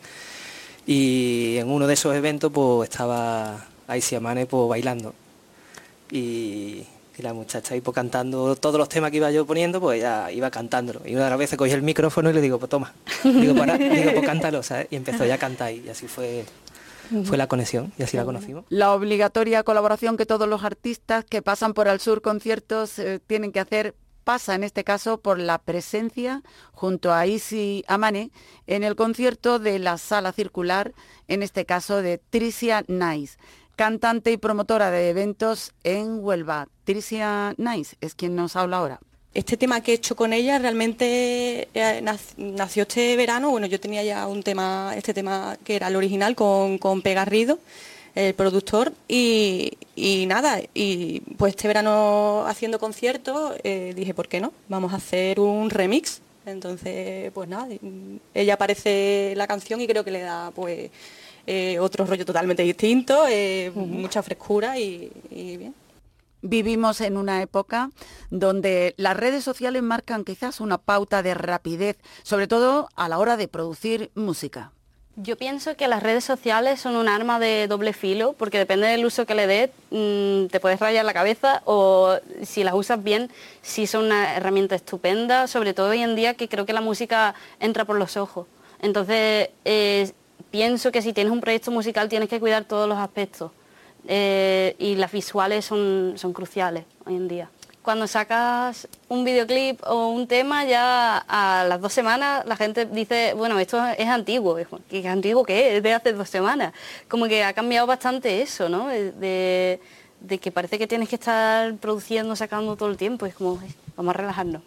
Y 0.86 1.58
en 1.58 1.70
uno 1.70 1.88
de 1.88 1.96
esos 1.96 2.16
eventos 2.16 2.52
pues 2.52 2.90
estaba 2.90 3.66
Aisy 3.88 4.16
Amane 4.16 4.46
pues, 4.46 4.70
bailando. 4.70 5.14
Y, 6.12 6.86
y 7.18 7.22
la 7.24 7.34
muchacha 7.34 7.74
ahí 7.74 7.82
pues, 7.82 7.96
cantando 7.96 8.56
todos 8.56 8.78
los 8.78 8.88
temas 8.88 9.10
que 9.10 9.18
iba 9.18 9.32
yo 9.32 9.46
poniendo, 9.46 9.82
pues 9.82 10.00
ella 10.00 10.32
iba 10.32 10.52
cantándolo. 10.52 11.02
Y 11.06 11.16
una 11.16 11.26
de 11.26 11.30
las 11.32 11.40
veces 11.40 11.58
cogí 11.58 11.72
el 11.72 11.82
micrófono 11.82 12.30
y 12.30 12.34
le 12.34 12.42
digo, 12.42 12.60
pues 12.60 12.70
toma, 12.70 12.94
digo, 13.24 13.56
para, 13.56 13.78
digo, 13.78 14.12
pues 14.14 14.26
cántalo, 14.26 14.62
¿sabes? 14.62 14.88
Y 14.92 14.96
empezó 14.98 15.26
ya 15.26 15.34
a 15.34 15.38
cantar 15.40 15.74
y 15.74 15.90
así 15.90 16.08
fue, 16.08 16.46
fue 17.24 17.38
la 17.38 17.48
conexión 17.48 17.92
y 17.98 18.04
así 18.04 18.18
la 18.18 18.26
conocimos. 18.26 18.66
La 18.70 18.94
obligatoria 18.94 19.64
colaboración 19.64 20.18
que 20.18 20.26
todos 20.26 20.48
los 20.48 20.64
artistas 20.64 21.26
que 21.26 21.42
pasan 21.42 21.74
por 21.74 21.88
Al 21.88 22.00
Sur 22.00 22.22
conciertos 22.22 23.00
eh, 23.00 23.20
tienen 23.26 23.52
que 23.52 23.60
hacer 23.60 23.96
pasa 24.28 24.56
en 24.56 24.66
este 24.66 24.84
caso 24.84 25.22
por 25.22 25.40
la 25.40 25.58
presencia 25.58 26.44
junto 26.74 27.14
a 27.14 27.26
Isi 27.28 27.86
Amane 27.88 28.32
en 28.66 28.84
el 28.84 28.98
concierto 28.98 29.58
de 29.58 29.80
la 29.80 29.98
sala 29.98 30.34
circular, 30.34 30.94
en 31.30 31.44
este 31.44 31.66
caso 31.66 32.02
de 32.02 32.18
Tricia 32.18 32.84
Nice, 32.90 33.38
cantante 33.78 34.34
y 34.34 34.38
promotora 34.38 34.92
de 34.92 35.10
eventos 35.10 35.72
en 35.84 36.20
Huelva. 36.20 36.68
Tricia 36.84 37.54
Nice 37.58 37.96
es 38.02 38.16
quien 38.16 38.36
nos 38.36 38.58
habla 38.58 38.80
ahora. 38.80 39.00
Este 39.38 39.56
tema 39.56 39.82
que 39.82 39.92
he 39.92 39.96
hecho 39.96 40.16
con 40.16 40.34
ella 40.34 40.58
realmente 40.58 41.68
eh, 41.76 42.02
nac- 42.02 42.36
nació 42.38 42.82
este 42.84 43.16
verano. 43.16 43.52
Bueno, 43.52 43.68
yo 43.68 43.80
tenía 43.80 44.02
ya 44.04 44.26
un 44.28 44.42
tema, 44.42 44.94
este 44.98 45.14
tema 45.14 45.56
que 45.64 45.76
era 45.76 45.90
el 45.90 45.96
original 45.96 46.34
con, 46.36 46.80
con 46.80 47.04
Pegarrido, 47.04 47.60
el 48.16 48.34
productor, 48.34 48.94
y, 49.08 49.74
y 49.96 50.26
nada, 50.26 50.60
y 50.74 51.20
pues 51.38 51.52
este 51.56 51.68
verano 51.68 52.46
haciendo 52.48 52.80
conciertos 52.80 53.54
eh, 53.64 53.94
dije, 53.96 54.16
¿por 54.16 54.28
qué 54.28 54.40
no? 54.42 54.54
Vamos 54.70 54.92
a 54.92 54.96
hacer 54.96 55.40
un 55.40 55.70
remix. 55.70 56.20
Entonces, 56.48 57.30
pues 57.32 57.48
nada, 57.48 57.72
y- 57.72 57.80
ella 58.34 58.56
aparece 58.56 59.34
la 59.36 59.46
canción 59.46 59.80
y 59.82 59.86
creo 59.86 60.04
que 60.04 60.10
le 60.18 60.22
da 60.22 60.50
pues 60.50 60.90
eh, 61.46 61.78
otro 61.80 62.08
rollo 62.08 62.26
totalmente 62.26 62.64
distinto, 62.64 63.28
eh, 63.30 63.72
mucha 63.76 64.24
frescura 64.24 64.80
y- 64.80 65.12
y 65.30 65.58
bien. 65.58 65.76
Vivimos 66.50 67.02
en 67.02 67.18
una 67.18 67.42
época 67.42 67.90
donde 68.30 68.94
las 68.96 69.18
redes 69.18 69.44
sociales 69.44 69.84
marcan 69.84 70.24
quizás 70.24 70.62
una 70.62 70.78
pauta 70.78 71.22
de 71.22 71.34
rapidez, 71.34 71.98
sobre 72.24 72.48
todo 72.48 72.88
a 72.96 73.10
la 73.10 73.20
hora 73.20 73.36
de 73.36 73.50
producir 73.50 74.12
música. 74.16 74.72
Yo 75.18 75.36
pienso 75.36 75.76
que 75.76 75.90
las 75.90 76.02
redes 76.02 76.24
sociales 76.24 76.80
son 76.80 76.96
un 76.96 77.10
arma 77.10 77.38
de 77.38 77.68
doble 77.68 77.92
filo, 77.92 78.32
porque 78.32 78.60
depende 78.60 78.88
del 78.88 79.06
uso 79.06 79.26
que 79.26 79.36
le 79.36 79.46
des, 79.46 79.72
mm, 79.92 80.46
te 80.46 80.62
puedes 80.62 80.80
rayar 80.80 81.04
la 81.04 81.14
cabeza 81.14 81.64
o 81.66 82.16
si 82.44 82.64
las 82.64 82.76
usas 82.76 83.04
bien, 83.04 83.30
sí 83.62 83.86
son 83.86 84.06
una 84.06 84.38
herramienta 84.38 84.76
estupenda, 84.76 85.48
sobre 85.48 85.74
todo 85.74 85.90
hoy 85.90 86.02
en 86.02 86.16
día 86.16 86.36
que 86.36 86.48
creo 86.48 86.66
que 86.66 86.72
la 86.72 86.80
música 86.80 87.36
entra 87.60 87.84
por 87.84 87.98
los 87.98 88.16
ojos. 88.16 88.48
Entonces, 88.82 89.50
eh, 89.66 90.14
pienso 90.50 90.94
que 90.94 91.02
si 91.02 91.12
tienes 91.12 91.34
un 91.34 91.42
proyecto 91.42 91.72
musical 91.72 92.08
tienes 92.08 92.30
que 92.30 92.40
cuidar 92.40 92.64
todos 92.64 92.88
los 92.88 92.98
aspectos 92.98 93.52
eh, 94.08 94.76
y 94.80 94.96
las 94.96 95.12
visuales 95.12 95.66
son, 95.66 96.14
son 96.18 96.34
cruciales 96.34 96.86
hoy 97.06 97.16
en 97.16 97.28
día. 97.28 97.50
Cuando 97.82 98.06
sacas 98.06 98.88
un 99.08 99.24
videoclip 99.24 99.80
o 99.88 100.10
un 100.10 100.28
tema, 100.28 100.66
ya 100.66 101.20
a 101.20 101.66
las 101.70 101.80
dos 101.80 101.94
semanas 101.94 102.46
la 102.46 102.58
gente 102.58 102.86
dice, 102.86 103.34
bueno, 103.34 103.58
esto 103.60 103.82
es 103.98 104.08
antiguo. 104.10 104.58
¿Qué 104.90 105.08
antiguo 105.08 105.46
qué 105.46 105.70
es? 105.70 105.78
Es 105.78 105.84
de 105.84 105.94
hace 105.94 106.12
dos 106.12 106.30
semanas. 106.30 106.74
Como 107.08 107.28
que 107.28 107.46
ha 107.46 107.54
cambiado 107.54 107.88
bastante 107.88 108.42
eso, 108.42 108.68
¿no? 108.68 108.88
De, 108.90 109.80
de- 110.20 110.38
que 110.40 110.52
parece 110.52 110.78
que 110.78 110.88
tienes 110.88 111.08
que 111.08 111.16
estar 111.16 111.76
produciendo, 111.76 112.36
sacando 112.36 112.76
todo 112.76 112.90
el 112.90 112.98
tiempo. 112.98 113.26
Es 113.26 113.36
como, 113.36 113.58
"Ay, 113.62 113.70
vamos 113.96 114.14
a 114.16 114.18
relajarnos. 114.18 114.62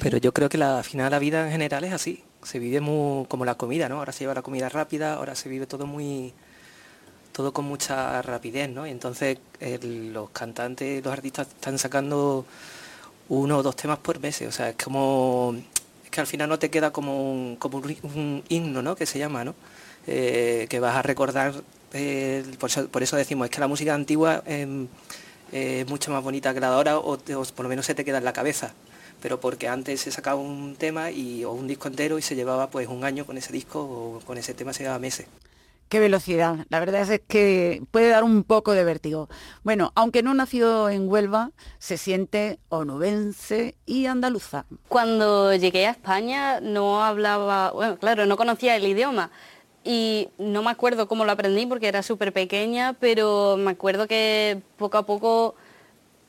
Pero 0.00 0.18
yo 0.18 0.32
creo 0.32 0.48
que 0.48 0.56
la, 0.58 0.78
al 0.78 0.84
final 0.84 1.10
la 1.10 1.18
vida 1.18 1.44
en 1.44 1.50
general 1.50 1.82
es 1.82 1.92
así. 1.92 2.22
Se 2.44 2.58
vive 2.60 2.80
muy 2.80 3.26
como 3.26 3.44
la 3.44 3.56
comida, 3.56 3.88
¿no? 3.88 3.98
Ahora 3.98 4.12
se 4.12 4.20
lleva 4.20 4.34
la 4.34 4.42
comida 4.42 4.68
rápida, 4.68 5.14
ahora 5.14 5.34
se 5.34 5.48
vive 5.48 5.66
todo 5.66 5.86
muy 5.86 6.32
todo 7.34 7.52
con 7.52 7.64
mucha 7.64 8.22
rapidez, 8.22 8.70
¿no? 8.70 8.86
Y 8.86 8.90
entonces 8.90 9.38
los 9.82 10.30
cantantes, 10.30 11.04
los 11.04 11.12
artistas 11.12 11.48
están 11.48 11.78
sacando 11.78 12.46
uno 13.28 13.58
o 13.58 13.62
dos 13.62 13.74
temas 13.74 13.98
por 13.98 14.20
mes. 14.20 14.40
O 14.42 14.52
sea, 14.52 14.70
es 14.70 14.76
como 14.76 15.54
es 16.04 16.10
que 16.10 16.20
al 16.20 16.28
final 16.28 16.48
no 16.48 16.58
te 16.60 16.70
queda 16.70 16.92
como 16.92 17.32
un, 17.32 17.56
como 17.56 17.78
un, 17.78 18.44
himno, 18.48 18.82
¿no? 18.82 18.94
Que 18.94 19.04
se 19.06 19.18
llama, 19.18 19.44
¿no? 19.44 19.54
Eh, 20.06 20.66
que 20.70 20.78
vas 20.80 20.94
a 20.96 21.02
recordar. 21.02 21.54
eh, 21.92 22.44
por, 22.58 23.02
eso, 23.02 23.16
decimos, 23.16 23.46
es 23.46 23.50
que 23.50 23.60
la 23.60 23.68
música 23.68 23.94
antigua 23.94 24.42
es 24.46 25.88
mucho 25.88 26.12
más 26.12 26.22
bonita 26.22 26.54
que 26.54 26.60
la 26.60 26.68
de 26.70 26.74
ahora, 26.76 26.98
o 26.98 27.18
por 27.18 27.64
lo 27.64 27.68
menos 27.68 27.86
se 27.86 27.94
te 27.94 28.04
queda 28.04 28.18
en 28.18 28.24
la 28.24 28.32
cabeza 28.32 28.74
pero 29.22 29.40
porque 29.40 29.68
antes 29.68 30.02
se 30.02 30.10
sacaba 30.10 30.38
un 30.38 30.76
tema 30.76 31.10
y, 31.10 31.44
o 31.44 31.52
un 31.52 31.66
disco 31.66 31.88
entero 31.88 32.18
y 32.18 32.22
se 32.22 32.36
llevaba 32.36 32.68
pues 32.68 32.88
un 32.88 33.04
año 33.04 33.24
con 33.24 33.38
ese 33.38 33.54
disco 33.54 33.80
o 33.80 34.20
con 34.26 34.36
ese 34.36 34.52
tema 34.52 34.74
se 34.74 34.82
llevaba 34.82 34.98
meses. 34.98 35.26
Qué 35.88 36.00
velocidad. 36.00 36.66
La 36.70 36.80
verdad 36.80 37.02
es 37.08 37.20
que 37.28 37.82
puede 37.92 38.08
dar 38.08 38.24
un 38.24 38.42
poco 38.42 38.72
de 38.72 38.82
vértigo. 38.84 39.28
Bueno, 39.62 39.92
aunque 39.94 40.22
no 40.22 40.34
nació 40.34 40.88
en 40.88 41.08
Huelva, 41.08 41.52
se 41.78 41.98
siente 41.98 42.58
onubense 42.68 43.76
y 43.86 44.06
andaluza. 44.06 44.64
Cuando 44.88 45.54
llegué 45.54 45.86
a 45.86 45.90
España 45.90 46.60
no 46.60 47.04
hablaba, 47.04 47.70
bueno, 47.70 47.96
claro, 47.98 48.26
no 48.26 48.36
conocía 48.36 48.74
el 48.74 48.86
idioma 48.86 49.30
y 49.84 50.28
no 50.38 50.62
me 50.62 50.70
acuerdo 50.70 51.06
cómo 51.06 51.24
lo 51.24 51.32
aprendí 51.32 51.66
porque 51.66 51.86
era 51.88 52.02
súper 52.02 52.32
pequeña, 52.32 52.94
pero 52.98 53.56
me 53.56 53.70
acuerdo 53.72 54.08
que 54.08 54.60
poco 54.78 54.98
a 54.98 55.06
poco 55.06 55.54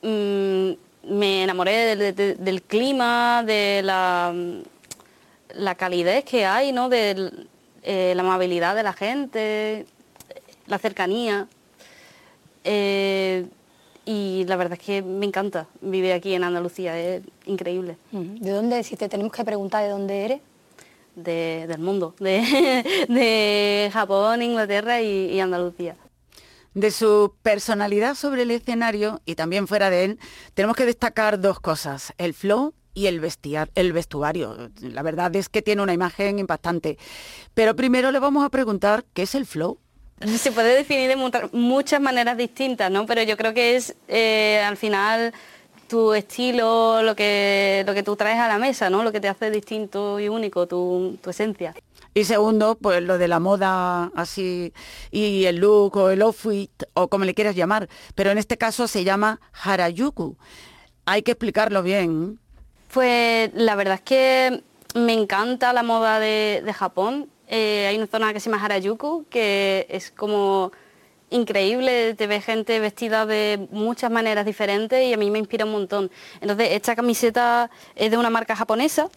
mm, 0.02 0.70
me 1.08 1.42
enamoré 1.42 1.96
de- 1.96 2.12
de- 2.12 2.34
del 2.34 2.62
clima, 2.62 3.42
de 3.44 3.80
la, 3.82 4.32
la 5.54 5.74
calidez 5.74 6.24
que 6.24 6.44
hay, 6.46 6.72
¿no? 6.72 6.88
de 6.88 7.32
eh, 7.86 8.12
la 8.14 8.22
amabilidad 8.22 8.74
de 8.74 8.82
la 8.82 8.92
gente, 8.92 9.86
la 10.66 10.78
cercanía. 10.78 11.48
Eh, 12.64 13.46
y 14.04 14.44
la 14.46 14.56
verdad 14.56 14.78
es 14.80 14.84
que 14.84 15.02
me 15.02 15.26
encanta 15.26 15.66
vivir 15.80 16.12
aquí 16.12 16.34
en 16.34 16.44
Andalucía, 16.44 16.98
es 16.98 17.22
increíble. 17.46 17.96
¿De 18.12 18.50
dónde, 18.50 18.82
si 18.84 18.96
te 18.96 19.08
tenemos 19.08 19.32
que 19.32 19.44
preguntar 19.44 19.82
de 19.82 19.88
dónde 19.88 20.24
eres? 20.24 20.40
De- 21.16 21.64
del 21.66 21.78
mundo, 21.80 22.14
de, 22.20 22.84
de 23.08 23.90
Japón, 23.92 24.42
Inglaterra 24.42 25.00
y, 25.00 25.30
y 25.32 25.40
Andalucía. 25.40 25.96
De 26.74 26.90
su 26.90 27.34
personalidad 27.42 28.14
sobre 28.14 28.42
el 28.42 28.50
escenario 28.50 29.22
y 29.24 29.34
también 29.34 29.66
fuera 29.66 29.88
de 29.90 30.04
él, 30.04 30.18
tenemos 30.54 30.76
que 30.76 30.84
destacar 30.84 31.40
dos 31.40 31.58
cosas, 31.58 32.12
el 32.18 32.34
flow 32.34 32.74
y 32.96 33.06
el, 33.06 33.20
vestia- 33.20 33.68
el 33.74 33.92
vestuario. 33.92 34.70
La 34.80 35.02
verdad 35.02 35.36
es 35.36 35.50
que 35.50 35.60
tiene 35.60 35.82
una 35.82 35.92
imagen 35.92 36.38
impactante. 36.38 36.96
Pero 37.52 37.76
primero 37.76 38.10
le 38.10 38.18
vamos 38.18 38.44
a 38.44 38.48
preguntar 38.48 39.04
qué 39.12 39.22
es 39.22 39.34
el 39.34 39.44
flow. 39.44 39.78
Se 40.38 40.50
puede 40.50 40.74
definir 40.74 41.08
de 41.10 41.48
muchas 41.52 42.00
maneras 42.00 42.38
distintas, 42.38 42.90
¿no? 42.90 43.04
Pero 43.04 43.22
yo 43.22 43.36
creo 43.36 43.52
que 43.52 43.76
es 43.76 43.94
eh, 44.08 44.62
al 44.66 44.78
final 44.78 45.34
tu 45.88 46.14
estilo, 46.14 47.02
lo 47.02 47.14
que, 47.14 47.84
lo 47.86 47.92
que 47.92 48.02
tú 48.02 48.16
traes 48.16 48.38
a 48.38 48.48
la 48.48 48.58
mesa, 48.58 48.88
¿no? 48.88 49.04
Lo 49.04 49.12
que 49.12 49.20
te 49.20 49.28
hace 49.28 49.50
distinto 49.50 50.18
y 50.18 50.30
único, 50.30 50.66
tu, 50.66 51.18
tu 51.22 51.28
esencia. 51.28 51.74
Y 52.14 52.24
segundo, 52.24 52.78
pues 52.80 53.02
lo 53.02 53.18
de 53.18 53.28
la 53.28 53.40
moda 53.40 54.10
así 54.16 54.72
y 55.10 55.44
el 55.44 55.56
look 55.56 55.96
o 55.98 56.08
el 56.08 56.22
outfit 56.22 56.72
o 56.94 57.08
como 57.08 57.26
le 57.26 57.34
quieras 57.34 57.54
llamar. 57.54 57.90
Pero 58.14 58.30
en 58.30 58.38
este 58.38 58.56
caso 58.56 58.88
se 58.88 59.04
llama 59.04 59.38
Harajuku. 59.52 60.38
Hay 61.04 61.22
que 61.22 61.32
explicarlo 61.32 61.82
bien. 61.82 62.40
Pues 62.92 63.50
la 63.54 63.74
verdad 63.74 63.96
es 63.96 64.00
que 64.00 64.62
me 64.94 65.12
encanta 65.12 65.72
la 65.72 65.82
moda 65.82 66.18
de, 66.18 66.62
Japón. 66.74 67.28
Eh, 67.48 67.86
hay 67.88 67.96
una 67.96 68.06
zona 68.06 68.32
que 68.32 68.40
se 68.40 68.50
llama 68.50 68.64
Harajuku, 68.64 69.26
que 69.30 69.86
es 69.88 70.10
como 70.10 70.72
increíble, 71.30 72.14
te 72.14 72.26
ves 72.26 72.44
gente 72.44 72.78
vestida 72.80 73.26
de 73.26 73.68
muchas 73.70 74.10
maneras 74.10 74.46
diferentes 74.46 75.04
y 75.04 75.12
a 75.12 75.16
mí 75.16 75.30
me 75.30 75.38
inspira 75.38 75.64
un 75.64 75.72
montón. 75.72 76.10
Entonces, 76.40 76.68
esta 76.72 76.94
camiseta 76.96 77.70
es 77.94 78.10
de 78.10 78.16
una 78.16 78.30
marca 78.30 78.54
japonesa 78.54 79.08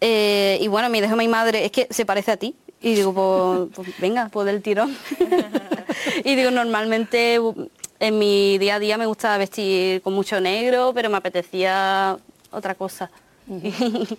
eh, 0.00 0.58
y 0.60 0.68
bueno, 0.68 0.88
me 0.88 1.02
dijo 1.02 1.16
mi 1.16 1.28
madre, 1.28 1.64
es 1.64 1.72
que 1.72 1.86
se 1.90 2.06
parece 2.06 2.32
a 2.32 2.36
ti. 2.36 2.54
Y 2.80 2.94
digo, 2.94 3.12
pues, 3.12 3.86
pues 3.88 4.00
venga, 4.00 4.28
pues 4.32 4.46
del 4.46 4.62
tirón. 4.62 4.96
y 6.24 6.34
digo, 6.34 6.50
normalmente 6.50 7.38
en 8.00 8.18
mi 8.18 8.58
día 8.58 8.76
a 8.76 8.78
día 8.78 8.98
me 8.98 9.06
gusta 9.06 9.36
vestir 9.36 10.00
con 10.02 10.14
mucho 10.14 10.40
negro, 10.40 10.92
pero 10.94 11.10
me 11.10 11.18
apetecía 11.18 12.18
otra 12.50 12.74
cosa. 12.74 13.10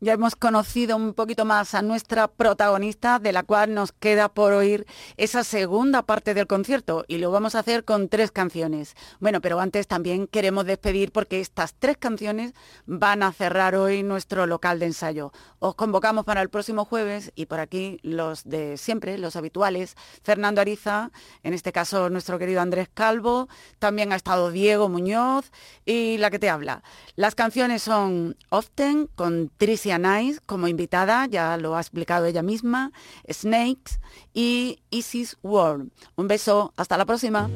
Ya 0.00 0.12
hemos 0.12 0.36
conocido 0.36 0.94
un 0.94 1.12
poquito 1.12 1.44
más 1.44 1.74
a 1.74 1.82
nuestra 1.82 2.28
protagonista, 2.28 3.18
de 3.18 3.32
la 3.32 3.42
cual 3.42 3.74
nos 3.74 3.90
queda 3.90 4.28
por 4.28 4.52
oír 4.52 4.86
esa 5.16 5.42
segunda 5.42 6.02
parte 6.02 6.34
del 6.34 6.46
concierto 6.46 7.04
y 7.08 7.18
lo 7.18 7.32
vamos 7.32 7.56
a 7.56 7.58
hacer 7.58 7.84
con 7.84 8.08
tres 8.08 8.30
canciones. 8.30 8.94
Bueno, 9.18 9.40
pero 9.40 9.58
antes 9.58 9.88
también 9.88 10.28
queremos 10.28 10.66
despedir 10.66 11.10
porque 11.10 11.40
estas 11.40 11.74
tres 11.74 11.96
canciones 11.96 12.52
van 12.86 13.24
a 13.24 13.32
cerrar 13.32 13.74
hoy 13.74 14.04
nuestro 14.04 14.46
local 14.46 14.78
de 14.78 14.86
ensayo. 14.86 15.32
Os 15.58 15.74
convocamos 15.74 16.24
para 16.24 16.42
el 16.42 16.48
próximo 16.48 16.84
jueves 16.84 17.32
y 17.34 17.46
por 17.46 17.58
aquí 17.58 17.98
los 18.02 18.44
de 18.44 18.76
siempre, 18.76 19.18
los 19.18 19.34
habituales, 19.34 19.96
Fernando 20.22 20.60
Ariza, 20.60 21.10
en 21.42 21.54
este 21.54 21.72
caso 21.72 22.08
nuestro 22.08 22.38
querido 22.38 22.60
Andrés 22.60 22.88
Calvo, 22.94 23.48
también 23.80 24.12
ha 24.12 24.16
estado 24.16 24.52
Diego 24.52 24.88
Muñoz 24.88 25.50
y 25.84 26.18
la 26.18 26.30
que 26.30 26.38
te 26.38 26.50
habla. 26.50 26.84
Las 27.16 27.34
canciones 27.34 27.82
son 27.82 28.36
Often 28.50 29.08
con 29.16 29.50
Tricia 29.88 29.98
Nice 29.98 30.40
como 30.44 30.68
invitada, 30.68 31.26
ya 31.26 31.56
lo 31.56 31.74
ha 31.74 31.80
explicado 31.80 32.26
ella 32.26 32.42
misma, 32.42 32.92
Snakes 33.26 34.00
y 34.34 34.80
Isis 34.90 35.38
World. 35.42 35.90
Un 36.16 36.28
beso, 36.28 36.74
hasta 36.76 36.98
la 36.98 37.06
próxima. 37.06 37.48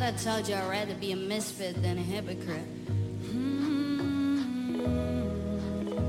I 0.00 0.12
told 0.12 0.48
you 0.48 0.54
rather 0.54 0.94
be 0.94 1.12
a 1.12 1.16
misfit 1.16 1.82
than 1.82 1.98
a 1.98 2.00
hypocrite. 2.00 2.64
Mm. 3.30 4.38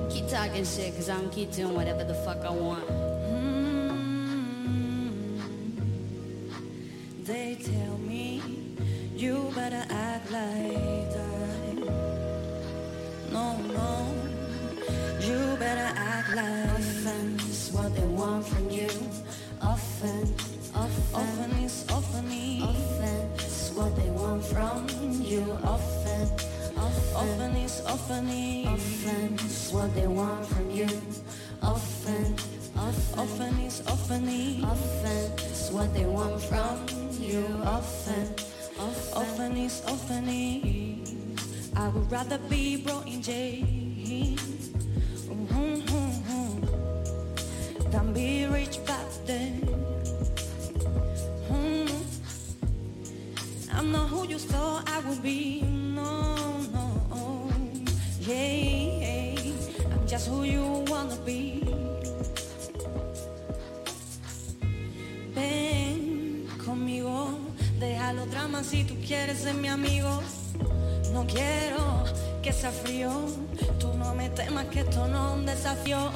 Keep 0.09 0.29
talking 0.29 0.63
shit, 0.63 0.95
cause 0.95 1.09
I'm 1.09 1.29
keep 1.29 1.51
doing 1.51 1.75
whatever 1.75 2.05
the 2.05 2.13
fuck 2.13 2.37
I 2.45 2.49
want. 2.49 3.08
They 7.29 7.53
tell 7.61 7.97
me 7.99 8.41
you 9.15 9.51
better 9.53 9.85
act 9.87 10.31
like 10.31 11.13
that. 11.13 11.75
No, 13.31 13.55
no, 13.77 14.15
you 15.21 15.55
better 15.59 15.93
act 15.95 16.33
like 16.33 16.65
Offense, 16.79 17.71
what 17.71 17.95
they 17.95 18.07
want 18.07 18.47
from 18.47 18.71
you. 18.71 18.89
Offense, 19.61 20.71
offense, 20.73 21.13
often 21.13 21.51
is 21.63 21.85
often 21.91 22.31
is 22.31 22.63
offense, 22.63 23.73
what 23.75 23.95
they 23.95 24.09
want 24.09 24.43
from 24.43 24.87
you. 25.21 25.45
Offense, 25.61 26.31
offense, 26.75 27.13
often 27.13 27.55
is 27.57 27.81
often 27.85 28.27
is 28.27 29.05
offense, 29.05 29.71
what 29.71 29.93
they 29.93 30.07
want 30.07 30.47
from 30.47 30.71
you. 30.71 30.89
Offense, 31.61 32.49
offense, 32.75 33.13
often 33.15 33.59
is 33.59 33.83
often 33.85 34.27
is 34.27 34.63
offense, 34.63 35.69
what 35.71 35.93
they 35.93 36.05
want 36.07 36.41
from 36.41 37.08
you. 37.29 37.45
Offense, 37.63 38.73
often 39.13 39.57
is 39.57 39.83
often 39.87 40.27
is 40.29 41.69
I 41.75 41.87
would 41.89 42.11
rather 42.11 42.39
be 42.49 42.77
brought 42.77 43.07
in 43.07 43.21
jail 43.21 43.65
than 47.91 48.13
be 48.13 48.45
rich 48.47 48.83
back 48.85 49.07
then. 49.25 49.61
I'm 53.71 53.91
not 53.91 54.09
who 54.09 54.27
you 54.27 54.39
thought 54.39 54.89
I 54.89 54.99
would 55.07 55.21
be. 55.23 55.61
No, 55.61 56.35
no. 56.73 57.51
Yeah, 58.19 59.39
I'm 59.91 60.07
just 60.07 60.27
who 60.27 60.43
you 60.43 60.83
wanna 60.87 61.15
be. 61.25 61.38
Ser 69.35 69.53
mi 69.53 69.67
amigo. 69.67 70.21
No 71.13 71.25
quiero 71.25 72.05
que 72.41 72.51
sea 72.51 72.71
frío, 72.71 73.11
tú 73.79 73.93
no 73.93 74.13
me 74.15 74.29
temas 74.29 74.65
que 74.65 74.81
esto 74.81 75.07
no 75.07 75.29
es 75.29 75.39
un 75.39 75.45
desafío. 75.45 76.11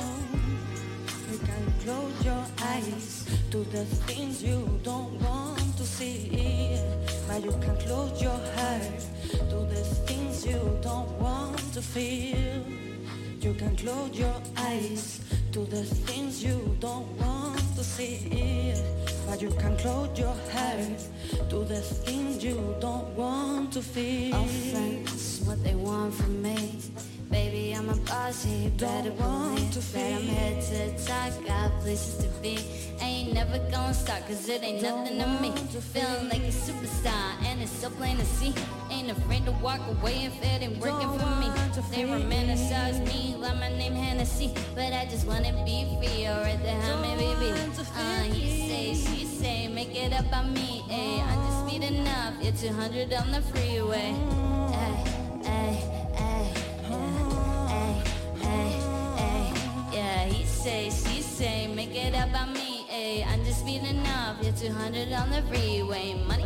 You 1.31 1.39
can 1.39 1.73
close 1.83 2.25
your 2.25 2.45
eyes 2.61 3.25
to 3.49 3.63
the 3.71 3.85
things 4.05 4.43
you 4.43 4.79
don't 4.83 5.19
want 5.21 5.77
to 5.77 5.83
see. 5.83 6.77
But 7.27 7.43
you 7.43 7.51
can 7.51 7.75
close 7.77 8.21
your 8.21 8.39
heart 8.55 9.01
to 9.49 9.65
the 9.65 9.83
things 10.05 10.45
you 10.45 10.77
don't 10.81 11.09
want 11.19 11.73
to 11.73 11.81
feel. 11.81 12.63
You 13.41 13.53
can 13.55 13.75
close 13.75 14.17
your 14.17 14.35
eyes 14.57 15.19
to 15.51 15.65
the 15.65 15.83
things 15.83 16.43
you 16.43 16.77
don't 16.79 17.07
want 17.19 17.75
to 17.75 17.83
see. 17.83 19.02
But 19.33 19.41
you 19.41 19.49
can 19.49 19.75
close 19.77 20.15
your 20.15 20.35
heart 20.53 21.49
to 21.49 21.65
the 21.65 21.81
things 21.81 22.43
you 22.43 22.75
don't 22.79 23.07
want 23.15 23.73
to 23.73 23.81
feel. 23.81 24.35
offense, 24.35 25.41
what 25.43 25.63
they 25.63 25.73
want 25.73 26.13
from 26.13 26.43
me. 26.43 26.77
Baby, 27.31 27.73
I'm 27.75 27.89
a 27.89 27.95
boss, 27.95 28.45
you 28.45 28.69
better 28.69 29.11
want 29.13 29.73
to 29.73 29.79
that 29.79 30.13
I'm 30.13 30.21
feel. 30.21 30.35
here 30.35 30.61
to 30.61 31.05
talk, 31.05 31.47
got 31.47 31.71
places 31.81 32.23
to 32.23 32.29
be. 32.43 32.59
Ain't 33.01 33.33
never 33.33 33.57
gonna 33.71 33.95
stop, 33.95 34.21
cause 34.27 34.47
it 34.47 34.61
ain't 34.61 34.83
nothing 34.83 35.17
to 35.17 35.25
me. 35.41 35.49
Feeling 35.81 36.29
like 36.29 36.43
a 36.43 36.53
superstar, 36.53 37.25
and 37.47 37.59
it's 37.59 37.71
so 37.71 37.89
plain 37.89 38.17
to 38.17 38.25
see. 38.25 38.53
Ain't 38.91 39.09
afraid 39.09 39.45
to 39.45 39.51
walk 39.63 39.81
away 39.97 40.25
if 40.25 40.39
it 40.43 40.61
ain't 40.61 40.77
working 40.77 41.09
Don't 41.09 41.19
for 41.19 41.35
me. 41.41 41.49
They 41.89 42.03
feel. 42.03 42.09
romanticize 42.09 43.03
me 43.07 43.35
like 43.39 43.55
my 43.55 43.69
name 43.69 43.95
Hennessy, 43.95 44.53
but 44.75 44.93
I 44.93 45.05
just 45.05 45.25
wanna 45.25 45.53
be 45.65 45.89
free, 45.97 46.27
alright, 46.27 46.61
then 46.61 46.79
how 46.81 47.01
me 47.01 47.15
Don't 47.15 47.39
baby. 47.39 47.73
Uh, 47.95 48.23
he 48.23 48.62
it 50.03 50.13
up 50.13 50.31
on 50.33 50.53
me, 50.53 50.83
ayy. 50.89 51.23
I'm 51.23 51.39
just 51.47 51.59
speed 51.65 51.83
enough, 51.83 52.33
yeah, 52.41 52.51
200 52.51 53.13
on 53.13 53.31
the 53.31 53.41
freeway. 53.41 54.13
Ay, 54.73 55.03
ay, 55.45 55.75
ay, 56.19 56.47
ay, 56.91 58.03
ay, 58.43 58.71
ay. 59.17 59.53
Yeah, 59.93 60.25
he 60.25 60.45
say, 60.45 60.89
she 60.89 61.21
say, 61.21 61.67
make 61.67 61.95
it 61.95 62.15
up 62.15 62.33
on 62.33 62.51
me, 62.53 62.85
ayy. 62.91 63.25
I'm 63.25 63.45
just 63.45 63.61
speeding 63.61 64.05
up, 64.07 64.35
yeah, 64.41 64.51
200 64.51 65.13
on 65.13 65.29
the 65.29 65.41
freeway. 65.43 66.15
Money, 66.27 66.45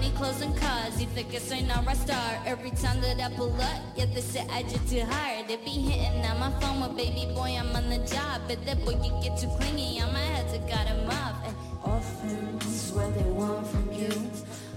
money, 0.00 0.12
clothes, 0.16 0.40
and 0.40 0.56
cars. 0.56 1.00
You 1.00 1.06
think 1.08 1.34
it's 1.34 1.50
not 1.50 1.86
a 1.86 1.94
star. 1.94 2.38
Every 2.46 2.70
time 2.70 3.00
that 3.02 3.20
I 3.20 3.34
pull 3.36 3.52
up, 3.60 3.80
yeah, 3.96 4.06
they 4.06 4.20
say 4.20 4.46
I 4.50 4.62
just 4.62 4.88
too 4.88 5.04
hard. 5.04 5.48
They 5.48 5.56
be 5.56 5.70
hitting 5.70 6.24
on 6.24 6.40
my 6.40 6.50
phone 6.60 6.80
with 6.80 6.96
baby 6.96 7.32
boy, 7.34 7.56
I'm 7.58 7.74
on 7.76 7.90
the 7.90 7.98
job. 7.98 8.42
But 8.48 8.64
that 8.66 8.84
boy, 8.84 8.96
you 9.02 9.12
get 9.22 9.38
too 9.38 9.50
clingy, 9.58 10.00
I 10.00 10.06
might 10.12 10.32
have 10.38 10.52
to 10.52 10.58
cut 10.72 10.86
him 10.86 11.10
off. 11.10 11.36
Ay, 11.44 11.52
Offense, 11.84 12.92
what 12.92 13.14
they 13.14 13.30
want 13.30 13.66
from 13.66 13.92
you. 13.92 14.12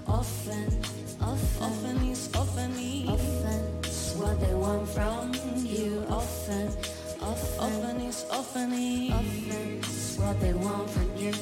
Often, 0.08 0.68
offense, 1.22 1.62
Often 1.62 1.98
is 2.10 2.30
often 2.36 2.72
is 2.72 3.10
offense, 3.10 4.16
what 4.18 4.40
they 4.42 4.54
want 4.54 4.88
from 4.90 5.34
you. 5.66 6.06
Often, 6.10 6.68
offense, 7.22 7.58
often 7.60 8.02
is 8.02 8.26
often 8.30 8.74
is 8.74 9.14
offense, 9.14 10.18
what 10.20 10.40
they 10.42 10.54
want 10.54 10.90
from 10.90 11.10
you. 11.18 11.34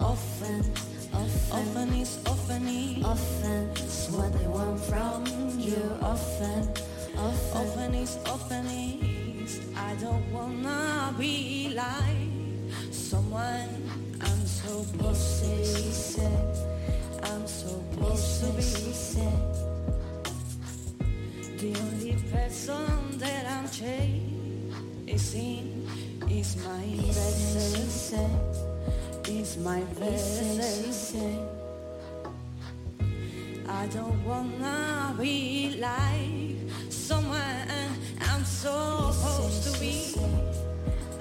Offense, 0.00 0.95
offense. 1.26 1.52
often 1.52 1.92
is 1.94 2.18
often 2.26 2.68
is 2.68 3.04
Offense, 3.04 4.08
what 4.10 4.32
they 4.38 4.46
want 4.46 4.80
from 4.80 5.24
you. 5.58 5.76
Offense, 6.02 6.82
offense, 7.18 7.54
often 7.54 7.94
is 7.94 8.18
often 8.26 8.66
is 8.66 9.60
I 9.76 9.94
don't 10.00 10.32
wanna 10.32 11.14
be 11.18 11.72
like 11.74 12.30
someone 12.92 13.68
I'm 14.20 14.46
supposed 14.46 15.44
to 15.44 15.64
she 15.64 15.82
be. 15.84 15.92
said, 15.92 16.56
I'm 17.24 17.42
he 17.42 17.48
supposed 17.48 18.40
to 18.40 18.46
said, 18.46 18.62
she 18.62 18.86
be 18.86 18.92
said, 18.92 19.54
the 21.58 21.70
only 21.80 22.16
person 22.32 23.18
that 23.18 23.46
I'm 23.46 23.68
chasing 23.70 25.66
is 26.28 26.56
my 26.64 26.80
he 26.80 27.12
Is 29.28 29.56
my 29.56 29.80
best. 29.98 31.16
I 33.68 33.86
don't 33.88 34.24
wanna 34.24 35.16
be 35.18 35.76
like 35.80 36.56
someone 36.92 37.68
I'm 38.20 38.44
supposed 38.44 39.64
to 39.64 39.80
be. 39.80 40.14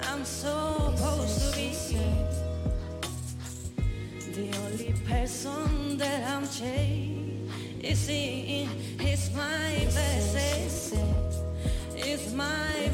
I'm 0.03 0.23
supposed 0.23 1.51
to 1.51 1.57
be. 1.57 1.73
The 4.33 4.47
only 4.65 4.93
person 5.07 5.97
that 5.97 6.29
I'm 6.29 6.47
chasing 6.47 7.89
is 9.01 9.31
my 9.33 9.87
best. 9.95 10.93
It's 11.95 12.33
my 12.33 12.89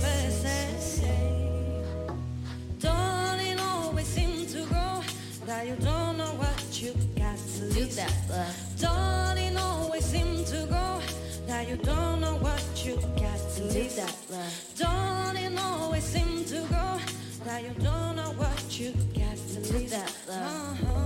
you 5.64 5.76
don't 5.76 6.18
know 6.18 6.34
what 6.38 6.82
you 6.82 6.94
got 7.16 7.38
to 7.38 7.70
do 7.74 7.86
that 7.86 8.10
stuff. 8.10 8.80
Darling, 8.80 9.58
always 9.58 10.06
seem 10.06 10.44
to 10.46 10.66
go. 10.68 11.00
Now 11.48 11.62
you 11.62 11.76
don't 11.78 12.22
know 12.22 12.38
what 12.38 12.64
you 12.84 12.96
got 12.96 13.40
to 13.56 13.62
do 13.70 13.84
that 13.84 14.10
stuff. 14.10 14.76
Darling, 14.78 15.58
always 15.60 16.04
seem 16.04 16.46
to 16.46 16.62
go. 16.70 17.00
Now 17.46 17.58
you 17.60 17.70
don't 17.80 18.16
know 18.16 18.34
what 18.38 18.80
you 18.80 18.94
got 19.14 19.38
to 19.38 19.62
do 19.72 19.88
that 19.90 20.12
uh-huh. 20.30 21.02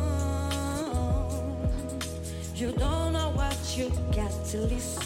You 2.56 2.72
don't 2.72 3.14
know 3.14 3.32
what 3.36 3.78
you 3.78 3.90
got 4.14 4.46
to 4.52 4.58
listen. 4.60 5.05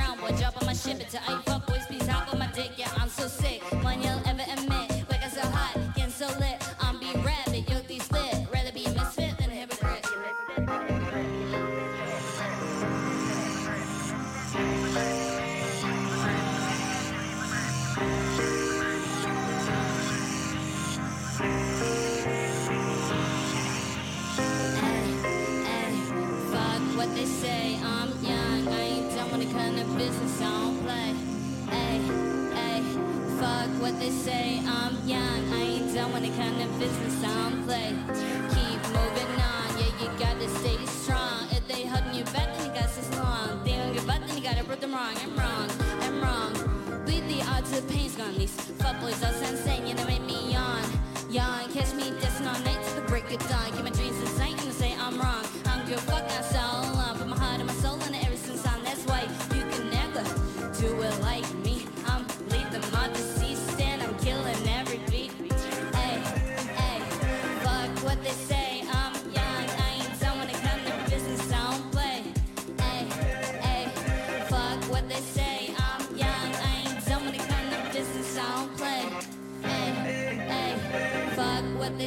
Drown, 0.00 0.18
boy, 0.18 0.36
drop 0.38 0.56
on 0.60 0.66
my 0.66 0.72
ship. 0.72 0.98
I 1.28 1.42
fuck 1.42 1.66
boys, 1.66 1.84
please 1.86 2.06
hop 2.06 2.32
on 2.32 2.38
my 2.38 2.46
dick. 2.52 2.72
Yeah, 2.76 2.90
I'm 2.96 3.08
so 3.08 3.26
sick. 3.26 3.62
One 3.82 4.00
say. 34.20 34.60
I'm 34.66 34.94
young, 35.08 35.40
I 35.52 35.60
ain't 35.74 35.94
done 35.94 36.12
when 36.12 36.24
it 36.24 36.36
come 36.36 36.54
to 36.60 36.66
business. 36.78 37.24
I 37.24 37.32
don't 37.40 37.64
play. 37.64 37.88
Keep 38.54 38.80
moving 38.96 39.32
on, 39.52 39.68
yeah, 39.80 39.92
you 40.00 40.08
gotta 40.18 40.48
stay 40.60 40.76
strong. 40.86 41.48
If 41.50 41.66
they 41.68 41.86
holding 41.86 42.14
you 42.14 42.24
back, 42.24 42.48
then 42.54 42.66
you 42.66 42.72
got 42.80 42.90
so 42.90 43.02
long. 43.16 43.64
They 43.64 43.76
don't 43.76 43.92
give 43.94 44.08
up, 44.08 44.20
then 44.26 44.36
you 44.36 44.42
gotta 44.42 44.64
prove 44.64 44.80
them 44.80 44.92
wrong. 44.92 45.14
I'm 45.24 45.34
wrong, 45.40 45.68
I'm 46.06 46.20
wrong. 46.20 46.52
Beat 47.06 47.26
the 47.28 47.40
odds, 47.52 47.70
the 47.70 47.82
pain's 47.92 48.16
gone. 48.16 48.36
These 48.36 48.54
fuck 48.80 49.00
boys 49.00 49.22
are 49.24 49.32
insane, 49.50 49.86
you 49.86 49.94
know, 49.94 50.04
make 50.04 50.24
me 50.24 50.52
yawn. 50.52 50.84
Yawn, 51.30 51.72
catch 51.72 51.94
me 51.94 52.10
dancing 52.20 52.46
all 52.46 52.60
night 52.60 52.80
till 52.84 52.96
the 53.00 53.06
break 53.08 53.24
of 53.32 53.40
dawn. 53.48 53.72
Keep 53.72 53.86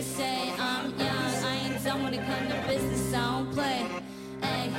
say. 0.04 0.54
I'm 0.60 0.91
young, 0.99 1.08
I 1.08 1.60
ain't 1.66 1.84
done 1.84 2.04
when 2.04 2.14
it 2.14 2.26
come 2.26 2.47
to 2.49 2.68
business. 2.68 3.14
I 3.14 3.22
don't 3.32 3.54
play. 3.54 3.88
Hey, 4.41 4.70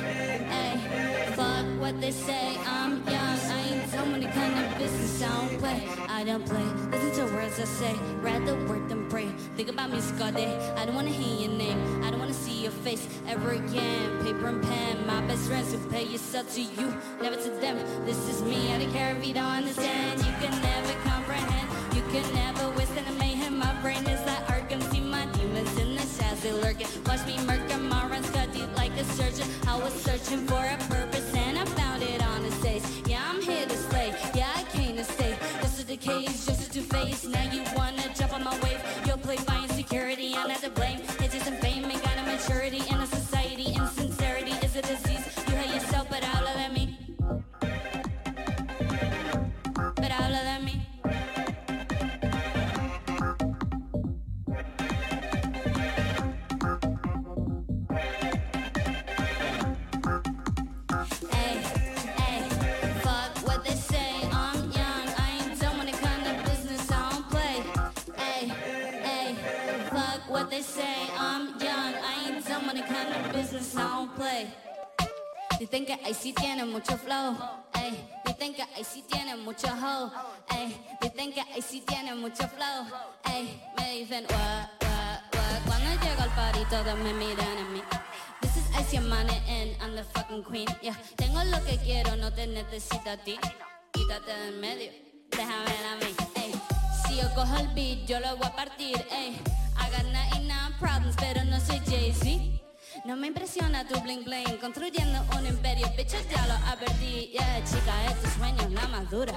hey, 0.53 1.33
fuck 1.35 1.65
what 1.79 1.99
they 1.99 2.11
say. 2.11 2.57
I'm 2.65 3.03
young, 3.05 3.39
I 3.55 3.59
ain't 3.71 3.91
done 3.91 4.11
when 4.11 4.23
it 4.23 4.31
come 4.33 4.53
to 4.53 4.77
business. 4.77 5.23
I 5.23 5.47
don't 5.47 5.59
play. 5.59 5.89
I 6.07 6.23
don't 6.23 6.45
play. 6.45 6.63
Listen 6.91 7.27
to 7.27 7.33
words 7.33 7.59
I 7.59 7.65
say. 7.65 7.95
Rather 8.21 8.55
work 8.67 8.87
than 8.87 9.09
pray. 9.09 9.27
Think 9.57 9.69
about 9.69 9.89
music 9.89 10.21
all 10.21 10.31
day. 10.31 10.53
I 10.77 10.85
don't 10.85 10.95
wanna 10.95 11.09
hear 11.09 11.47
your 11.47 11.57
name. 11.57 12.03
I 12.03 12.11
don't 12.11 12.19
wanna 12.19 12.33
see 12.33 12.61
your 12.61 12.71
face 12.71 13.07
ever 13.27 13.51
again. 13.51 14.23
Paper 14.23 14.47
and 14.47 14.61
pen, 14.61 15.07
my 15.07 15.21
best 15.21 15.47
friends 15.47 15.73
who 15.73 15.79
pay 15.89 16.03
yourself 16.03 16.53
to 16.53 16.61
you, 16.61 16.93
never 17.21 17.35
to 17.35 17.49
them. 17.63 17.77
This 18.05 18.17
is 18.29 18.43
me. 18.43 18.73
I 18.73 18.79
don't 18.79 18.93
care 18.93 19.15
if 19.15 19.25
you 19.25 19.33
don't 19.33 19.55
understand. 19.61 20.19
You 20.19 20.33
can 20.39 20.53
never 20.61 20.93
comprehend. 21.09 21.67
You 21.95 22.03
can 22.11 22.33
never 22.33 22.69
withstand 22.69 22.84
Watch 27.05 27.25
me 27.25 27.37
murder 27.45 27.77
cut 28.33 28.51
deep 28.51 28.69
like 28.75 28.91
a 28.97 29.03
surgeon. 29.05 29.47
I 29.67 29.77
was 29.77 29.93
searching 29.93 30.45
for 30.45 30.59
a 30.59 30.74
fucking 90.13 90.43
queen, 90.43 90.67
yeah. 90.81 90.97
Tengo 91.15 91.43
lo 91.43 91.63
que 91.63 91.77
quiero, 91.77 92.15
no 92.15 92.31
te 92.31 92.47
necesito 92.47 93.09
a 93.09 93.17
ti. 93.17 93.37
Quítate 93.91 94.31
del 94.31 94.57
medio, 94.59 94.91
déjame 95.31 95.75
a 95.91 95.95
mí, 95.97 96.15
ey. 96.35 96.53
Si 97.05 97.17
yo 97.17 97.33
cojo 97.33 97.55
el 97.57 97.67
beat, 97.69 98.07
yo 98.07 98.19
lo 98.19 98.37
voy 98.37 98.47
a 98.47 98.55
partir, 98.55 99.05
ey. 99.11 99.39
I 99.77 99.89
got 99.91 100.05
99 100.05 100.75
problems, 100.79 101.15
pero 101.17 101.43
no 101.43 101.59
soy 101.59 101.79
Jay-Z. 101.85 102.55
No 103.03 103.15
me 103.15 103.27
impresiona 103.27 103.85
tu 103.87 103.99
bling 104.01 104.23
bling 104.23 104.57
Construyendo 104.59 105.23
un 105.37 105.45
imperio, 105.45 105.87
bicho 105.97 106.17
ya 106.31 106.47
lo 106.47 106.53
advertí 106.65 107.29
Yeah, 107.33 107.63
chica, 107.63 107.93
es 108.09 108.21
tu 108.21 108.39
sueño, 108.39 108.69
la 108.69 108.87
más 108.87 109.09
dura 109.11 109.33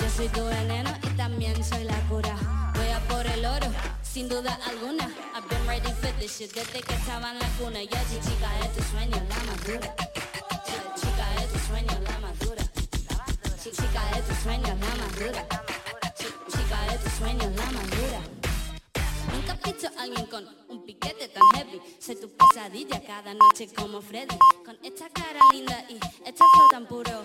Yo 0.00 0.10
soy 0.10 0.28
tu 0.28 0.44
veneno 0.44 0.90
y 1.02 1.08
también 1.16 1.62
soy 1.62 1.84
la 1.84 1.98
cura 2.08 2.34
Voy 2.74 2.88
a 2.88 3.00
por 3.08 3.26
el 3.26 3.44
oro, 3.44 3.66
sin 4.16 4.30
duda 4.30 4.58
alguna 4.64 5.04
I've 5.34 5.46
been 5.46 5.66
ready 5.68 5.92
for 6.00 6.10
this 6.18 6.38
shit 6.38 6.50
desde 6.54 6.80
que 6.80 6.94
estaba 6.94 7.32
en 7.32 7.38
la 7.38 7.48
cuna 7.58 7.82
Yeah, 7.82 8.02
chi- 8.08 8.18
chica, 8.26 8.48
es 8.64 8.72
tu 8.74 8.82
sueño, 8.90 9.16
la 9.28 9.38
más 9.44 9.60
dura 9.66 9.94
Chi- 10.64 11.00
Chica, 11.00 11.26
es 11.42 11.52
tu 11.52 11.58
sueño, 11.68 12.00
la 12.08 12.18
más 12.24 12.38
dura 12.38 12.62
Chi- 12.72 13.70
Chica, 13.76 14.02
es 14.16 14.24
tu 14.26 14.34
sueño, 14.42 14.68
la 14.68 14.94
más 15.00 15.12
dura 15.20 15.42
Chi- 16.18 16.34
Chica, 16.50 16.78
es 16.94 17.00
tu 17.04 17.10
sueño, 17.18 17.44
la 17.60 17.66
más 17.76 17.90
dura 17.90 18.20
Nunca 19.34 19.52
he 19.52 19.72
visto 19.72 19.86
a 19.98 20.02
alguien 20.02 20.26
con 20.26 20.48
un 20.70 20.86
piquete 20.86 21.28
tan 21.28 21.42
heavy. 21.54 21.78
Soy 22.00 22.16
tu 22.16 22.30
pesadilla 22.30 23.02
cada 23.04 23.34
noche 23.34 23.68
como 23.76 24.00
Freddy. 24.00 24.38
Con 24.64 24.78
esta 24.82 25.10
cara 25.10 25.40
linda 25.52 25.84
y 25.90 25.96
este 26.24 26.42
flow 26.54 26.68
tan 26.70 26.86
puro. 26.86 27.12